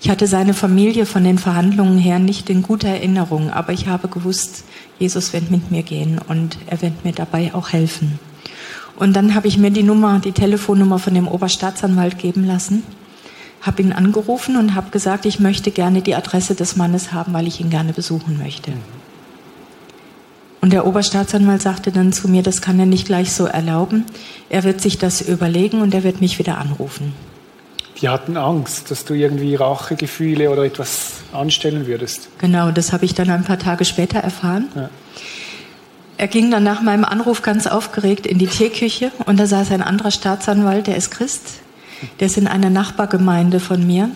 Ich 0.00 0.10
hatte 0.10 0.26
seine 0.26 0.52
Familie 0.52 1.06
von 1.06 1.22
den 1.22 1.38
Verhandlungen 1.38 1.96
her 1.96 2.18
nicht 2.18 2.50
in 2.50 2.62
guter 2.62 2.88
Erinnerung, 2.88 3.50
aber 3.50 3.72
ich 3.72 3.86
habe 3.86 4.08
gewusst, 4.08 4.64
Jesus 4.98 5.32
wird 5.32 5.50
mit 5.50 5.70
mir 5.70 5.84
gehen 5.84 6.20
und 6.26 6.58
er 6.66 6.82
wird 6.82 7.04
mir 7.04 7.12
dabei 7.12 7.54
auch 7.54 7.70
helfen. 7.70 8.18
Und 8.96 9.14
dann 9.14 9.34
habe 9.34 9.48
ich 9.48 9.58
mir 9.58 9.70
die 9.70 9.84
Nummer, 9.84 10.18
die 10.18 10.32
Telefonnummer 10.32 10.98
von 10.98 11.14
dem 11.14 11.28
Oberstaatsanwalt 11.28 12.18
geben 12.18 12.44
lassen, 12.44 12.82
habe 13.62 13.82
ihn 13.82 13.92
angerufen 13.92 14.56
und 14.56 14.74
habe 14.74 14.90
gesagt, 14.90 15.24
ich 15.24 15.40
möchte 15.40 15.70
gerne 15.70 16.02
die 16.02 16.14
Adresse 16.14 16.54
des 16.54 16.76
Mannes 16.76 17.12
haben, 17.12 17.32
weil 17.32 17.46
ich 17.46 17.60
ihn 17.60 17.70
gerne 17.70 17.92
besuchen 17.92 18.38
möchte. 18.38 18.72
Und 20.60 20.72
der 20.72 20.86
Oberstaatsanwalt 20.86 21.62
sagte 21.62 21.90
dann 21.90 22.12
zu 22.12 22.28
mir, 22.28 22.42
das 22.42 22.60
kann 22.60 22.78
er 22.78 22.86
nicht 22.86 23.06
gleich 23.06 23.32
so 23.32 23.46
erlauben. 23.46 24.04
Er 24.48 24.62
wird 24.62 24.80
sich 24.80 24.98
das 24.98 25.20
überlegen 25.20 25.80
und 25.80 25.94
er 25.94 26.04
wird 26.04 26.20
mich 26.20 26.38
wieder 26.38 26.58
anrufen. 26.58 27.14
Die 28.00 28.08
hatten 28.08 28.36
Angst, 28.36 28.90
dass 28.90 29.04
du 29.04 29.14
irgendwie 29.14 29.54
Rachegefühle 29.54 30.50
oder 30.50 30.64
etwas 30.64 31.14
anstellen 31.32 31.86
würdest. 31.86 32.28
Genau, 32.38 32.70
das 32.70 32.92
habe 32.92 33.04
ich 33.04 33.14
dann 33.14 33.30
ein 33.30 33.44
paar 33.44 33.58
Tage 33.58 33.84
später 33.84 34.18
erfahren. 34.18 34.68
Ja. 34.74 34.90
Er 36.16 36.28
ging 36.28 36.50
dann 36.50 36.62
nach 36.62 36.82
meinem 36.82 37.04
Anruf 37.04 37.42
ganz 37.42 37.66
aufgeregt 37.66 38.26
in 38.26 38.38
die 38.38 38.46
Teeküche 38.46 39.10
und 39.26 39.40
da 39.40 39.46
saß 39.46 39.72
ein 39.72 39.82
anderer 39.82 40.12
Staatsanwalt, 40.12 40.86
der 40.86 40.96
ist 40.96 41.10
Christ, 41.10 41.61
der 42.20 42.26
ist 42.26 42.38
in 42.38 42.46
einer 42.46 42.70
Nachbargemeinde 42.70 43.60
von 43.60 43.86
mir. 43.86 44.10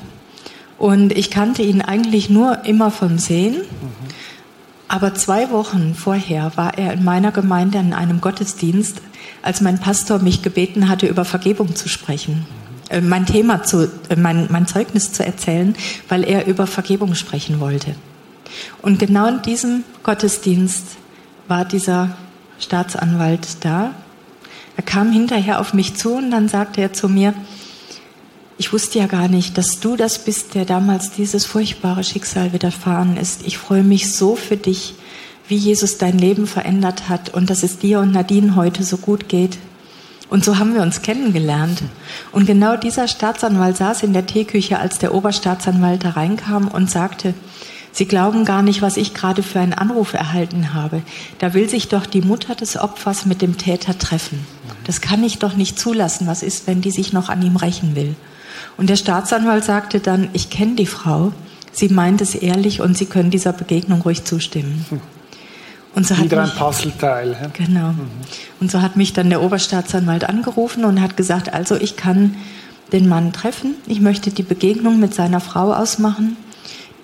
Und 0.78 1.12
ich 1.12 1.30
kannte 1.30 1.62
ihn 1.62 1.80
eigentlich 1.80 2.28
nur 2.28 2.64
immer 2.64 2.91
vom 2.91 3.18
Sehen. 3.18 3.62
Aber 4.89 5.14
zwei 5.14 5.51
Wochen 5.51 5.95
vorher 5.95 6.53
war 6.57 6.78
er 6.78 6.93
in 6.93 7.03
meiner 7.03 7.32
Gemeinde 7.32 7.78
in 7.78 7.93
einem 7.93 8.20
Gottesdienst, 8.20 9.01
als 9.43 9.61
mein 9.61 9.80
Pastor 9.80 10.20
mich 10.20 10.43
gebeten 10.43 10.89
hatte, 10.89 11.07
über 11.07 11.24
Vergebung 11.24 11.74
zu 11.74 11.89
sprechen. 11.89 12.47
Äh, 12.89 13.01
mein 13.01 13.26
Thema 13.26 13.62
zu, 13.64 13.91
äh, 14.09 14.16
mein, 14.16 14.47
mein 14.51 14.66
Zeugnis 14.66 15.12
zu 15.12 15.24
erzählen, 15.24 15.74
weil 16.09 16.24
er 16.24 16.47
über 16.47 16.66
Vergebung 16.66 17.14
sprechen 17.14 17.59
wollte. 17.59 17.95
Und 18.82 18.99
genau 18.99 19.26
in 19.26 19.43
diesem 19.43 19.82
Gottesdienst 20.03 20.84
war 21.49 21.64
dieser 21.64 22.16
Staatsanwalt 22.59 23.64
da. 23.64 23.93
Er 24.76 24.82
kam 24.82 25.11
hinterher 25.11 25.61
auf 25.61 25.74
mich 25.74 25.97
zu 25.97 26.14
und 26.14 26.30
dann 26.30 26.49
sagte 26.49 26.80
er 26.80 26.93
zu 26.93 27.09
mir, 27.09 27.34
ich 28.59 28.72
wusste 28.72 28.98
ja 28.98 29.07
gar 29.07 29.28
nicht, 29.28 29.59
dass 29.59 29.80
du 29.80 29.96
das 29.96 30.24
bist, 30.24 30.54
der 30.54 30.64
damals 30.64 31.11
dieses 31.11 31.44
furchtbare 31.44 32.04
Schicksal 32.04 32.52
widerfahren 32.52 33.16
ist. 33.16 33.46
Ich 33.46 33.59
freue 33.59 33.82
mich 33.82 34.12
so 34.12 34.34
für 34.34 34.57
dich, 34.57 34.94
wie 35.48 35.57
Jesus 35.57 35.98
dein 35.98 36.18
Leben 36.18 36.46
verändert 36.46 37.09
hat 37.09 37.34
und 37.34 37.50
dass 37.50 37.62
es 37.62 37.78
dir 37.78 38.00
und 38.00 38.12
Nadine 38.12 38.57
heute 38.57 38.82
so 38.82 38.96
gut 38.96 39.28
geht. 39.28 39.59
Und 40.28 40.44
so 40.44 40.59
haben 40.59 40.74
wir 40.74 40.82
uns 40.82 41.02
kennengelernt. 41.02 41.82
Und 42.32 42.46
genau 42.46 42.76
dieser 42.76 43.07
Staatsanwalt 43.07 43.76
saß 43.76 44.02
in 44.02 44.12
der 44.12 44.26
Teeküche, 44.26 44.78
als 44.78 44.98
der 44.98 45.14
Oberstaatsanwalt 45.14 46.04
da 46.04 46.11
reinkam 46.11 46.68
und 46.68 46.90
sagte, 46.90 47.34
Sie 47.92 48.07
glauben 48.07 48.44
gar 48.44 48.61
nicht, 48.61 48.82
was 48.82 48.98
ich 48.98 49.14
gerade 49.14 49.42
für 49.42 49.59
einen 49.59 49.72
Anruf 49.72 50.12
erhalten 50.12 50.74
habe. 50.74 51.00
Da 51.38 51.54
will 51.54 51.66
sich 51.66 51.88
doch 51.88 52.04
die 52.04 52.20
Mutter 52.20 52.54
des 52.54 52.76
Opfers 52.76 53.24
mit 53.24 53.40
dem 53.40 53.57
Täter 53.57 53.96
treffen. 53.96 54.46
Das 54.84 55.00
kann 55.00 55.24
ich 55.24 55.38
doch 55.38 55.57
nicht 55.57 55.78
zulassen. 55.78 56.26
Was 56.26 56.42
ist, 56.42 56.66
wenn 56.66 56.82
die 56.82 56.90
sich 56.90 57.14
noch 57.14 57.30
an 57.30 57.40
ihm 57.40 57.57
rächen 57.57 57.96
will? 57.96 58.14
Und 58.77 58.91
der 58.91 58.97
Staatsanwalt 58.97 59.64
sagte 59.64 60.01
dann, 60.01 60.29
ich 60.33 60.51
kenne 60.51 60.74
die 60.74 60.87
Frau. 60.87 61.33
Sie 61.72 61.89
meint 61.89 62.20
es 62.20 62.35
ehrlich 62.35 62.81
und 62.81 62.97
Sie 62.97 63.07
können 63.07 63.31
dieser 63.31 63.53
Begegnung 63.53 64.03
ruhig 64.03 64.24
zustimmen. 64.24 64.85
Und 65.95 66.07
so 66.07 66.16
Wieder 66.18 66.43
mich, 66.43 66.53
ein 66.53 66.59
Puzzleteil. 66.59 67.37
Ja? 67.41 67.49
Genau. 67.53 67.93
Mhm. 67.93 68.11
Und 68.61 68.70
so 68.70 68.83
hat 68.83 68.97
mich 68.97 69.12
dann 69.12 69.31
der 69.31 69.43
Oberstaatsanwalt 69.43 70.29
angerufen 70.29 70.85
und 70.85 71.01
hat 71.01 71.16
gesagt, 71.16 71.55
also 71.55 71.74
ich 71.74 71.97
kann 71.97 72.37
den 72.93 73.09
Mann 73.09 73.33
treffen. 73.33 73.74
Ich 73.87 74.01
möchte 74.01 74.31
die 74.31 74.43
Begegnung 74.43 75.01
mit 75.01 75.14
seiner 75.14 75.41
Frau 75.41 75.72
ausmachen 75.72 76.37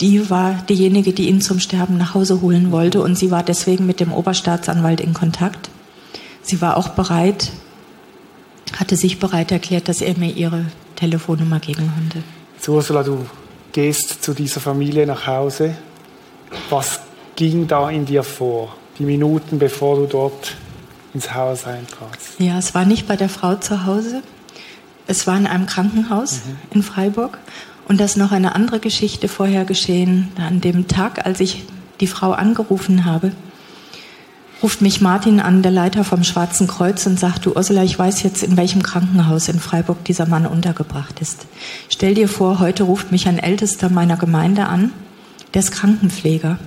die 0.03 0.31
war 0.31 0.55
diejenige, 0.69 1.13
die 1.13 1.29
ihn 1.29 1.41
zum 1.41 1.61
Sterben 1.61 1.97
nach 1.97 2.15
Hause 2.15 2.41
holen 2.41 2.73
wollte 2.73 3.01
und 3.01 3.17
sie 3.17 3.31
war 3.31 3.45
deswegen 3.45 3.87
mit 3.87 4.01
dem 4.01 4.13
Oberstaatsanwalt 4.13 5.01
in 5.01 5.15
Kontakt. 5.15 5.71
Sie 6.43 6.61
war 6.61 6.77
auch 6.77 6.89
bereit, 6.89 7.53
hatte 8.77 8.97
sich 8.97 9.21
bereit 9.21 9.53
erklärt, 9.53 9.89
dass 9.89 10.01
er 10.01 10.19
mir 10.19 10.33
ihre 10.33 10.67
Telefonnummer 11.03 11.59
geben 11.59 11.91
konnte. 11.93 12.23
So, 12.61 12.75
Ursula, 12.75 13.03
du 13.03 13.27
gehst 13.73 14.23
zu 14.23 14.35
dieser 14.35 14.61
Familie 14.61 15.05
nach 15.05 15.27
Hause. 15.27 15.75
Was 16.71 17.01
ging 17.35 17.67
da 17.67 17.91
in 17.91 18.07
dir 18.07 18.23
vor, 18.23 18.77
die 19.01 19.05
Minuten 19.05 19.59
bevor 19.59 19.97
du 19.97 20.07
dort 20.07 20.55
ins 21.13 21.35
Haus 21.35 21.67
eintratst? 21.67 22.39
Ja, 22.39 22.57
es 22.57 22.73
war 22.77 22.85
nicht 22.85 23.09
bei 23.09 23.17
der 23.17 23.29
Frau 23.29 23.57
zu 23.57 23.85
Hause. 23.85 24.23
Es 25.09 25.27
war 25.27 25.37
in 25.37 25.49
einem 25.49 25.67
Krankenhaus 25.67 26.35
mhm. 26.35 26.59
in 26.71 26.83
Freiburg. 26.85 27.39
Und 27.89 27.99
da 27.99 28.05
ist 28.05 28.17
noch 28.17 28.31
eine 28.31 28.55
andere 28.55 28.79
Geschichte 28.79 29.27
vorher 29.27 29.65
geschehen. 29.65 30.29
An 30.37 30.61
dem 30.61 30.87
Tag, 30.87 31.27
als 31.27 31.41
ich 31.41 31.65
die 31.99 32.07
Frau 32.07 32.31
angerufen 32.31 33.07
habe, 33.07 33.33
ruft 34.63 34.81
mich 34.81 35.01
Martin 35.01 35.41
an, 35.41 35.63
der 35.63 35.73
Leiter 35.73 36.05
vom 36.05 36.25
Schwarzen 36.25 36.67
Kreuz, 36.67 37.07
und 37.07 37.19
sagt, 37.19 37.47
du 37.47 37.55
Ursula, 37.55 37.83
ich 37.83 37.99
weiß 37.99 38.23
jetzt, 38.23 38.43
in 38.43 38.57
welchem 38.57 38.83
Krankenhaus 38.83 39.49
in 39.49 39.59
Freiburg 39.59 40.05
dieser 40.05 40.27
Mann 40.27 40.47
untergebracht 40.47 41.21
ist. 41.21 41.47
Stell 41.89 42.15
dir 42.15 42.29
vor, 42.29 42.61
heute 42.61 42.85
ruft 42.85 43.11
mich 43.11 43.27
ein 43.27 43.39
Ältester 43.39 43.89
meiner 43.89 44.17
Gemeinde 44.17 44.67
an, 44.67 44.93
der 45.55 45.61
ist 45.61 45.73
Krankenpfleger, 45.73 46.59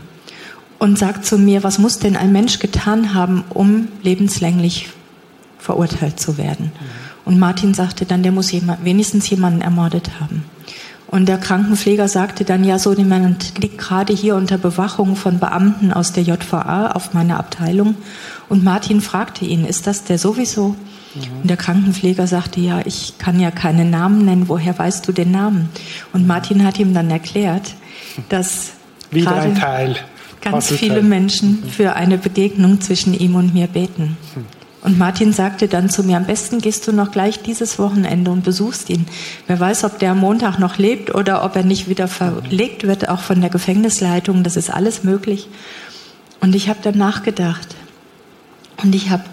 und 0.77 0.99
sagt 0.99 1.25
zu 1.25 1.37
mir, 1.37 1.63
was 1.63 1.79
muss 1.79 1.99
denn 1.99 2.17
ein 2.17 2.33
Mensch 2.33 2.59
getan 2.59 3.13
haben, 3.13 3.43
um 3.49 3.87
lebenslänglich 4.03 4.89
verurteilt 5.57 6.19
zu 6.19 6.37
werden? 6.37 6.71
Und 7.23 7.39
Martin 7.39 7.73
sagte 7.73 8.05
dann, 8.05 8.23
der 8.23 8.31
muss 8.31 8.51
jemand, 8.51 8.83
wenigstens 8.83 9.29
jemanden 9.29 9.61
ermordet 9.61 10.19
haben. 10.19 10.43
Und 11.07 11.27
der 11.27 11.37
Krankenpfleger 11.37 12.07
sagte 12.07 12.45
dann, 12.45 12.63
ja, 12.63 12.79
so 12.79 12.93
jemand 12.93 13.59
liegt 13.59 13.77
gerade 13.77 14.13
hier 14.13 14.35
unter 14.35 14.57
Bewachung 14.57 15.15
von 15.15 15.39
Beamten 15.39 15.93
aus 15.93 16.13
der 16.13 16.23
JVA 16.23 16.91
auf 16.91 17.13
meiner 17.13 17.37
Abteilung. 17.37 17.95
Und 18.49 18.63
Martin 18.63 19.01
fragte 19.01 19.45
ihn, 19.45 19.65
ist 19.65 19.87
das 19.87 20.03
der 20.03 20.17
sowieso? 20.17 20.69
Mhm. 20.69 21.21
Und 21.41 21.49
der 21.49 21.57
Krankenpfleger 21.57 22.27
sagte, 22.27 22.59
ja, 22.59 22.81
ich 22.85 23.17
kann 23.19 23.39
ja 23.39 23.51
keinen 23.51 23.89
Namen 23.89 24.25
nennen, 24.25 24.49
woher 24.49 24.77
weißt 24.77 25.07
du 25.07 25.11
den 25.11 25.31
Namen? 25.31 25.69
Und 26.11 26.25
Martin 26.25 26.63
hat 26.63 26.79
ihm 26.79 26.93
dann 26.93 27.09
erklärt, 27.09 27.75
dass 28.29 28.71
Wieder 29.11 29.35
ein 29.35 29.55
Teil. 29.55 29.95
ganz 30.41 30.71
viele 30.71 31.01
Menschen 31.01 31.63
für 31.69 31.95
eine 31.95 32.17
Begegnung 32.17 32.81
zwischen 32.81 33.13
ihm 33.13 33.35
und 33.35 33.53
mir 33.53 33.67
beten. 33.67 34.17
Und 34.85 34.99
Martin 34.99 35.33
sagte 35.33 35.67
dann 35.67 35.89
zu 35.89 36.03
mir, 36.03 36.15
am 36.15 36.27
besten 36.27 36.61
gehst 36.61 36.87
du 36.87 36.91
noch 36.91 37.11
gleich 37.11 37.41
dieses 37.41 37.79
Wochenende 37.79 38.29
und 38.29 38.43
besuchst 38.43 38.91
ihn. 38.91 39.07
Wer 39.47 39.59
weiß, 39.59 39.83
ob 39.83 39.97
der 39.97 40.11
am 40.11 40.19
Montag 40.19 40.59
noch 40.59 40.77
lebt 40.77 41.15
oder 41.15 41.43
ob 41.43 41.55
er 41.55 41.63
nicht 41.63 41.89
wieder 41.89 42.07
verlegt 42.07 42.85
wird, 42.85 43.09
auch 43.09 43.21
von 43.21 43.41
der 43.41 43.49
Gefängnisleitung. 43.49 44.43
Das 44.43 44.55
ist 44.55 44.69
alles 44.69 45.03
möglich. 45.03 45.49
Und 46.39 46.53
ich 46.53 46.69
habe 46.69 46.81
dann 46.83 46.99
nachgedacht. 46.99 47.75
Und 48.83 48.93
ich 48.93 49.09
habe 49.09 49.23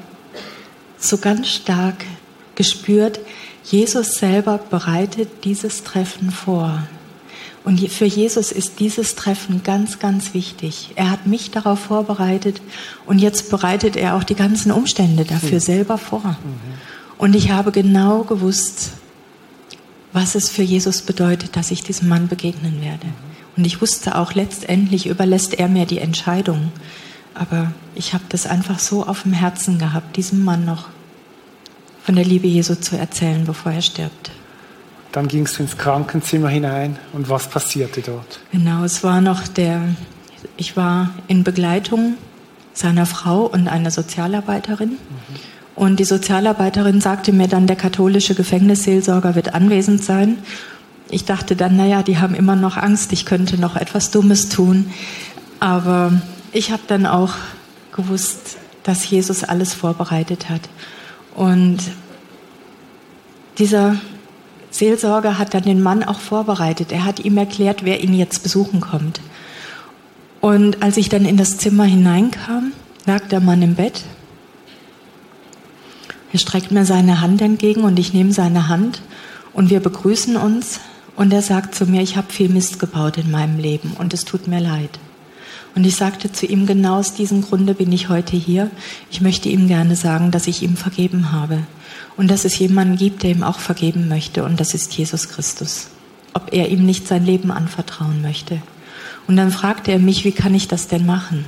so 0.97 1.19
ganz 1.19 1.49
stark 1.49 2.07
gespürt, 2.55 3.21
Jesus 3.63 4.15
selber 4.15 4.57
bereitet 4.57 5.45
dieses 5.45 5.85
Treffen 5.85 6.31
vor. 6.31 6.83
Und 7.65 7.81
für 7.91 8.07
Jesus 8.07 8.51
ist 8.51 8.81
dieses 8.81 9.15
Treffen 9.15 9.63
ganz, 9.63 10.01
ganz 10.01 10.35
wichtig. 10.35 10.91
Er 10.97 11.11
hat 11.11 11.27
mich 11.27 11.53
darauf 11.53 11.79
vorbereitet 11.79 12.61
und 13.07 13.21
jetzt 13.21 13.51
bereitet 13.51 13.95
er 13.97 14.17
auch 14.17 14.25
die 14.25 14.35
ganzen 14.35 14.73
Umstände 14.73 15.25
dafür 15.25 15.55
mhm. 15.55 15.61
selber 15.61 15.99
vor. 15.99 16.21
Mhm. 16.21 16.37
Und 17.19 17.37
ich 17.37 17.53
habe 17.53 17.71
genau 17.71 18.25
gewusst, 18.25 18.91
was 20.13 20.35
es 20.35 20.49
für 20.49 20.63
Jesus 20.63 21.03
bedeutet, 21.03 21.57
dass 21.57 21.71
ich 21.71 21.85
diesem 21.85 22.09
Mann 22.09 22.27
begegnen 22.27 22.81
werde. 22.81 23.07
Mhm. 23.07 23.33
Und 23.57 23.65
ich 23.65 23.81
wusste 23.81 24.19
auch, 24.19 24.35
letztendlich 24.35 25.07
überlässt 25.07 25.55
er 25.55 25.69
mir 25.69 25.87
die 25.87 25.99
Entscheidung. 25.99 26.73
Aber 27.35 27.73
ich 27.95 28.13
habe 28.13 28.25
das 28.29 28.47
einfach 28.47 28.81
so 28.81 29.07
auf 29.07 29.23
dem 29.23 29.33
Herzen 29.35 29.79
gehabt, 29.79 30.17
diesem 30.17 30.45
Mann 30.45 30.65
noch 30.65 30.89
von 32.03 32.17
der 32.17 32.25
Liebe 32.25 32.49
Jesu 32.49 32.75
zu 32.75 32.99
erzählen, 32.99 33.45
bevor 33.45 33.73
er 33.73 33.83
stirbt. 33.83 34.33
Dann 35.13 35.29
gingst 35.29 35.59
du 35.59 35.63
ins 35.63 35.77
Krankenzimmer 35.77 36.49
hinein 36.49 36.99
und 37.13 37.29
was 37.29 37.49
passierte 37.49 38.01
dort? 38.01 38.41
Genau, 38.51 38.83
es 38.83 39.05
war 39.05 39.21
noch 39.21 39.47
der, 39.47 39.83
ich 40.57 40.77
war 40.77 41.11
in 41.29 41.45
Begleitung 41.45 42.15
seiner 42.73 43.05
Frau 43.05 43.43
und 43.43 43.69
einer 43.69 43.91
Sozialarbeiterin. 43.91 44.93
Mhm. 44.93 44.99
Und 45.75 46.01
die 46.01 46.05
Sozialarbeiterin 46.05 47.01
sagte 47.01 47.33
mir 47.33 47.49
dann, 47.49 47.67
der 47.67 47.77
katholische 47.77 48.35
Gefängnisseelsorger 48.35 49.35
wird 49.35 49.55
anwesend 49.55 50.03
sein. 50.03 50.39
Ich 51.11 51.25
dachte 51.25 51.57
dann, 51.57 51.77
naja, 51.77 52.03
die 52.03 52.19
haben 52.19 52.35
immer 52.35 52.57
noch 52.57 52.77
Angst, 52.77 53.13
ich 53.13 53.27
könnte 53.27 53.61
noch 53.61 53.77
etwas 53.77 54.11
Dummes 54.11 54.49
tun. 54.49 54.91
Aber 55.61 56.13
ich 56.53 56.73
habe 56.73 56.83
dann 56.87 57.07
auch 57.07 57.35
gewusst, 57.95 58.57
dass 58.83 59.09
Jesus 59.09 59.45
alles 59.45 59.75
vorbereitet 59.75 60.49
hat. 60.49 60.63
Und 61.35 61.79
dieser 63.59 63.97
Seelsorger 64.73 65.39
hat 65.39 65.55
dann 65.55 65.63
den 65.63 65.83
Mann 65.83 66.03
auch 66.03 66.19
vorbereitet. 66.19 66.91
Er 66.91 67.05
hat 67.05 67.21
ihm 67.21 67.37
erklärt, 67.37 67.85
wer 67.85 68.03
ihn 68.03 68.15
jetzt 68.15 68.43
besuchen 68.43 68.81
kommt. 68.81 69.21
Und 70.41 70.83
als 70.83 70.97
ich 70.97 71.09
dann 71.09 71.25
in 71.25 71.37
das 71.37 71.59
Zimmer 71.59 71.85
hineinkam, 71.85 72.73
lag 73.07 73.29
der 73.29 73.41
Mann 73.41 73.63
im 73.63 73.77
Bett. 73.77 74.03
Er 76.33 76.39
streckt 76.39 76.73
mir 76.73 76.87
seine 76.87 77.21
Hand 77.21 77.43
entgegen 77.43 77.85
und 77.85 77.99
ich 77.99 78.15
nehme 78.15 78.33
seine 78.33 78.69
Hand 78.69 79.03
und 79.53 79.71
wir 79.71 79.81
begrüßen 79.81 80.37
uns 80.37 80.81
und 81.15 81.33
er 81.33 81.43
sagt 81.43 81.75
zu 81.75 81.85
mir, 81.87 82.01
ich 82.01 82.17
habe 82.17 82.33
viel 82.33 82.49
Mist 82.49 82.79
gebaut 82.79 83.19
in 83.19 83.31
meinem 83.31 83.59
Leben 83.59 83.93
und 83.99 84.15
es 84.15 84.25
tut 84.25 84.49
mir 84.49 84.61
leid. 84.61 84.99
Und 85.75 85.85
ich 85.85 85.97
sagte 85.97 86.31
zu 86.31 86.47
ihm, 86.47 86.67
genau 86.67 86.99
aus 86.99 87.15
diesem 87.15 87.43
Grunde 87.43 87.75
bin 87.75 87.91
ich 87.93 88.09
heute 88.09 88.37
hier. 88.37 88.71
Ich 89.11 89.21
möchte 89.21 89.49
ihm 89.49 89.69
gerne 89.69 89.97
sagen, 89.97 90.31
dass 90.31 90.47
ich 90.47 90.63
ihm 90.63 90.77
vergeben 90.77 91.33
habe 91.33 91.59
und 92.17 92.31
dass 92.31 92.45
es 92.45 92.59
jemanden 92.59 92.97
gibt, 92.97 93.23
der 93.23 93.31
ihm 93.31 93.43
auch 93.43 93.59
vergeben 93.59 94.09
möchte 94.09 94.45
und 94.45 94.61
das 94.61 94.75
ist 94.75 94.93
Jesus 94.93 95.29
Christus. 95.29 95.89
Ob 96.35 96.53
er 96.53 96.69
ihm 96.69 96.85
nicht 96.85 97.09
sein 97.09 97.25
Leben 97.25 97.51
anvertrauen 97.51 98.23
möchte. 98.23 98.61
Und 99.27 99.37
dann 99.37 99.51
fragte 99.51 99.93
er 99.93 99.99
mich, 99.99 100.25
wie 100.25 100.33
kann 100.33 100.55
ich 100.55 100.69
das 100.69 100.89
denn 100.89 101.07
machen? 101.07 101.45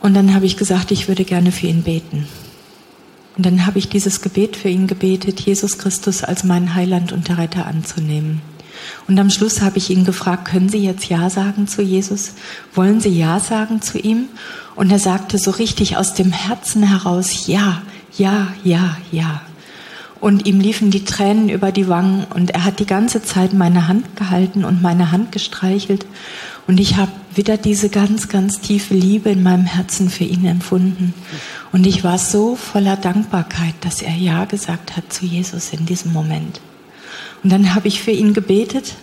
Und 0.00 0.14
dann 0.14 0.34
habe 0.34 0.46
ich 0.46 0.56
gesagt, 0.56 0.90
ich 0.90 1.08
würde 1.08 1.24
gerne 1.24 1.50
für 1.50 1.66
ihn 1.66 1.82
beten. 1.82 2.28
Und 3.36 3.46
dann 3.46 3.66
habe 3.66 3.78
ich 3.78 3.88
dieses 3.88 4.20
Gebet 4.20 4.56
für 4.56 4.68
ihn 4.68 4.86
gebetet, 4.86 5.40
Jesus 5.40 5.78
Christus 5.78 6.22
als 6.22 6.44
meinen 6.44 6.74
Heiland 6.74 7.10
und 7.10 7.28
der 7.28 7.38
Retter 7.38 7.66
anzunehmen. 7.66 8.42
Und 9.08 9.18
am 9.18 9.30
Schluss 9.30 9.62
habe 9.62 9.78
ich 9.78 9.90
ihn 9.90 10.04
gefragt, 10.04 10.46
können 10.46 10.68
Sie 10.68 10.78
jetzt 10.78 11.08
Ja 11.08 11.30
sagen 11.30 11.66
zu 11.66 11.82
Jesus? 11.82 12.34
Wollen 12.74 13.00
Sie 13.00 13.10
Ja 13.10 13.40
sagen 13.40 13.82
zu 13.82 13.98
ihm? 13.98 14.28
Und 14.76 14.90
er 14.90 14.98
sagte 14.98 15.38
so 15.38 15.50
richtig 15.50 15.96
aus 15.96 16.14
dem 16.14 16.32
Herzen 16.32 16.82
heraus, 16.82 17.46
ja, 17.46 17.82
ja, 18.16 18.48
ja, 18.64 18.96
ja. 19.12 19.42
Und 20.20 20.46
ihm 20.46 20.58
liefen 20.58 20.90
die 20.90 21.04
Tränen 21.04 21.50
über 21.50 21.70
die 21.70 21.86
Wangen 21.86 22.24
und 22.34 22.52
er 22.52 22.64
hat 22.64 22.78
die 22.78 22.86
ganze 22.86 23.22
Zeit 23.22 23.52
meine 23.52 23.88
Hand 23.88 24.16
gehalten 24.16 24.64
und 24.64 24.80
meine 24.80 25.12
Hand 25.12 25.32
gestreichelt. 25.32 26.06
Und 26.66 26.80
ich 26.80 26.96
habe 26.96 27.12
wieder 27.34 27.58
diese 27.58 27.90
ganz, 27.90 28.28
ganz 28.28 28.60
tiefe 28.60 28.94
Liebe 28.94 29.28
in 29.28 29.42
meinem 29.42 29.66
Herzen 29.66 30.08
für 30.08 30.24
ihn 30.24 30.46
empfunden. 30.46 31.12
Und 31.72 31.86
ich 31.86 32.04
war 32.04 32.16
so 32.16 32.56
voller 32.56 32.96
Dankbarkeit, 32.96 33.74
dass 33.82 34.00
er 34.00 34.14
Ja 34.14 34.46
gesagt 34.46 34.96
hat 34.96 35.12
zu 35.12 35.26
Jesus 35.26 35.74
in 35.74 35.84
diesem 35.84 36.14
Moment. 36.14 36.60
Und 37.44 37.50
dann 37.50 37.74
habe 37.74 37.88
ich 37.88 38.02
für 38.02 38.10
ihn 38.10 38.32
gebetet 38.32 38.94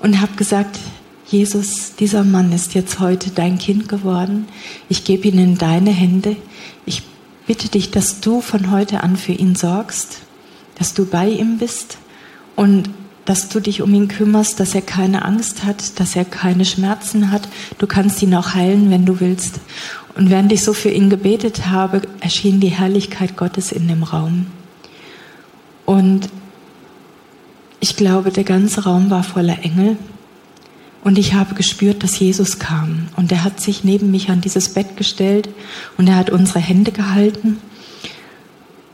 und 0.00 0.20
habe 0.20 0.34
gesagt, 0.36 0.78
Jesus, 1.26 1.96
dieser 1.96 2.22
Mann 2.22 2.52
ist 2.52 2.74
jetzt 2.74 3.00
heute 3.00 3.30
dein 3.30 3.58
Kind 3.58 3.88
geworden. 3.88 4.46
Ich 4.90 5.04
gebe 5.04 5.28
ihn 5.28 5.38
in 5.38 5.58
deine 5.58 5.90
Hände. 5.90 6.36
Ich 6.84 7.02
bitte 7.46 7.68
dich, 7.68 7.90
dass 7.90 8.20
du 8.20 8.42
von 8.42 8.70
heute 8.70 9.02
an 9.02 9.16
für 9.16 9.32
ihn 9.32 9.54
sorgst, 9.54 10.18
dass 10.78 10.92
du 10.92 11.06
bei 11.06 11.28
ihm 11.28 11.56
bist 11.56 11.96
und 12.54 12.90
dass 13.24 13.48
du 13.48 13.60
dich 13.60 13.80
um 13.80 13.94
ihn 13.94 14.08
kümmerst, 14.08 14.60
dass 14.60 14.74
er 14.74 14.82
keine 14.82 15.24
Angst 15.24 15.64
hat, 15.64 15.98
dass 15.98 16.14
er 16.14 16.26
keine 16.26 16.66
Schmerzen 16.66 17.30
hat. 17.30 17.48
Du 17.78 17.86
kannst 17.86 18.20
ihn 18.20 18.34
auch 18.34 18.52
heilen, 18.52 18.90
wenn 18.90 19.06
du 19.06 19.20
willst. 19.20 19.60
Und 20.14 20.28
während 20.28 20.52
ich 20.52 20.62
so 20.62 20.74
für 20.74 20.90
ihn 20.90 21.08
gebetet 21.08 21.66
habe, 21.68 22.02
erschien 22.20 22.60
die 22.60 22.68
Herrlichkeit 22.68 23.38
Gottes 23.38 23.72
in 23.72 23.88
dem 23.88 24.02
Raum. 24.02 24.48
Und 25.86 26.28
ich 27.84 27.96
glaube, 27.96 28.30
der 28.30 28.44
ganze 28.44 28.84
Raum 28.84 29.10
war 29.10 29.22
voller 29.22 29.62
Engel. 29.62 29.98
Und 31.02 31.18
ich 31.18 31.34
habe 31.34 31.54
gespürt, 31.54 32.02
dass 32.02 32.18
Jesus 32.18 32.58
kam. 32.58 33.08
Und 33.14 33.30
er 33.30 33.44
hat 33.44 33.60
sich 33.60 33.84
neben 33.84 34.10
mich 34.10 34.30
an 34.30 34.40
dieses 34.40 34.70
Bett 34.70 34.96
gestellt 34.96 35.50
und 35.98 36.08
er 36.08 36.16
hat 36.16 36.30
unsere 36.30 36.60
Hände 36.60 36.92
gehalten. 36.92 37.58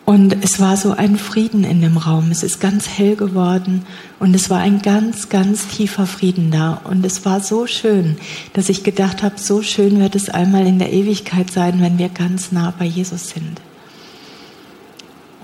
Und 0.07 0.35
es 0.43 0.59
war 0.59 0.77
so 0.77 0.91
ein 0.91 1.17
Frieden 1.17 1.63
in 1.63 1.81
dem 1.81 1.99
Raum. 1.99 2.33
Es 2.33 2.43
ist 2.43 2.59
ganz 2.59 2.89
hell 2.89 3.15
geworden 3.15 3.87
und 4.19 4.35
es 4.35 4.51
war 4.51 4.59
ein 4.59 4.83
ganz, 4.83 5.29
ganz 5.29 5.69
tiefer 5.69 6.09
Frieden 6.09 6.51
da. 6.51 6.81
Und 6.83 7.07
es 7.07 7.25
war 7.25 7.39
so 7.39 7.69
schön, 7.69 8.17
dass 8.55 8.69
ich 8.69 8.83
gedacht 8.83 9.23
habe, 9.23 9.39
so 9.39 9.63
schön 9.63 10.01
wird 10.01 10.17
es 10.17 10.31
einmal 10.31 10.67
in 10.67 10.81
der 10.81 10.93
Ewigkeit 10.93 11.53
sein, 11.53 11.81
wenn 11.81 11.99
wir 11.99 12.09
ganz 12.09 12.51
nah 12.51 12.75
bei 12.77 12.87
Jesus 12.87 13.29
sind. 13.29 13.61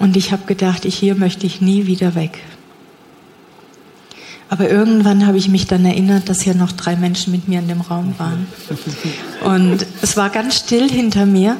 Und 0.00 0.16
ich 0.16 0.32
habe 0.32 0.46
gedacht, 0.46 0.84
hier 0.84 1.14
möchte 1.14 1.46
ich 1.46 1.60
nie 1.60 1.86
wieder 1.86 2.16
weg. 2.16 2.42
Aber 4.48 4.70
irgendwann 4.70 5.26
habe 5.26 5.38
ich 5.38 5.48
mich 5.48 5.66
dann 5.66 5.84
erinnert, 5.84 6.28
dass 6.28 6.40
hier 6.40 6.54
noch 6.54 6.72
drei 6.72 6.96
Menschen 6.96 7.32
mit 7.32 7.48
mir 7.48 7.58
in 7.58 7.68
dem 7.68 7.80
Raum 7.80 8.14
waren. 8.18 8.46
Und 9.44 9.84
es 10.02 10.16
war 10.16 10.30
ganz 10.30 10.56
still 10.56 10.88
hinter 10.88 11.26
mir. 11.26 11.56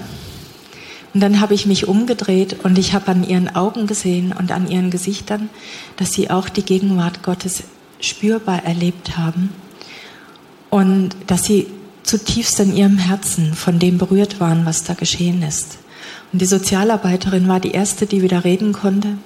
Und 1.13 1.21
dann 1.21 1.41
habe 1.41 1.55
ich 1.55 1.67
mich 1.67 1.89
umgedreht 1.89 2.59
und 2.63 2.79
ich 2.79 2.93
habe 2.93 3.09
an 3.09 3.27
ihren 3.27 3.55
Augen 3.57 3.87
gesehen 3.87 4.35
und 4.39 4.53
an 4.53 4.71
ihren 4.71 4.91
Gesichtern, 4.91 5.49
dass 5.97 6.13
sie 6.13 6.31
auch 6.31 6.49
die 6.51 6.63
Gegenwart 6.63 7.23
Gottes 7.23 7.63
spürbar 8.01 8.65
erlebt 8.65 9.17
haben 9.17 9.49
und 10.69 11.17
dass 11.27 11.45
sie 11.45 11.69
zutiefst 12.03 12.61
in 12.61 12.77
ihrem 12.77 12.99
Herzen 12.99 13.55
von 13.55 13.79
dem 13.79 13.97
berührt 13.97 14.41
waren, 14.41 14.67
was 14.67 14.85
da 14.85 14.93
geschehen 14.93 15.43
ist. 15.43 15.79
Und 16.35 16.43
die 16.43 16.47
Sozialarbeiterin 16.47 17.49
war 17.49 17.61
die 17.61 17.71
erste, 17.71 18.05
die 18.05 18.21
wieder 18.21 18.45
reden 18.45 18.73
konnte. 18.73 19.17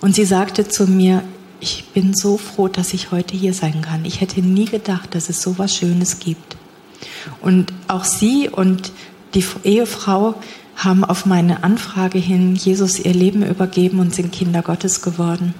Und 0.00 0.14
sie 0.14 0.24
sagte 0.24 0.66
zu 0.66 0.86
mir, 0.86 1.22
ich 1.64 1.86
bin 1.94 2.12
so 2.12 2.36
froh, 2.36 2.68
dass 2.68 2.92
ich 2.92 3.10
heute 3.10 3.34
hier 3.34 3.54
sein 3.54 3.80
kann. 3.80 4.04
Ich 4.04 4.20
hätte 4.20 4.42
nie 4.42 4.66
gedacht, 4.66 5.14
dass 5.14 5.30
es 5.30 5.40
so 5.40 5.58
was 5.58 5.74
Schönes 5.74 6.18
gibt. 6.18 6.56
Und 7.40 7.72
auch 7.88 8.04
sie 8.04 8.50
und 8.50 8.92
die 9.32 9.44
Ehefrau 9.64 10.34
haben 10.76 11.04
auf 11.04 11.24
meine 11.24 11.64
Anfrage 11.64 12.18
hin 12.18 12.54
Jesus 12.54 12.98
ihr 12.98 13.14
Leben 13.14 13.42
übergeben 13.42 13.98
und 13.98 14.14
sind 14.14 14.30
Kinder 14.30 14.60
Gottes 14.60 15.00
geworden. 15.00 15.54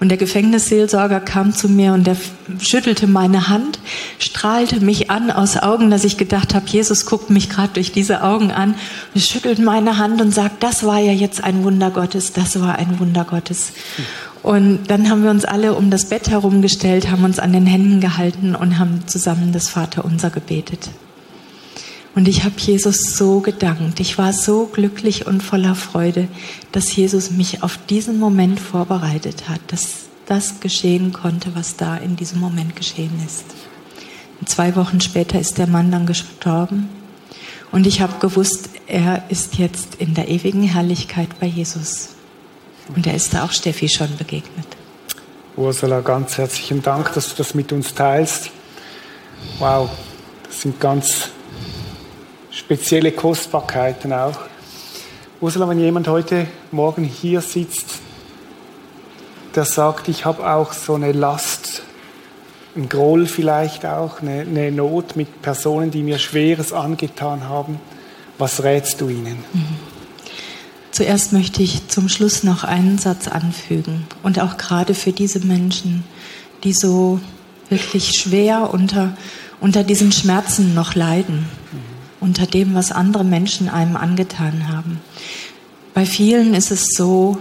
Und 0.00 0.10
der 0.10 0.18
Gefängnisseelsorger 0.18 1.18
kam 1.18 1.52
zu 1.52 1.68
mir 1.68 1.92
und 1.92 2.06
er 2.06 2.16
schüttelte 2.60 3.08
meine 3.08 3.48
Hand, 3.48 3.80
strahlte 4.20 4.78
mich 4.78 5.10
an 5.10 5.32
aus 5.32 5.56
Augen, 5.56 5.90
dass 5.90 6.04
ich 6.04 6.16
gedacht 6.16 6.54
habe, 6.54 6.68
Jesus 6.68 7.04
guckt 7.04 7.30
mich 7.30 7.48
gerade 7.48 7.72
durch 7.72 7.90
diese 7.90 8.22
Augen 8.22 8.52
an 8.52 8.76
schüttelt 9.16 9.58
meine 9.58 9.98
Hand 9.98 10.20
und 10.20 10.32
sagt, 10.32 10.62
das 10.62 10.84
war 10.84 11.00
ja 11.00 11.12
jetzt 11.12 11.42
ein 11.42 11.64
Wunder 11.64 11.90
Gottes, 11.90 12.32
das 12.32 12.60
war 12.60 12.76
ein 12.76 13.00
Wunder 13.00 13.24
Gottes. 13.24 13.72
Und 14.48 14.86
dann 14.86 15.10
haben 15.10 15.24
wir 15.24 15.30
uns 15.30 15.44
alle 15.44 15.74
um 15.74 15.90
das 15.90 16.06
Bett 16.06 16.30
herumgestellt, 16.30 17.10
haben 17.10 17.22
uns 17.24 17.38
an 17.38 17.52
den 17.52 17.66
Händen 17.66 18.00
gehalten 18.00 18.54
und 18.54 18.78
haben 18.78 19.06
zusammen 19.06 19.52
das 19.52 19.68
Vaterunser 19.68 20.30
gebetet. 20.30 20.88
Und 22.14 22.28
ich 22.28 22.44
habe 22.44 22.54
Jesus 22.56 23.14
so 23.18 23.40
gedankt. 23.40 24.00
Ich 24.00 24.16
war 24.16 24.32
so 24.32 24.64
glücklich 24.64 25.26
und 25.26 25.42
voller 25.42 25.74
Freude, 25.74 26.28
dass 26.72 26.96
Jesus 26.96 27.30
mich 27.30 27.62
auf 27.62 27.78
diesen 27.90 28.18
Moment 28.18 28.58
vorbereitet 28.58 29.50
hat, 29.50 29.60
dass 29.66 30.06
das 30.24 30.60
geschehen 30.60 31.12
konnte, 31.12 31.54
was 31.54 31.76
da 31.76 31.98
in 31.98 32.16
diesem 32.16 32.40
Moment 32.40 32.74
geschehen 32.74 33.12
ist. 33.26 33.44
Und 34.40 34.48
zwei 34.48 34.76
Wochen 34.76 35.02
später 35.02 35.38
ist 35.38 35.58
der 35.58 35.66
Mann 35.66 35.90
dann 35.90 36.06
gestorben. 36.06 36.88
Und 37.70 37.86
ich 37.86 38.00
habe 38.00 38.18
gewusst, 38.18 38.70
er 38.86 39.24
ist 39.28 39.58
jetzt 39.58 39.96
in 39.96 40.14
der 40.14 40.28
ewigen 40.28 40.62
Herrlichkeit 40.62 41.38
bei 41.38 41.46
Jesus. 41.46 42.14
Und 42.94 43.06
er 43.06 43.14
ist 43.14 43.34
da 43.34 43.44
auch 43.44 43.52
Steffi 43.52 43.88
schon 43.88 44.16
begegnet. 44.16 44.66
Ursula, 45.56 46.00
ganz 46.00 46.38
herzlichen 46.38 46.82
Dank, 46.82 47.12
dass 47.14 47.30
du 47.30 47.34
das 47.36 47.54
mit 47.54 47.72
uns 47.72 47.92
teilst. 47.94 48.50
Wow, 49.58 49.90
das 50.44 50.62
sind 50.62 50.80
ganz 50.80 51.30
spezielle 52.50 53.12
Kostbarkeiten 53.12 54.12
auch. 54.12 54.38
Ursula, 55.40 55.68
wenn 55.68 55.78
jemand 55.78 56.08
heute 56.08 56.46
Morgen 56.70 57.04
hier 57.04 57.40
sitzt, 57.40 57.86
der 59.54 59.64
sagt, 59.64 60.08
ich 60.08 60.24
habe 60.24 60.48
auch 60.48 60.72
so 60.72 60.94
eine 60.94 61.12
Last, 61.12 61.82
ein 62.76 62.88
Groll 62.88 63.26
vielleicht 63.26 63.86
auch, 63.86 64.20
eine, 64.20 64.42
eine, 64.42 64.70
Not 64.70 65.16
mit 65.16 65.42
Personen, 65.42 65.90
die 65.90 66.02
mir 66.02 66.18
Schweres 66.18 66.72
angetan 66.72 67.48
haben, 67.48 67.80
was 68.38 68.62
rätst 68.62 69.00
du 69.00 69.08
ihnen? 69.08 69.44
Mhm. 69.52 69.76
Zuerst 70.98 71.32
möchte 71.32 71.62
ich 71.62 71.86
zum 71.86 72.08
Schluss 72.08 72.42
noch 72.42 72.64
einen 72.64 72.98
Satz 72.98 73.28
anfügen 73.28 74.04
und 74.24 74.40
auch 74.40 74.56
gerade 74.56 74.94
für 74.94 75.12
diese 75.12 75.38
Menschen, 75.38 76.02
die 76.64 76.72
so 76.72 77.20
wirklich 77.68 78.18
schwer 78.18 78.74
unter, 78.74 79.16
unter 79.60 79.84
diesen 79.84 80.10
Schmerzen 80.10 80.74
noch 80.74 80.96
leiden, 80.96 81.46
unter 82.18 82.46
dem, 82.46 82.74
was 82.74 82.90
andere 82.90 83.22
Menschen 83.22 83.68
einem 83.68 83.94
angetan 83.94 84.66
haben. 84.66 84.98
Bei 85.94 86.04
vielen 86.04 86.52
ist 86.52 86.72
es 86.72 86.88
so, 86.96 87.38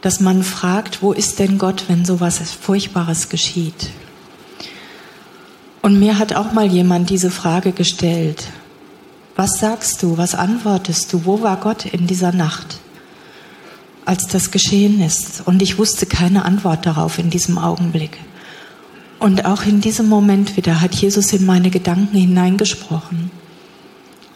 dass 0.00 0.18
man 0.18 0.42
fragt, 0.42 1.02
wo 1.02 1.12
ist 1.12 1.38
denn 1.38 1.58
Gott, 1.58 1.84
wenn 1.86 2.04
so 2.04 2.14
etwas 2.14 2.40
Furchtbares 2.50 3.28
geschieht? 3.28 3.90
Und 5.82 6.00
mir 6.00 6.18
hat 6.18 6.34
auch 6.34 6.52
mal 6.52 6.66
jemand 6.66 7.10
diese 7.10 7.30
Frage 7.30 7.70
gestellt. 7.70 8.48
Was 9.36 9.58
sagst 9.58 10.02
du? 10.02 10.18
Was 10.18 10.34
antwortest 10.34 11.12
du? 11.12 11.24
Wo 11.24 11.42
war 11.42 11.58
Gott 11.58 11.86
in 11.86 12.06
dieser 12.06 12.32
Nacht, 12.32 12.78
als 14.04 14.26
das 14.26 14.50
geschehen 14.50 15.00
ist? 15.00 15.42
Und 15.46 15.62
ich 15.62 15.78
wusste 15.78 16.06
keine 16.06 16.44
Antwort 16.44 16.84
darauf 16.84 17.18
in 17.18 17.30
diesem 17.30 17.58
Augenblick. 17.58 18.18
Und 19.18 19.44
auch 19.44 19.64
in 19.64 19.80
diesem 19.80 20.08
Moment 20.08 20.56
wieder 20.56 20.80
hat 20.80 20.94
Jesus 20.94 21.32
in 21.32 21.46
meine 21.46 21.70
Gedanken 21.70 22.16
hineingesprochen. 22.16 23.30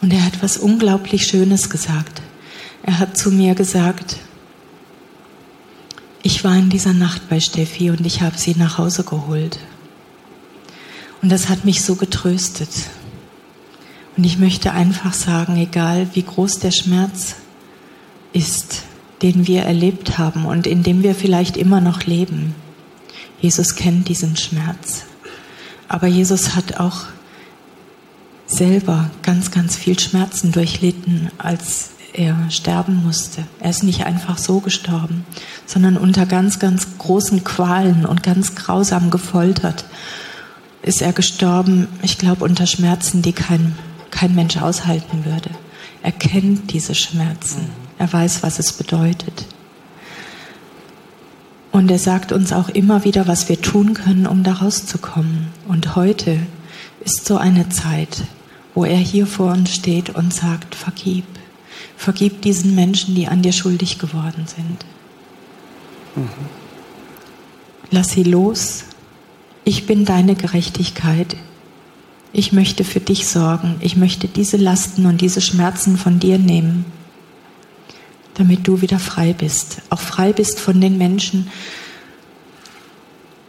Und 0.01 0.13
er 0.13 0.25
hat 0.25 0.41
was 0.41 0.57
unglaublich 0.57 1.27
Schönes 1.27 1.69
gesagt. 1.69 2.21
Er 2.83 2.99
hat 2.99 3.17
zu 3.17 3.31
mir 3.31 3.53
gesagt, 3.53 4.17
ich 6.23 6.43
war 6.43 6.55
in 6.55 6.69
dieser 6.69 6.93
Nacht 6.93 7.29
bei 7.29 7.39
Steffi 7.39 7.89
und 7.89 8.05
ich 8.05 8.21
habe 8.21 8.37
sie 8.37 8.55
nach 8.57 8.77
Hause 8.77 9.03
geholt. 9.03 9.59
Und 11.21 11.29
das 11.29 11.49
hat 11.49 11.65
mich 11.65 11.83
so 11.83 11.95
getröstet. 11.95 12.69
Und 14.17 14.23
ich 14.23 14.39
möchte 14.39 14.71
einfach 14.71 15.13
sagen, 15.13 15.57
egal 15.57 16.07
wie 16.13 16.23
groß 16.23 16.59
der 16.59 16.71
Schmerz 16.71 17.35
ist, 18.33 18.83
den 19.21 19.47
wir 19.47 19.63
erlebt 19.63 20.17
haben 20.17 20.45
und 20.45 20.67
in 20.67 20.83
dem 20.83 21.03
wir 21.03 21.15
vielleicht 21.15 21.55
immer 21.55 21.81
noch 21.81 22.03
leben, 22.03 22.55
Jesus 23.39 23.75
kennt 23.75 24.09
diesen 24.09 24.35
Schmerz. 24.35 25.03
Aber 25.87 26.07
Jesus 26.07 26.55
hat 26.55 26.79
auch 26.79 27.05
selber 28.47 29.11
ganz, 29.21 29.51
ganz 29.51 29.75
viel 29.75 29.99
Schmerzen 29.99 30.51
durchlitten, 30.51 31.29
als 31.37 31.91
er 32.13 32.35
sterben 32.49 33.03
musste. 33.03 33.43
Er 33.59 33.69
ist 33.69 33.83
nicht 33.83 34.05
einfach 34.05 34.39
so 34.39 34.59
gestorben, 34.59 35.25
sondern 35.67 35.97
unter 35.97 36.25
ganz, 36.25 36.57
ganz 36.57 36.97
großen 36.97 37.43
Qualen 37.43 38.05
und 38.05 38.23
ganz 38.23 38.55
grausam 38.55 39.11
gefoltert 39.11 39.85
ist 40.87 41.01
er 41.01 41.13
gestorben, 41.13 41.87
ich 42.01 42.17
glaube, 42.17 42.45
unter 42.45 42.65
Schmerzen, 42.65 43.21
die 43.21 43.33
kein, 43.33 43.75
kein 44.17 44.33
Mensch 44.33 44.57
aushalten 44.57 45.25
würde. 45.25 45.51
Er 46.01 46.11
kennt 46.11 46.73
diese 46.73 46.95
Schmerzen. 46.95 47.69
Er 47.99 48.11
weiß, 48.11 48.41
was 48.41 48.57
es 48.57 48.73
bedeutet. 48.73 49.45
Und 51.71 51.91
er 51.91 51.99
sagt 51.99 52.31
uns 52.31 52.51
auch 52.51 52.69
immer 52.69 53.03
wieder, 53.03 53.27
was 53.27 53.47
wir 53.47 53.61
tun 53.61 53.93
können, 53.93 54.25
um 54.25 54.43
da 54.43 54.53
rauszukommen. 54.53 55.49
Und 55.67 55.95
heute 55.95 56.39
ist 57.05 57.25
so 57.25 57.37
eine 57.37 57.69
Zeit, 57.69 58.23
wo 58.73 58.85
er 58.85 58.97
hier 58.97 59.27
vor 59.27 59.51
uns 59.51 59.75
steht 59.75 60.09
und 60.09 60.33
sagt, 60.33 60.73
vergib. 60.73 61.25
Vergib 61.95 62.41
diesen 62.41 62.73
Menschen, 62.73 63.13
die 63.13 63.27
an 63.27 63.43
dir 63.43 63.53
schuldig 63.53 63.99
geworden 63.99 64.45
sind. 64.47 64.85
Mhm. 66.15 66.29
Lass 67.91 68.09
sie 68.09 68.23
los. 68.23 68.85
Ich 69.63 69.85
bin 69.85 70.05
deine 70.05 70.33
Gerechtigkeit. 70.33 71.35
Ich 72.37 72.53
möchte 72.53 72.85
für 72.85 73.01
dich 73.01 73.27
sorgen. 73.27 73.75
Ich 73.81 73.97
möchte 73.97 74.29
diese 74.29 74.55
Lasten 74.55 75.05
und 75.07 75.19
diese 75.19 75.41
Schmerzen 75.41 75.97
von 75.97 76.19
dir 76.19 76.37
nehmen 76.37 76.85
damit 78.37 78.67
du 78.67 78.81
wieder 78.81 78.99
frei 78.99 79.33
bist. 79.33 79.81
Auch 79.89 79.99
frei 79.99 80.31
bist 80.31 80.59
von 80.59 80.79
den 80.79 80.97
Menschen, 80.97 81.49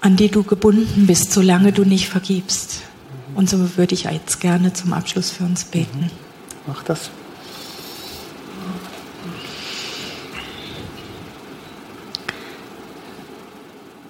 an 0.01 0.17
die 0.17 0.29
du 0.29 0.43
gebunden 0.43 1.07
bist, 1.07 1.33
solange 1.33 1.73
du 1.73 1.85
nicht 1.85 2.09
vergibst. 2.09 2.81
Und 3.35 3.51
so 3.51 3.77
würde 3.77 3.95
ich 3.95 4.05
jetzt 4.05 4.41
gerne 4.41 4.73
zum 4.73 4.95
Abschluss 4.95 5.31
für 5.31 5.45
uns 5.45 5.65
beten. 5.65 6.11
Mach 6.67 6.83
das. 6.83 7.11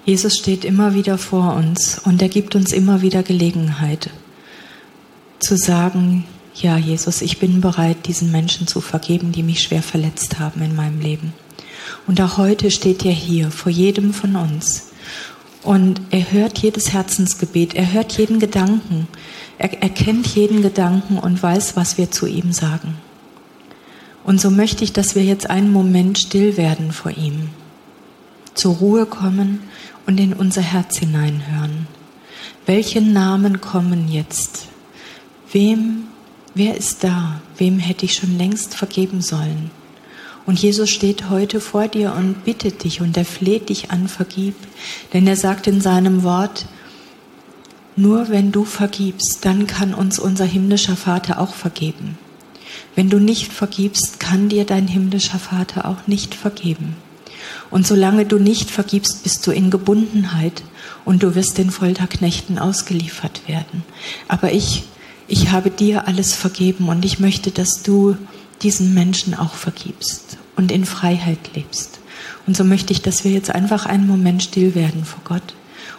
Jesus 0.05 0.37
steht 0.37 0.63
immer 0.65 0.95
wieder 0.95 1.17
vor 1.17 1.55
uns 1.55 1.99
und 1.99 2.21
er 2.21 2.29
gibt 2.29 2.55
uns 2.55 2.71
immer 2.71 3.01
wieder 3.01 3.21
Gelegenheit 3.21 4.09
zu 5.49 5.57
sagen, 5.57 6.25
ja, 6.53 6.77
Jesus, 6.77 7.23
ich 7.23 7.39
bin 7.39 7.59
bereit, 7.59 8.05
diesen 8.05 8.31
Menschen 8.31 8.67
zu 8.67 8.81
vergeben, 8.81 9.31
die 9.31 9.41
mich 9.41 9.63
schwer 9.63 9.81
verletzt 9.81 10.37
haben 10.37 10.61
in 10.61 10.75
meinem 10.75 10.99
Leben. 10.99 11.33
Und 12.05 12.21
auch 12.21 12.37
heute 12.37 12.69
steht 12.69 13.03
er 13.03 13.11
hier 13.11 13.49
vor 13.49 13.71
jedem 13.71 14.13
von 14.13 14.35
uns. 14.35 14.89
Und 15.63 16.01
er 16.11 16.31
hört 16.31 16.59
jedes 16.59 16.93
Herzensgebet, 16.93 17.73
er 17.73 17.91
hört 17.93 18.15
jeden 18.15 18.37
Gedanken, 18.37 19.07
er 19.57 19.81
erkennt 19.81 20.27
jeden 20.27 20.61
Gedanken 20.61 21.17
und 21.17 21.41
weiß, 21.41 21.75
was 21.75 21.97
wir 21.97 22.11
zu 22.11 22.27
ihm 22.27 22.53
sagen. 22.53 22.99
Und 24.23 24.39
so 24.39 24.51
möchte 24.51 24.83
ich, 24.83 24.93
dass 24.93 25.15
wir 25.15 25.23
jetzt 25.23 25.49
einen 25.49 25.71
Moment 25.71 26.19
still 26.19 26.57
werden 26.57 26.91
vor 26.91 27.09
ihm, 27.09 27.49
zur 28.53 28.75
Ruhe 28.75 29.07
kommen 29.07 29.61
und 30.05 30.19
in 30.19 30.33
unser 30.33 30.61
Herz 30.61 30.99
hineinhören. 30.99 31.87
Welche 32.67 33.01
Namen 33.01 33.61
kommen 33.61 34.11
jetzt? 34.11 34.67
Wem 35.51 36.09
Wer 36.55 36.75
ist 36.75 37.03
da? 37.03 37.41
Wem 37.57 37.79
hätte 37.79 38.05
ich 38.05 38.15
schon 38.15 38.37
längst 38.37 38.73
vergeben 38.73 39.21
sollen? 39.21 39.71
Und 40.45 40.59
Jesus 40.59 40.89
steht 40.89 41.29
heute 41.29 41.61
vor 41.61 41.87
dir 41.87 42.13
und 42.17 42.43
bittet 42.43 42.83
dich 42.83 43.01
und 43.01 43.15
er 43.17 43.25
fleht 43.25 43.69
dich 43.69 43.91
an, 43.91 44.07
vergib. 44.07 44.55
Denn 45.13 45.27
er 45.27 45.35
sagt 45.35 45.67
in 45.67 45.79
seinem 45.79 46.23
Wort, 46.23 46.65
nur 47.95 48.29
wenn 48.29 48.51
du 48.51 48.65
vergibst, 48.65 49.45
dann 49.45 49.67
kann 49.67 49.93
uns 49.93 50.17
unser 50.17 50.45
himmlischer 50.45 50.95
Vater 50.95 51.39
auch 51.39 51.53
vergeben. 51.53 52.17
Wenn 52.95 53.09
du 53.09 53.19
nicht 53.19 53.53
vergibst, 53.53 54.19
kann 54.19 54.49
dir 54.49 54.65
dein 54.65 54.87
himmlischer 54.87 55.39
Vater 55.39 55.85
auch 55.85 56.07
nicht 56.07 56.33
vergeben. 56.33 56.95
Und 57.69 57.85
solange 57.85 58.25
du 58.25 58.39
nicht 58.39 58.71
vergibst, 58.71 59.23
bist 59.23 59.45
du 59.45 59.51
in 59.51 59.69
Gebundenheit 59.69 60.63
und 61.05 61.21
du 61.21 61.35
wirst 61.35 61.57
den 61.57 61.69
Folterknechten 61.69 62.57
ausgeliefert 62.57 63.47
werden. 63.47 63.83
Aber 64.27 64.51
ich 64.51 64.83
ich 65.29 65.51
habe 65.51 65.69
dir 65.69 66.07
alles 66.07 66.33
vergeben 66.33 66.89
und 66.89 67.05
ich 67.05 67.19
möchte, 67.19 67.51
dass 67.51 67.83
du 67.83 68.17
diesen 68.63 68.93
Menschen 68.93 69.35
auch 69.35 69.53
vergibst 69.53 70.37
und 70.55 70.71
in 70.71 70.85
Freiheit 70.85 71.55
lebst. 71.55 71.99
Und 72.47 72.57
so 72.57 72.63
möchte 72.63 72.91
ich, 72.91 73.03
dass 73.03 73.23
wir 73.23 73.31
jetzt 73.31 73.51
einfach 73.51 73.85
einen 73.85 74.07
Moment 74.07 74.41
still 74.41 74.73
werden 74.73 75.05
vor 75.05 75.21
Gott. 75.23 75.53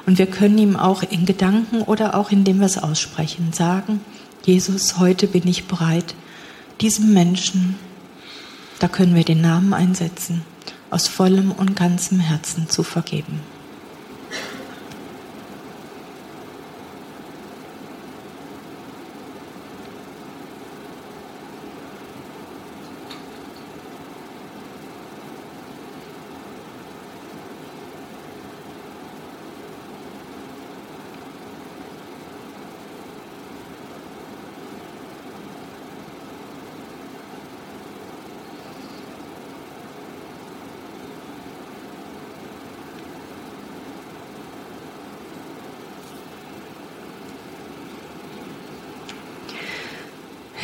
Und 0.05 0.19
wir 0.19 0.27
können 0.27 0.59
ihm 0.59 0.77
auch 0.77 1.05
in 1.05 1.27
Gedanken 1.27 1.83
oder 1.83 2.17
auch 2.17 2.33
indem 2.33 2.59
wir 2.59 2.67
es 2.67 2.77
aussprechen 2.77 3.53
sagen, 3.53 4.01
Jesus, 4.45 4.99
heute 4.99 5.29
bin 5.29 5.47
ich 5.47 5.67
bereit, 5.67 6.15
diesem 6.81 7.13
Menschen, 7.13 7.77
da 8.81 8.89
können 8.89 9.15
wir 9.15 9.25
den 9.25 9.43
Namen 9.43 9.75
einsetzen, 9.75 10.43
aus 10.91 11.07
vollem 11.07 11.53
und 11.53 11.77
ganzem 11.77 12.19
Herzen 12.19 12.69
zu 12.69 12.83
vergeben. 12.83 13.41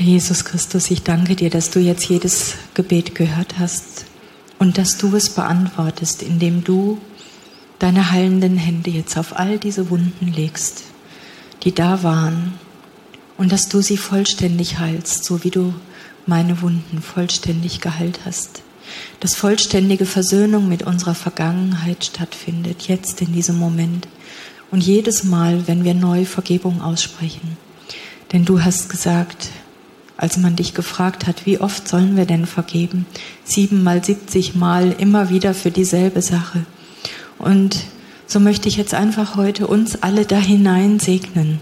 Jesus 0.06 0.44
Christus, 0.44 0.92
ich 0.92 1.02
danke 1.02 1.34
dir, 1.34 1.50
dass 1.50 1.70
du 1.70 1.80
jetzt 1.80 2.08
jedes 2.08 2.54
Gebet 2.74 3.16
gehört 3.16 3.58
hast 3.58 4.04
und 4.60 4.78
dass 4.78 4.98
du 4.98 5.16
es 5.16 5.30
beantwortest, 5.30 6.22
indem 6.22 6.62
du 6.62 6.98
deine 7.80 8.12
heilenden 8.12 8.56
Hände 8.56 8.90
jetzt 8.90 9.18
auf 9.18 9.36
all 9.36 9.58
diese 9.58 9.90
Wunden 9.90 10.32
legst, 10.32 10.84
die 11.64 11.74
da 11.74 12.04
waren 12.04 12.54
und 13.36 13.50
dass 13.50 13.68
du 13.68 13.82
sie 13.82 13.96
vollständig 13.96 14.78
heilst, 14.78 15.24
so 15.24 15.42
wie 15.42 15.50
du 15.50 15.74
meine 16.24 16.62
Wunden 16.62 17.02
vollständig 17.02 17.80
geheilt 17.80 18.20
hast. 18.24 18.62
Dass 19.18 19.34
vollständige 19.34 20.06
Versöhnung 20.06 20.68
mit 20.68 20.84
unserer 20.84 21.16
Vergangenheit 21.16 22.04
stattfindet, 22.04 22.82
jetzt 22.82 23.20
in 23.22 23.32
diesem 23.32 23.58
Moment 23.58 24.06
und 24.70 24.84
jedes 24.84 25.24
Mal, 25.24 25.66
wenn 25.66 25.82
wir 25.82 25.94
neu 25.94 26.24
Vergebung 26.24 26.80
aussprechen. 26.80 27.56
Denn 28.32 28.44
du 28.44 28.62
hast 28.62 28.88
gesagt, 28.88 29.48
als 30.16 30.38
man 30.38 30.56
dich 30.56 30.74
gefragt 30.74 31.26
hat, 31.26 31.44
wie 31.44 31.60
oft 31.60 31.86
sollen 31.88 32.16
wir 32.16 32.24
denn 32.24 32.46
vergeben? 32.46 33.06
Siebenmal, 33.44 34.04
siebzig 34.04 34.54
Mal, 34.54 34.94
immer 34.98 35.28
wieder 35.28 35.54
für 35.54 35.70
dieselbe 35.70 36.22
Sache. 36.22 36.64
Und 37.38 37.84
so 38.26 38.40
möchte 38.40 38.68
ich 38.68 38.76
jetzt 38.76 38.94
einfach 38.94 39.36
heute 39.36 39.66
uns 39.66 40.02
alle 40.02 40.24
da 40.24 40.38
hinein 40.38 40.98
segnen, 40.98 41.58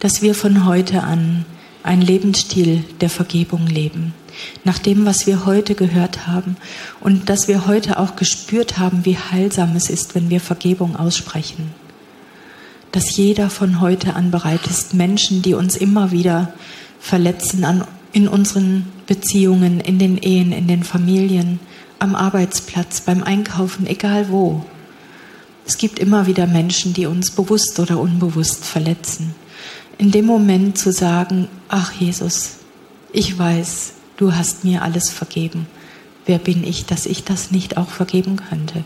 dass 0.00 0.22
wir 0.22 0.34
von 0.34 0.64
heute 0.64 1.02
an 1.02 1.44
einen 1.82 2.02
Lebensstil 2.02 2.82
der 3.00 3.10
Vergebung 3.10 3.66
leben. 3.66 4.12
Nach 4.64 4.78
dem, 4.78 5.06
was 5.06 5.26
wir 5.26 5.46
heute 5.46 5.74
gehört 5.74 6.26
haben 6.26 6.56
und 7.00 7.28
dass 7.30 7.48
wir 7.48 7.66
heute 7.66 7.98
auch 7.98 8.16
gespürt 8.16 8.78
haben, 8.78 9.04
wie 9.04 9.16
heilsam 9.16 9.76
es 9.76 9.88
ist, 9.88 10.14
wenn 10.14 10.28
wir 10.28 10.40
Vergebung 10.40 10.96
aussprechen. 10.96 11.72
Dass 12.92 13.16
jeder 13.16 13.48
von 13.48 13.80
heute 13.80 14.14
an 14.14 14.30
bereit 14.30 14.66
ist, 14.66 14.94
Menschen, 14.94 15.42
die 15.42 15.54
uns 15.54 15.76
immer 15.76 16.10
wieder 16.10 16.52
verletzen 17.06 17.64
an, 17.64 17.84
in 18.12 18.26
unseren 18.26 18.86
Beziehungen, 19.06 19.78
in 19.78 20.00
den 20.00 20.18
Ehen, 20.18 20.50
in 20.50 20.66
den 20.66 20.82
Familien, 20.82 21.60
am 22.00 22.16
Arbeitsplatz, 22.16 23.00
beim 23.00 23.22
Einkaufen, 23.22 23.86
egal 23.86 24.28
wo. 24.28 24.64
Es 25.64 25.78
gibt 25.78 26.00
immer 26.00 26.26
wieder 26.26 26.48
Menschen, 26.48 26.94
die 26.94 27.06
uns 27.06 27.30
bewusst 27.30 27.78
oder 27.78 28.00
unbewusst 28.00 28.64
verletzen. 28.64 29.36
In 29.98 30.10
dem 30.10 30.26
Moment 30.26 30.78
zu 30.78 30.90
sagen, 30.90 31.46
ach 31.68 31.92
Jesus, 31.92 32.56
ich 33.12 33.38
weiß, 33.38 33.92
du 34.16 34.34
hast 34.34 34.64
mir 34.64 34.82
alles 34.82 35.10
vergeben. 35.10 35.68
Wer 36.24 36.38
bin 36.38 36.64
ich, 36.64 36.86
dass 36.86 37.06
ich 37.06 37.22
das 37.22 37.52
nicht 37.52 37.76
auch 37.76 37.88
vergeben 37.88 38.36
könnte? 38.36 38.82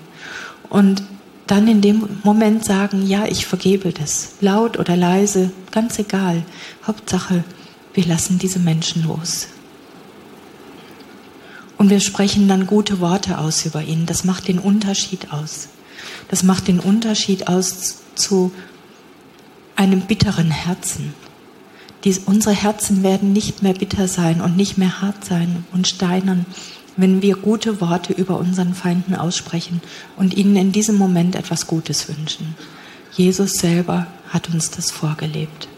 Und 0.68 1.02
dann 1.46 1.66
in 1.68 1.80
dem 1.80 2.06
Moment 2.22 2.66
sagen, 2.66 3.06
ja, 3.06 3.24
ich 3.24 3.46
vergebe 3.46 3.92
das, 3.92 4.32
laut 4.42 4.78
oder 4.78 4.94
leise, 4.94 5.50
ganz 5.72 5.98
egal. 5.98 6.42
Hauptsache, 6.86 7.44
wir 7.94 8.04
lassen 8.06 8.38
diese 8.38 8.58
Menschen 8.58 9.04
los. 9.04 9.48
Und 11.80 11.88
wir 11.88 12.00
sprechen 12.00 12.46
dann 12.46 12.66
gute 12.66 13.00
Worte 13.00 13.38
aus 13.38 13.64
über 13.64 13.82
ihn. 13.82 14.04
Das 14.04 14.24
macht 14.24 14.48
den 14.48 14.58
Unterschied 14.58 15.32
aus. 15.32 15.68
Das 16.28 16.42
macht 16.42 16.68
den 16.68 16.78
Unterschied 16.78 17.48
aus 17.48 18.02
zu 18.14 18.52
einem 19.76 20.02
bitteren 20.02 20.50
Herzen. 20.50 21.14
Dies, 22.04 22.18
unsere 22.18 22.54
Herzen 22.54 23.02
werden 23.02 23.32
nicht 23.32 23.62
mehr 23.62 23.72
bitter 23.72 24.08
sein 24.08 24.42
und 24.42 24.56
nicht 24.58 24.76
mehr 24.76 25.00
hart 25.00 25.24
sein 25.24 25.64
und 25.72 25.88
steinern, 25.88 26.44
wenn 26.98 27.22
wir 27.22 27.36
gute 27.36 27.80
Worte 27.80 28.12
über 28.12 28.38
unseren 28.38 28.74
Feinden 28.74 29.14
aussprechen 29.14 29.80
und 30.18 30.34
ihnen 30.34 30.56
in 30.56 30.72
diesem 30.72 30.96
Moment 30.96 31.34
etwas 31.34 31.66
Gutes 31.66 32.08
wünschen. 32.08 32.56
Jesus 33.12 33.54
selber 33.54 34.06
hat 34.28 34.50
uns 34.50 34.70
das 34.70 34.90
vorgelebt. 34.90 35.69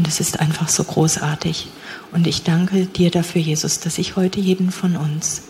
Und 0.00 0.08
es 0.08 0.18
ist 0.18 0.40
einfach 0.40 0.70
so 0.70 0.82
großartig. 0.82 1.68
Und 2.10 2.26
ich 2.26 2.42
danke 2.42 2.86
dir 2.86 3.10
dafür, 3.10 3.42
Jesus, 3.42 3.80
dass 3.80 3.98
ich 3.98 4.16
heute 4.16 4.40
jeden 4.40 4.70
von 4.70 4.96
uns 4.96 5.42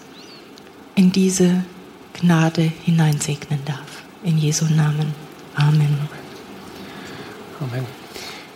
in 0.97 1.13
diese 1.13 1.63
Gnade 2.21 2.63
hineinsegnen 2.63 3.61
darf. 3.65 4.03
In 4.25 4.39
Jesu 4.39 4.65
Namen. 4.65 5.15
Amen. 5.55 5.97
Amen. 7.61 7.87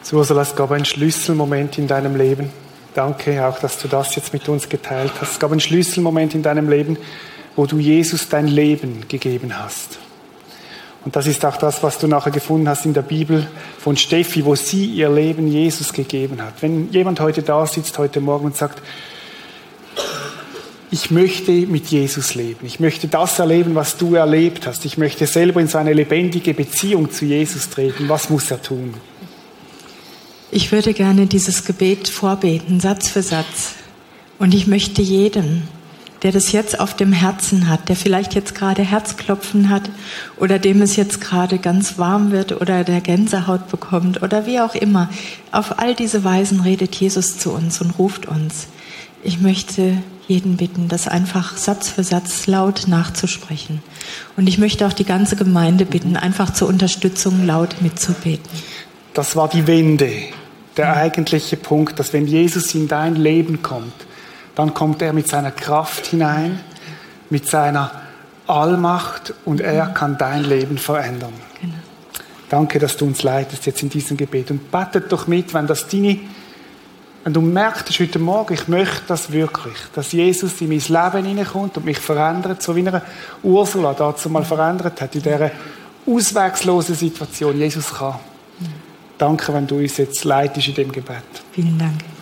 So, 0.02 0.16
Ursula, 0.16 0.42
es 0.42 0.56
gab 0.56 0.72
einen 0.72 0.84
Schlüsselmoment 0.84 1.78
in 1.78 1.86
deinem 1.86 2.16
Leben. 2.16 2.50
Danke 2.92 3.46
auch, 3.46 3.60
dass 3.60 3.78
du 3.78 3.86
das 3.86 4.16
jetzt 4.16 4.32
mit 4.32 4.48
uns 4.48 4.68
geteilt 4.68 5.12
hast. 5.20 5.34
Es 5.34 5.38
gab 5.38 5.52
einen 5.52 5.60
Schlüsselmoment 5.60 6.34
in 6.34 6.42
deinem 6.42 6.68
Leben, 6.68 6.98
wo 7.54 7.66
du 7.66 7.78
Jesus 7.78 8.28
dein 8.28 8.48
Leben 8.48 9.06
gegeben 9.06 9.56
hast. 9.56 10.00
Und 11.04 11.14
das 11.16 11.26
ist 11.26 11.44
auch 11.44 11.56
das, 11.56 11.82
was 11.82 11.98
du 11.98 12.06
nachher 12.06 12.30
gefunden 12.30 12.68
hast 12.68 12.86
in 12.86 12.94
der 12.94 13.02
Bibel 13.02 13.46
von 13.78 13.96
Steffi, 13.96 14.44
wo 14.44 14.54
sie 14.54 14.86
ihr 14.86 15.10
Leben 15.10 15.46
Jesus 15.46 15.92
gegeben 15.92 16.40
hat. 16.42 16.54
Wenn 16.62 16.90
jemand 16.92 17.20
heute 17.20 17.42
da 17.42 17.66
sitzt, 17.66 17.98
heute 17.98 18.20
Morgen 18.20 18.46
und 18.46 18.56
sagt, 18.56 18.80
ich 20.90 21.10
möchte 21.10 21.50
mit 21.50 21.86
Jesus 21.86 22.36
leben. 22.36 22.64
Ich 22.64 22.78
möchte 22.78 23.08
das 23.08 23.38
erleben, 23.40 23.74
was 23.74 23.96
du 23.96 24.14
erlebt 24.14 24.66
hast. 24.66 24.84
Ich 24.84 24.96
möchte 24.96 25.26
selber 25.26 25.60
in 25.60 25.66
so 25.66 25.76
eine 25.76 25.92
lebendige 25.92 26.54
Beziehung 26.54 27.10
zu 27.10 27.24
Jesus 27.24 27.68
treten. 27.68 28.08
Was 28.08 28.30
muss 28.30 28.50
er 28.50 28.62
tun? 28.62 28.94
Ich 30.52 30.70
würde 30.70 30.94
gerne 30.94 31.26
dieses 31.26 31.64
Gebet 31.64 32.08
vorbeten, 32.08 32.78
Satz 32.78 33.08
für 33.08 33.22
Satz. 33.22 33.74
Und 34.38 34.54
ich 34.54 34.68
möchte 34.68 35.02
jedem, 35.02 35.64
der 36.24 36.32
das 36.32 36.52
jetzt 36.52 36.80
auf 36.80 36.96
dem 36.96 37.12
Herzen 37.12 37.68
hat, 37.68 37.90
der 37.90 37.96
vielleicht 37.96 38.34
jetzt 38.34 38.54
gerade 38.54 38.82
Herzklopfen 38.82 39.68
hat 39.68 39.82
oder 40.38 40.58
dem 40.58 40.80
es 40.80 40.96
jetzt 40.96 41.20
gerade 41.20 41.58
ganz 41.58 41.98
warm 41.98 42.32
wird 42.32 42.58
oder 42.60 42.82
der 42.82 43.02
Gänsehaut 43.02 43.68
bekommt 43.68 44.22
oder 44.22 44.46
wie 44.46 44.58
auch 44.58 44.74
immer. 44.74 45.10
Auf 45.52 45.78
all 45.78 45.94
diese 45.94 46.24
Weisen 46.24 46.60
redet 46.60 46.94
Jesus 46.94 47.38
zu 47.38 47.52
uns 47.52 47.82
und 47.82 47.98
ruft 47.98 48.24
uns. 48.26 48.68
Ich 49.22 49.40
möchte 49.40 49.98
jeden 50.26 50.56
bitten, 50.56 50.88
das 50.88 51.08
einfach 51.08 51.58
Satz 51.58 51.90
für 51.90 52.02
Satz 52.02 52.46
laut 52.46 52.84
nachzusprechen. 52.86 53.82
Und 54.38 54.46
ich 54.46 54.56
möchte 54.56 54.86
auch 54.86 54.94
die 54.94 55.04
ganze 55.04 55.36
Gemeinde 55.36 55.84
bitten, 55.84 56.16
einfach 56.16 56.54
zur 56.54 56.68
Unterstützung 56.68 57.44
laut 57.44 57.82
mitzubeten. 57.82 58.48
Das 59.12 59.36
war 59.36 59.50
die 59.50 59.66
Wende, 59.66 60.10
der 60.78 60.96
eigentliche 60.96 61.58
Punkt, 61.58 61.98
dass 61.98 62.14
wenn 62.14 62.26
Jesus 62.26 62.74
in 62.74 62.88
dein 62.88 63.14
Leben 63.14 63.60
kommt, 63.60 63.92
dann 64.54 64.74
kommt 64.74 65.02
er 65.02 65.12
mit 65.12 65.28
seiner 65.28 65.50
Kraft 65.50 66.06
hinein, 66.06 66.60
mit 67.30 67.48
seiner 67.48 67.90
Allmacht 68.46 69.34
und 69.44 69.60
er 69.60 69.86
kann 69.86 70.18
dein 70.18 70.44
Leben 70.44 70.78
verändern. 70.78 71.32
Genau. 71.60 71.74
Danke, 72.48 72.78
dass 72.78 72.96
du 72.96 73.06
uns 73.06 73.22
leitest 73.22 73.66
jetzt 73.66 73.82
in 73.82 73.88
diesem 73.88 74.16
Gebet 74.16 74.50
und 74.50 74.70
betet 74.70 75.10
doch 75.10 75.26
mit, 75.26 75.54
wenn 75.54 75.66
das 75.66 75.88
deine, 75.88 76.18
wenn 77.24 77.32
du 77.32 77.40
merkst 77.40 77.98
heute 77.98 78.18
Morgen, 78.18 78.52
ich 78.52 78.68
möchte 78.68 79.02
das 79.08 79.32
wirklich, 79.32 79.76
dass 79.94 80.12
Jesus 80.12 80.60
in 80.60 80.68
mein 80.68 80.78
Leben 80.78 81.26
hineinkommt 81.26 81.78
und 81.78 81.86
mich 81.86 81.98
verändert, 81.98 82.62
so 82.62 82.76
wie 82.76 82.84
er 82.84 83.02
Ursula 83.42 83.94
dazu 83.94 84.28
mal 84.28 84.44
verändert 84.44 85.00
hat, 85.00 85.14
in 85.14 85.22
dieser 85.22 85.50
auswegslosen 86.06 86.94
Situation. 86.94 87.58
Jesus 87.58 87.94
kann. 87.94 88.16
Danke, 89.16 89.54
wenn 89.54 89.66
du 89.66 89.76
uns 89.78 89.96
jetzt 89.96 90.22
leitest 90.24 90.68
in 90.68 90.74
dem 90.74 90.92
Gebet. 90.92 91.22
Vielen 91.52 91.78
Dank. 91.78 92.13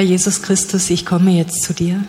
Herr 0.00 0.06
Jesus 0.06 0.40
Christus, 0.40 0.88
ich 0.88 1.04
komme 1.04 1.32
jetzt 1.32 1.62
zu 1.62 1.74
dir. 1.74 2.02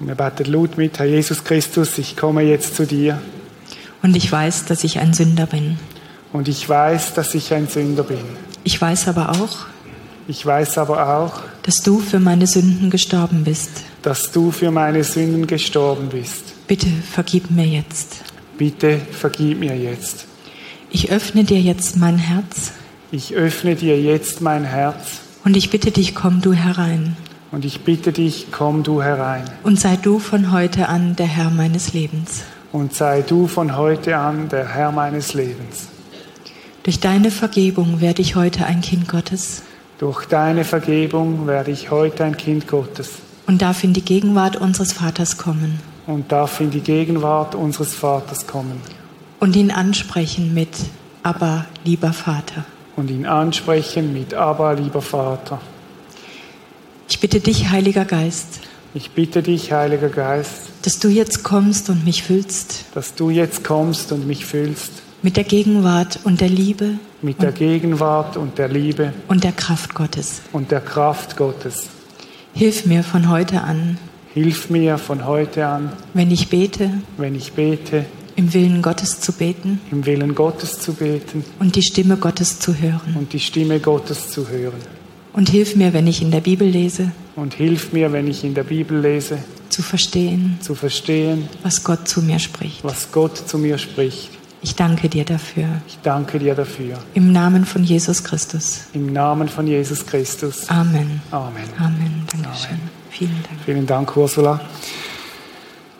Wir 0.00 0.14
beten 0.14 0.52
laut 0.52 0.76
mit, 0.76 0.98
Herr 0.98 1.06
Jesus 1.06 1.42
Christus, 1.42 1.96
ich 1.96 2.14
komme 2.14 2.42
jetzt 2.42 2.76
zu 2.76 2.84
dir. 2.84 3.22
Und 4.02 4.14
ich 4.14 4.30
weiß, 4.30 4.66
dass 4.66 4.84
ich 4.84 4.98
ein 4.98 5.14
Sünder 5.14 5.46
bin. 5.46 5.78
Und 6.34 6.46
ich 6.46 6.68
weiß, 6.68 7.14
dass 7.14 7.34
ich 7.34 7.54
ein 7.54 7.68
Sünder 7.68 8.02
bin. 8.02 8.18
Ich 8.64 8.78
weiß 8.78 9.08
aber 9.08 9.30
auch, 9.30 9.64
ich 10.28 10.44
weiß 10.44 10.76
aber 10.76 11.16
auch, 11.16 11.40
dass 11.62 11.82
du 11.82 12.00
für 12.00 12.20
meine 12.20 12.46
Sünden 12.46 12.90
gestorben 12.90 13.44
bist. 13.44 13.70
Dass 14.02 14.30
du 14.30 14.50
für 14.50 14.70
meine 14.70 15.04
Sünden 15.04 15.46
gestorben 15.46 16.10
bist. 16.10 16.66
Bitte 16.68 16.88
vergib 17.10 17.50
mir 17.50 17.66
jetzt. 17.66 18.16
Bitte 18.58 19.00
vergib 19.10 19.58
mir 19.58 19.74
jetzt. 19.74 20.26
Ich 20.90 21.10
öffne 21.10 21.44
dir 21.44 21.62
jetzt 21.62 21.96
mein 21.96 22.18
Herz. 22.18 22.72
Ich 23.10 23.32
öffne 23.32 23.74
dir 23.74 23.98
jetzt 23.98 24.42
mein 24.42 24.64
Herz. 24.64 25.23
Und 25.44 25.58
ich 25.58 25.68
bitte 25.68 25.90
dich, 25.90 26.14
komm 26.14 26.40
du 26.40 26.54
herein. 26.54 27.18
Und 27.52 27.66
ich 27.66 27.82
bitte 27.82 28.12
dich, 28.12 28.46
komm 28.50 28.82
du 28.82 29.02
herein. 29.02 29.44
Und 29.62 29.78
sei 29.78 29.96
du 29.96 30.18
von 30.18 30.50
heute 30.50 30.88
an 30.88 31.16
der 31.16 31.26
Herr 31.26 31.50
meines 31.50 31.92
Lebens. 31.92 32.44
Und 32.72 32.94
sei 32.94 33.20
du 33.20 33.46
von 33.46 33.76
heute 33.76 34.16
an 34.16 34.48
der 34.48 34.66
Herr 34.74 34.90
meines 34.90 35.34
Lebens. 35.34 35.88
Durch 36.82 36.98
deine 36.98 37.30
Vergebung 37.30 38.00
werde 38.00 38.22
ich 38.22 38.36
heute 38.36 38.64
ein 38.64 38.80
Kind 38.80 39.06
Gottes. 39.06 39.62
Durch 39.98 40.24
deine 40.24 40.64
Vergebung 40.64 41.46
werde 41.46 41.72
ich 41.72 41.90
heute 41.90 42.24
ein 42.24 42.38
Kind 42.38 42.66
Gottes. 42.66 43.10
Und 43.46 43.60
darf 43.60 43.84
in 43.84 43.92
die 43.92 44.02
Gegenwart 44.02 44.56
unseres 44.56 44.94
Vaters 44.94 45.36
kommen. 45.36 45.78
Und 46.06 46.32
darf 46.32 46.58
in 46.60 46.70
die 46.70 46.80
Gegenwart 46.80 47.54
unseres 47.54 47.94
Vaters 47.94 48.46
kommen. 48.46 48.80
Und 49.40 49.56
ihn 49.56 49.70
ansprechen 49.70 50.54
mit, 50.54 50.74
aber 51.22 51.66
lieber 51.84 52.14
Vater 52.14 52.64
und 52.96 53.10
ihn 53.10 53.26
ansprechen 53.26 54.12
mit 54.12 54.34
Aber, 54.34 54.74
lieber 54.74 55.02
Vater. 55.02 55.60
Ich 57.08 57.20
bitte 57.20 57.40
dich, 57.40 57.70
Heiliger 57.70 58.04
Geist. 58.04 58.60
Ich 58.94 59.10
bitte 59.10 59.42
dich, 59.42 59.72
Heiliger 59.72 60.08
Geist, 60.08 60.70
dass 60.82 61.00
du 61.00 61.08
jetzt 61.08 61.42
kommst 61.42 61.90
und 61.90 62.04
mich 62.04 62.22
füllst. 62.22 62.84
Dass 62.94 63.14
du 63.14 63.30
jetzt 63.30 63.64
kommst 63.64 64.12
und 64.12 64.26
mich 64.26 64.46
füllst. 64.46 65.02
Mit 65.22 65.36
der 65.36 65.44
Gegenwart 65.44 66.20
und 66.24 66.40
der 66.40 66.48
Liebe. 66.48 66.98
Mit 67.22 67.42
der 67.42 67.52
Gegenwart 67.52 68.36
und 68.36 68.58
der 68.58 68.68
Liebe. 68.68 69.12
Und 69.26 69.42
der 69.42 69.52
Kraft 69.52 69.94
Gottes. 69.94 70.42
Und 70.52 70.70
der 70.70 70.80
Kraft 70.80 71.36
Gottes. 71.36 71.88
Hilf 72.52 72.86
mir 72.86 73.02
von 73.02 73.30
heute 73.30 73.62
an. 73.62 73.98
Hilf 74.34 74.70
mir 74.70 74.98
von 74.98 75.26
heute 75.26 75.66
an. 75.66 75.92
Wenn 76.12 76.30
ich 76.30 76.48
bete. 76.48 76.90
Wenn 77.16 77.34
ich 77.34 77.52
bete 77.54 78.04
im 78.36 78.52
Willen 78.52 78.82
Gottes 78.82 79.20
zu 79.20 79.32
beten 79.32 79.80
im 79.90 80.04
Willen 80.06 80.34
Gottes 80.34 80.78
zu 80.80 80.92
beten 80.94 81.44
und 81.60 81.76
die 81.76 81.82
Stimme 81.82 82.16
Gottes 82.16 82.58
zu 82.58 82.74
hören. 82.78 83.14
und 83.16 83.32
die 83.32 83.40
Stimme 83.40 83.78
Gottes 83.80 84.30
zu 84.30 84.48
hören. 84.48 84.80
Und 85.32 85.48
hilf 85.50 85.74
mir, 85.76 85.92
wenn 85.92 86.06
ich 86.06 86.22
in 86.22 86.30
der 86.30 86.40
Bibel 86.40 86.68
lese, 86.68 87.10
Und 87.36 87.54
hilf 87.54 87.92
mir, 87.92 88.12
wenn 88.12 88.28
ich 88.28 88.44
in 88.44 88.54
der 88.54 88.62
Bibel 88.64 89.00
lese, 89.00 89.38
zu 89.68 89.82
verstehen, 89.82 90.58
zu 90.60 90.74
verstehen, 90.76 91.48
was 91.64 91.82
Gott 91.82 92.06
zu 92.08 92.22
mir 92.22 92.38
spricht. 92.38 92.84
was 92.84 93.10
Gott 93.10 93.36
zu 93.36 93.58
mir 93.58 93.78
spricht. 93.78 94.30
Ich 94.62 94.76
danke 94.76 95.08
dir 95.08 95.24
dafür. 95.24 95.66
Ich 95.88 95.98
danke 96.02 96.38
dir 96.38 96.54
dafür. 96.54 96.98
Im 97.14 97.32
Namen 97.32 97.64
von 97.66 97.84
Jesus 97.84 98.22
Christus. 98.24 98.84
Im 98.94 99.12
Namen 99.12 99.48
von 99.48 99.66
Jesus 99.66 100.06
Christus. 100.06 100.68
Amen. 100.70 101.20
Amen. 101.32 101.64
Amen. 101.78 102.22
Dankeschön. 102.32 102.78
Vielen 103.10 103.42
Dank. 103.42 103.60
Vielen 103.66 103.86
Dank, 103.86 104.16
Ursula. 104.16 104.60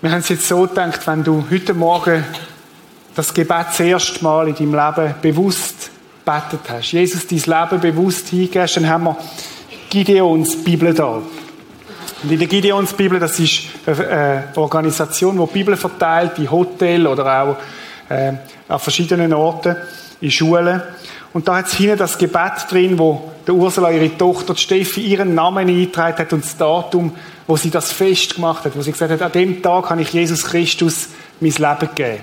Wir 0.05 0.13
haben 0.13 0.21
es 0.21 0.29
jetzt 0.29 0.47
so 0.47 0.67
gedacht, 0.67 1.01
wenn 1.07 1.25
du 1.25 1.47
heute 1.51 1.73
Morgen 1.73 2.23
das 3.15 3.33
Gebet 3.33 3.69
das 3.69 3.81
erste 3.81 4.23
Mal 4.23 4.49
in 4.49 4.55
deinem 4.55 4.75
Leben 4.75 5.15
bewusst 5.23 5.91
betet 6.27 6.61
hast, 6.69 6.93
Jesus 6.93 7.27
dein 7.27 7.39
Leben 7.39 7.81
bewusst 7.81 8.29
hingehst, 8.29 8.77
dann 8.77 8.87
haben 8.87 9.05
wir 9.05 9.17
Gideons 9.89 10.63
Bibel 10.63 10.93
da. 10.93 11.23
Und 12.23 12.31
in 12.31 12.39
der 12.39 12.47
Gideons 12.47 12.93
Bibel, 12.93 13.19
das 13.19 13.41
ist 13.41 13.63
eine 13.87 14.49
Organisation, 14.57 15.39
die 15.39 15.47
die 15.47 15.53
Bibel 15.55 15.75
verteilt, 15.75 16.39
in 16.39 16.51
Hotels 16.51 17.07
oder 17.07 17.43
auch 17.43 17.57
äh, 18.11 18.35
an 18.69 18.79
verschiedenen 18.79 19.33
Orten, 19.33 19.75
in 20.21 20.31
Schulen. 20.31 20.83
Und 21.35 21.49
da 21.49 21.57
hat 21.57 21.67
es 21.67 21.75
hinten 21.75 21.99
das 21.99 22.17
Gebet 22.17 22.71
drin, 22.71 22.97
wo 22.97 23.33
der 23.45 23.55
Ursula, 23.55 23.91
ihre 23.91 24.17
Tochter 24.17 24.55
die 24.55 24.61
Steffi, 24.61 25.01
ihren 25.01 25.35
Namen 25.35 25.69
eingetragen 25.69 26.17
hat 26.17 26.33
und 26.33 26.45
das 26.45 26.57
Datum, 26.57 27.13
wo 27.49 27.57
sie 27.57 27.71
das 27.71 27.93
Fest 27.93 28.37
gemacht 28.37 28.65
hat, 28.65 28.77
wo 28.77 28.81
sie 28.81 28.93
gesagt 28.93 29.11
hat, 29.11 29.21
an 29.21 29.33
dem 29.33 29.61
Tag 29.61 29.87
kann 29.87 29.99
ich 29.99 30.13
Jesus 30.13 30.45
Christus 30.45 31.09
mein 31.41 31.51
Leben 31.51 31.95
geben. 31.95 32.21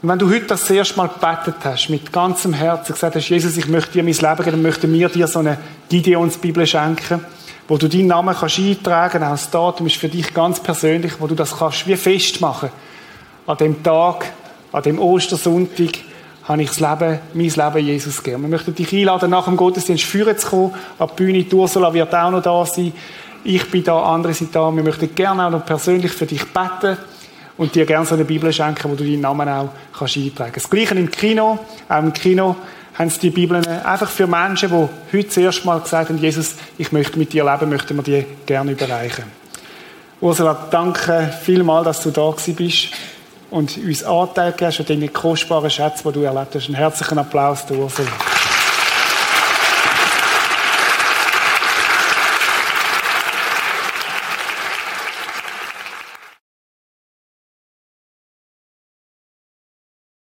Und 0.00 0.08
wenn 0.08 0.18
du 0.20 0.30
heute 0.30 0.46
das 0.46 0.70
erste 0.70 0.96
Mal 0.98 1.08
gebetet 1.08 1.56
hast, 1.64 1.88
mit 1.88 2.12
ganzem 2.12 2.52
Herzen 2.52 2.92
gesagt 2.92 3.16
hast, 3.16 3.28
Jesus, 3.28 3.56
ich 3.56 3.66
möchte 3.66 3.92
dir 3.92 4.04
mein 4.04 4.12
Leben 4.12 4.36
geben, 4.36 4.50
dann 4.52 4.62
möchten 4.62 4.92
wir 4.92 5.08
dir 5.08 5.26
so 5.26 5.40
eine 5.40 5.58
Gideons-Bibel 5.88 6.66
schenken, 6.68 7.24
wo 7.66 7.76
du 7.76 7.88
deinen 7.88 8.06
Namen 8.06 8.36
kannst 8.36 8.58
eintragen, 8.60 9.24
auch 9.24 9.30
das 9.30 9.50
Datum 9.50 9.88
ist 9.88 9.96
für 9.96 10.08
dich 10.08 10.32
ganz 10.32 10.60
persönlich, 10.60 11.14
wo 11.18 11.26
du 11.26 11.34
das 11.34 11.58
kannst 11.58 11.88
wie 11.88 11.96
festmachen. 11.96 12.68
An 13.48 13.56
dem 13.56 13.82
Tag, 13.82 14.26
an 14.70 14.82
dem 14.82 15.00
Ostersonntag, 15.00 15.98
habe 16.44 16.62
ich 16.62 16.68
das 16.68 16.80
Leben, 16.80 17.18
mein 17.32 17.48
Leben 17.48 17.86
Jesus 17.86 18.22
gegeben. 18.22 18.42
Wir 18.42 18.48
möchten 18.48 18.74
dich 18.74 18.92
einladen, 18.92 19.30
nach 19.30 19.46
dem 19.46 19.56
Gottesdienst 19.56 20.04
führen 20.04 20.36
zu 20.36 20.48
kommen. 20.48 20.74
An 20.98 21.08
die 21.10 21.14
Bühne, 21.16 21.42
die 21.42 21.54
Ursula 21.54 21.92
wird 21.92 22.14
auch 22.14 22.30
noch 22.30 22.42
da 22.42 22.66
sein. 22.66 22.92
Ich 23.44 23.70
bin 23.70 23.84
da, 23.84 24.02
andere 24.02 24.34
sind 24.34 24.54
da. 24.54 24.70
Wir 24.70 24.82
möchten 24.82 25.14
gerne 25.14 25.46
auch 25.46 25.50
noch 25.50 25.64
persönlich 25.64 26.12
für 26.12 26.26
dich 26.26 26.44
beten 26.44 26.98
und 27.56 27.74
dir 27.74 27.86
gerne 27.86 28.04
so 28.04 28.14
eine 28.14 28.24
Bibel 28.24 28.52
schenken, 28.52 28.90
wo 28.90 28.94
du 28.94 29.04
deinen 29.04 29.20
Namen 29.20 29.48
auch 29.48 29.70
kannst 29.96 30.16
eintragen 30.16 30.52
kannst. 30.52 30.66
Das 30.66 30.70
Gleiche 30.70 30.94
im 30.94 31.10
Kino. 31.10 31.58
Auch 31.88 31.98
im 31.98 32.12
Kino 32.12 32.56
haben 32.94 33.10
sie 33.10 33.20
die 33.20 33.30
Bibeln 33.30 33.66
einfach 33.66 34.08
für 34.08 34.26
Menschen, 34.26 34.68
die 34.68 35.16
heute 35.16 35.28
das 35.28 35.36
erste 35.36 35.66
Mal 35.66 35.80
gesagt 35.80 36.10
haben, 36.10 36.18
Jesus, 36.18 36.56
ich 36.78 36.92
möchte 36.92 37.18
mit 37.18 37.32
dir 37.32 37.44
leben, 37.44 37.70
möchten 37.70 37.96
wir 37.96 38.02
die 38.02 38.26
gerne 38.46 38.72
überreichen. 38.72 39.24
Ursula, 40.20 40.68
danke 40.70 41.32
vielmals, 41.42 41.84
dass 41.84 42.02
du 42.02 42.10
da 42.10 42.30
bist 42.30 42.88
und 43.54 43.78
uns 43.78 44.02
Anteil 44.02 44.52
hast 44.60 44.80
an 44.80 44.86
deine 44.86 45.08
kostbaren 45.08 45.70
Schätze, 45.70 46.02
die 46.04 46.12
du 46.12 46.22
erlebt 46.22 46.56
hast. 46.56 46.66
Einen 46.66 46.74
herzlichen 46.74 47.18
Applaus, 47.18 47.64
Ursula. 47.70 48.33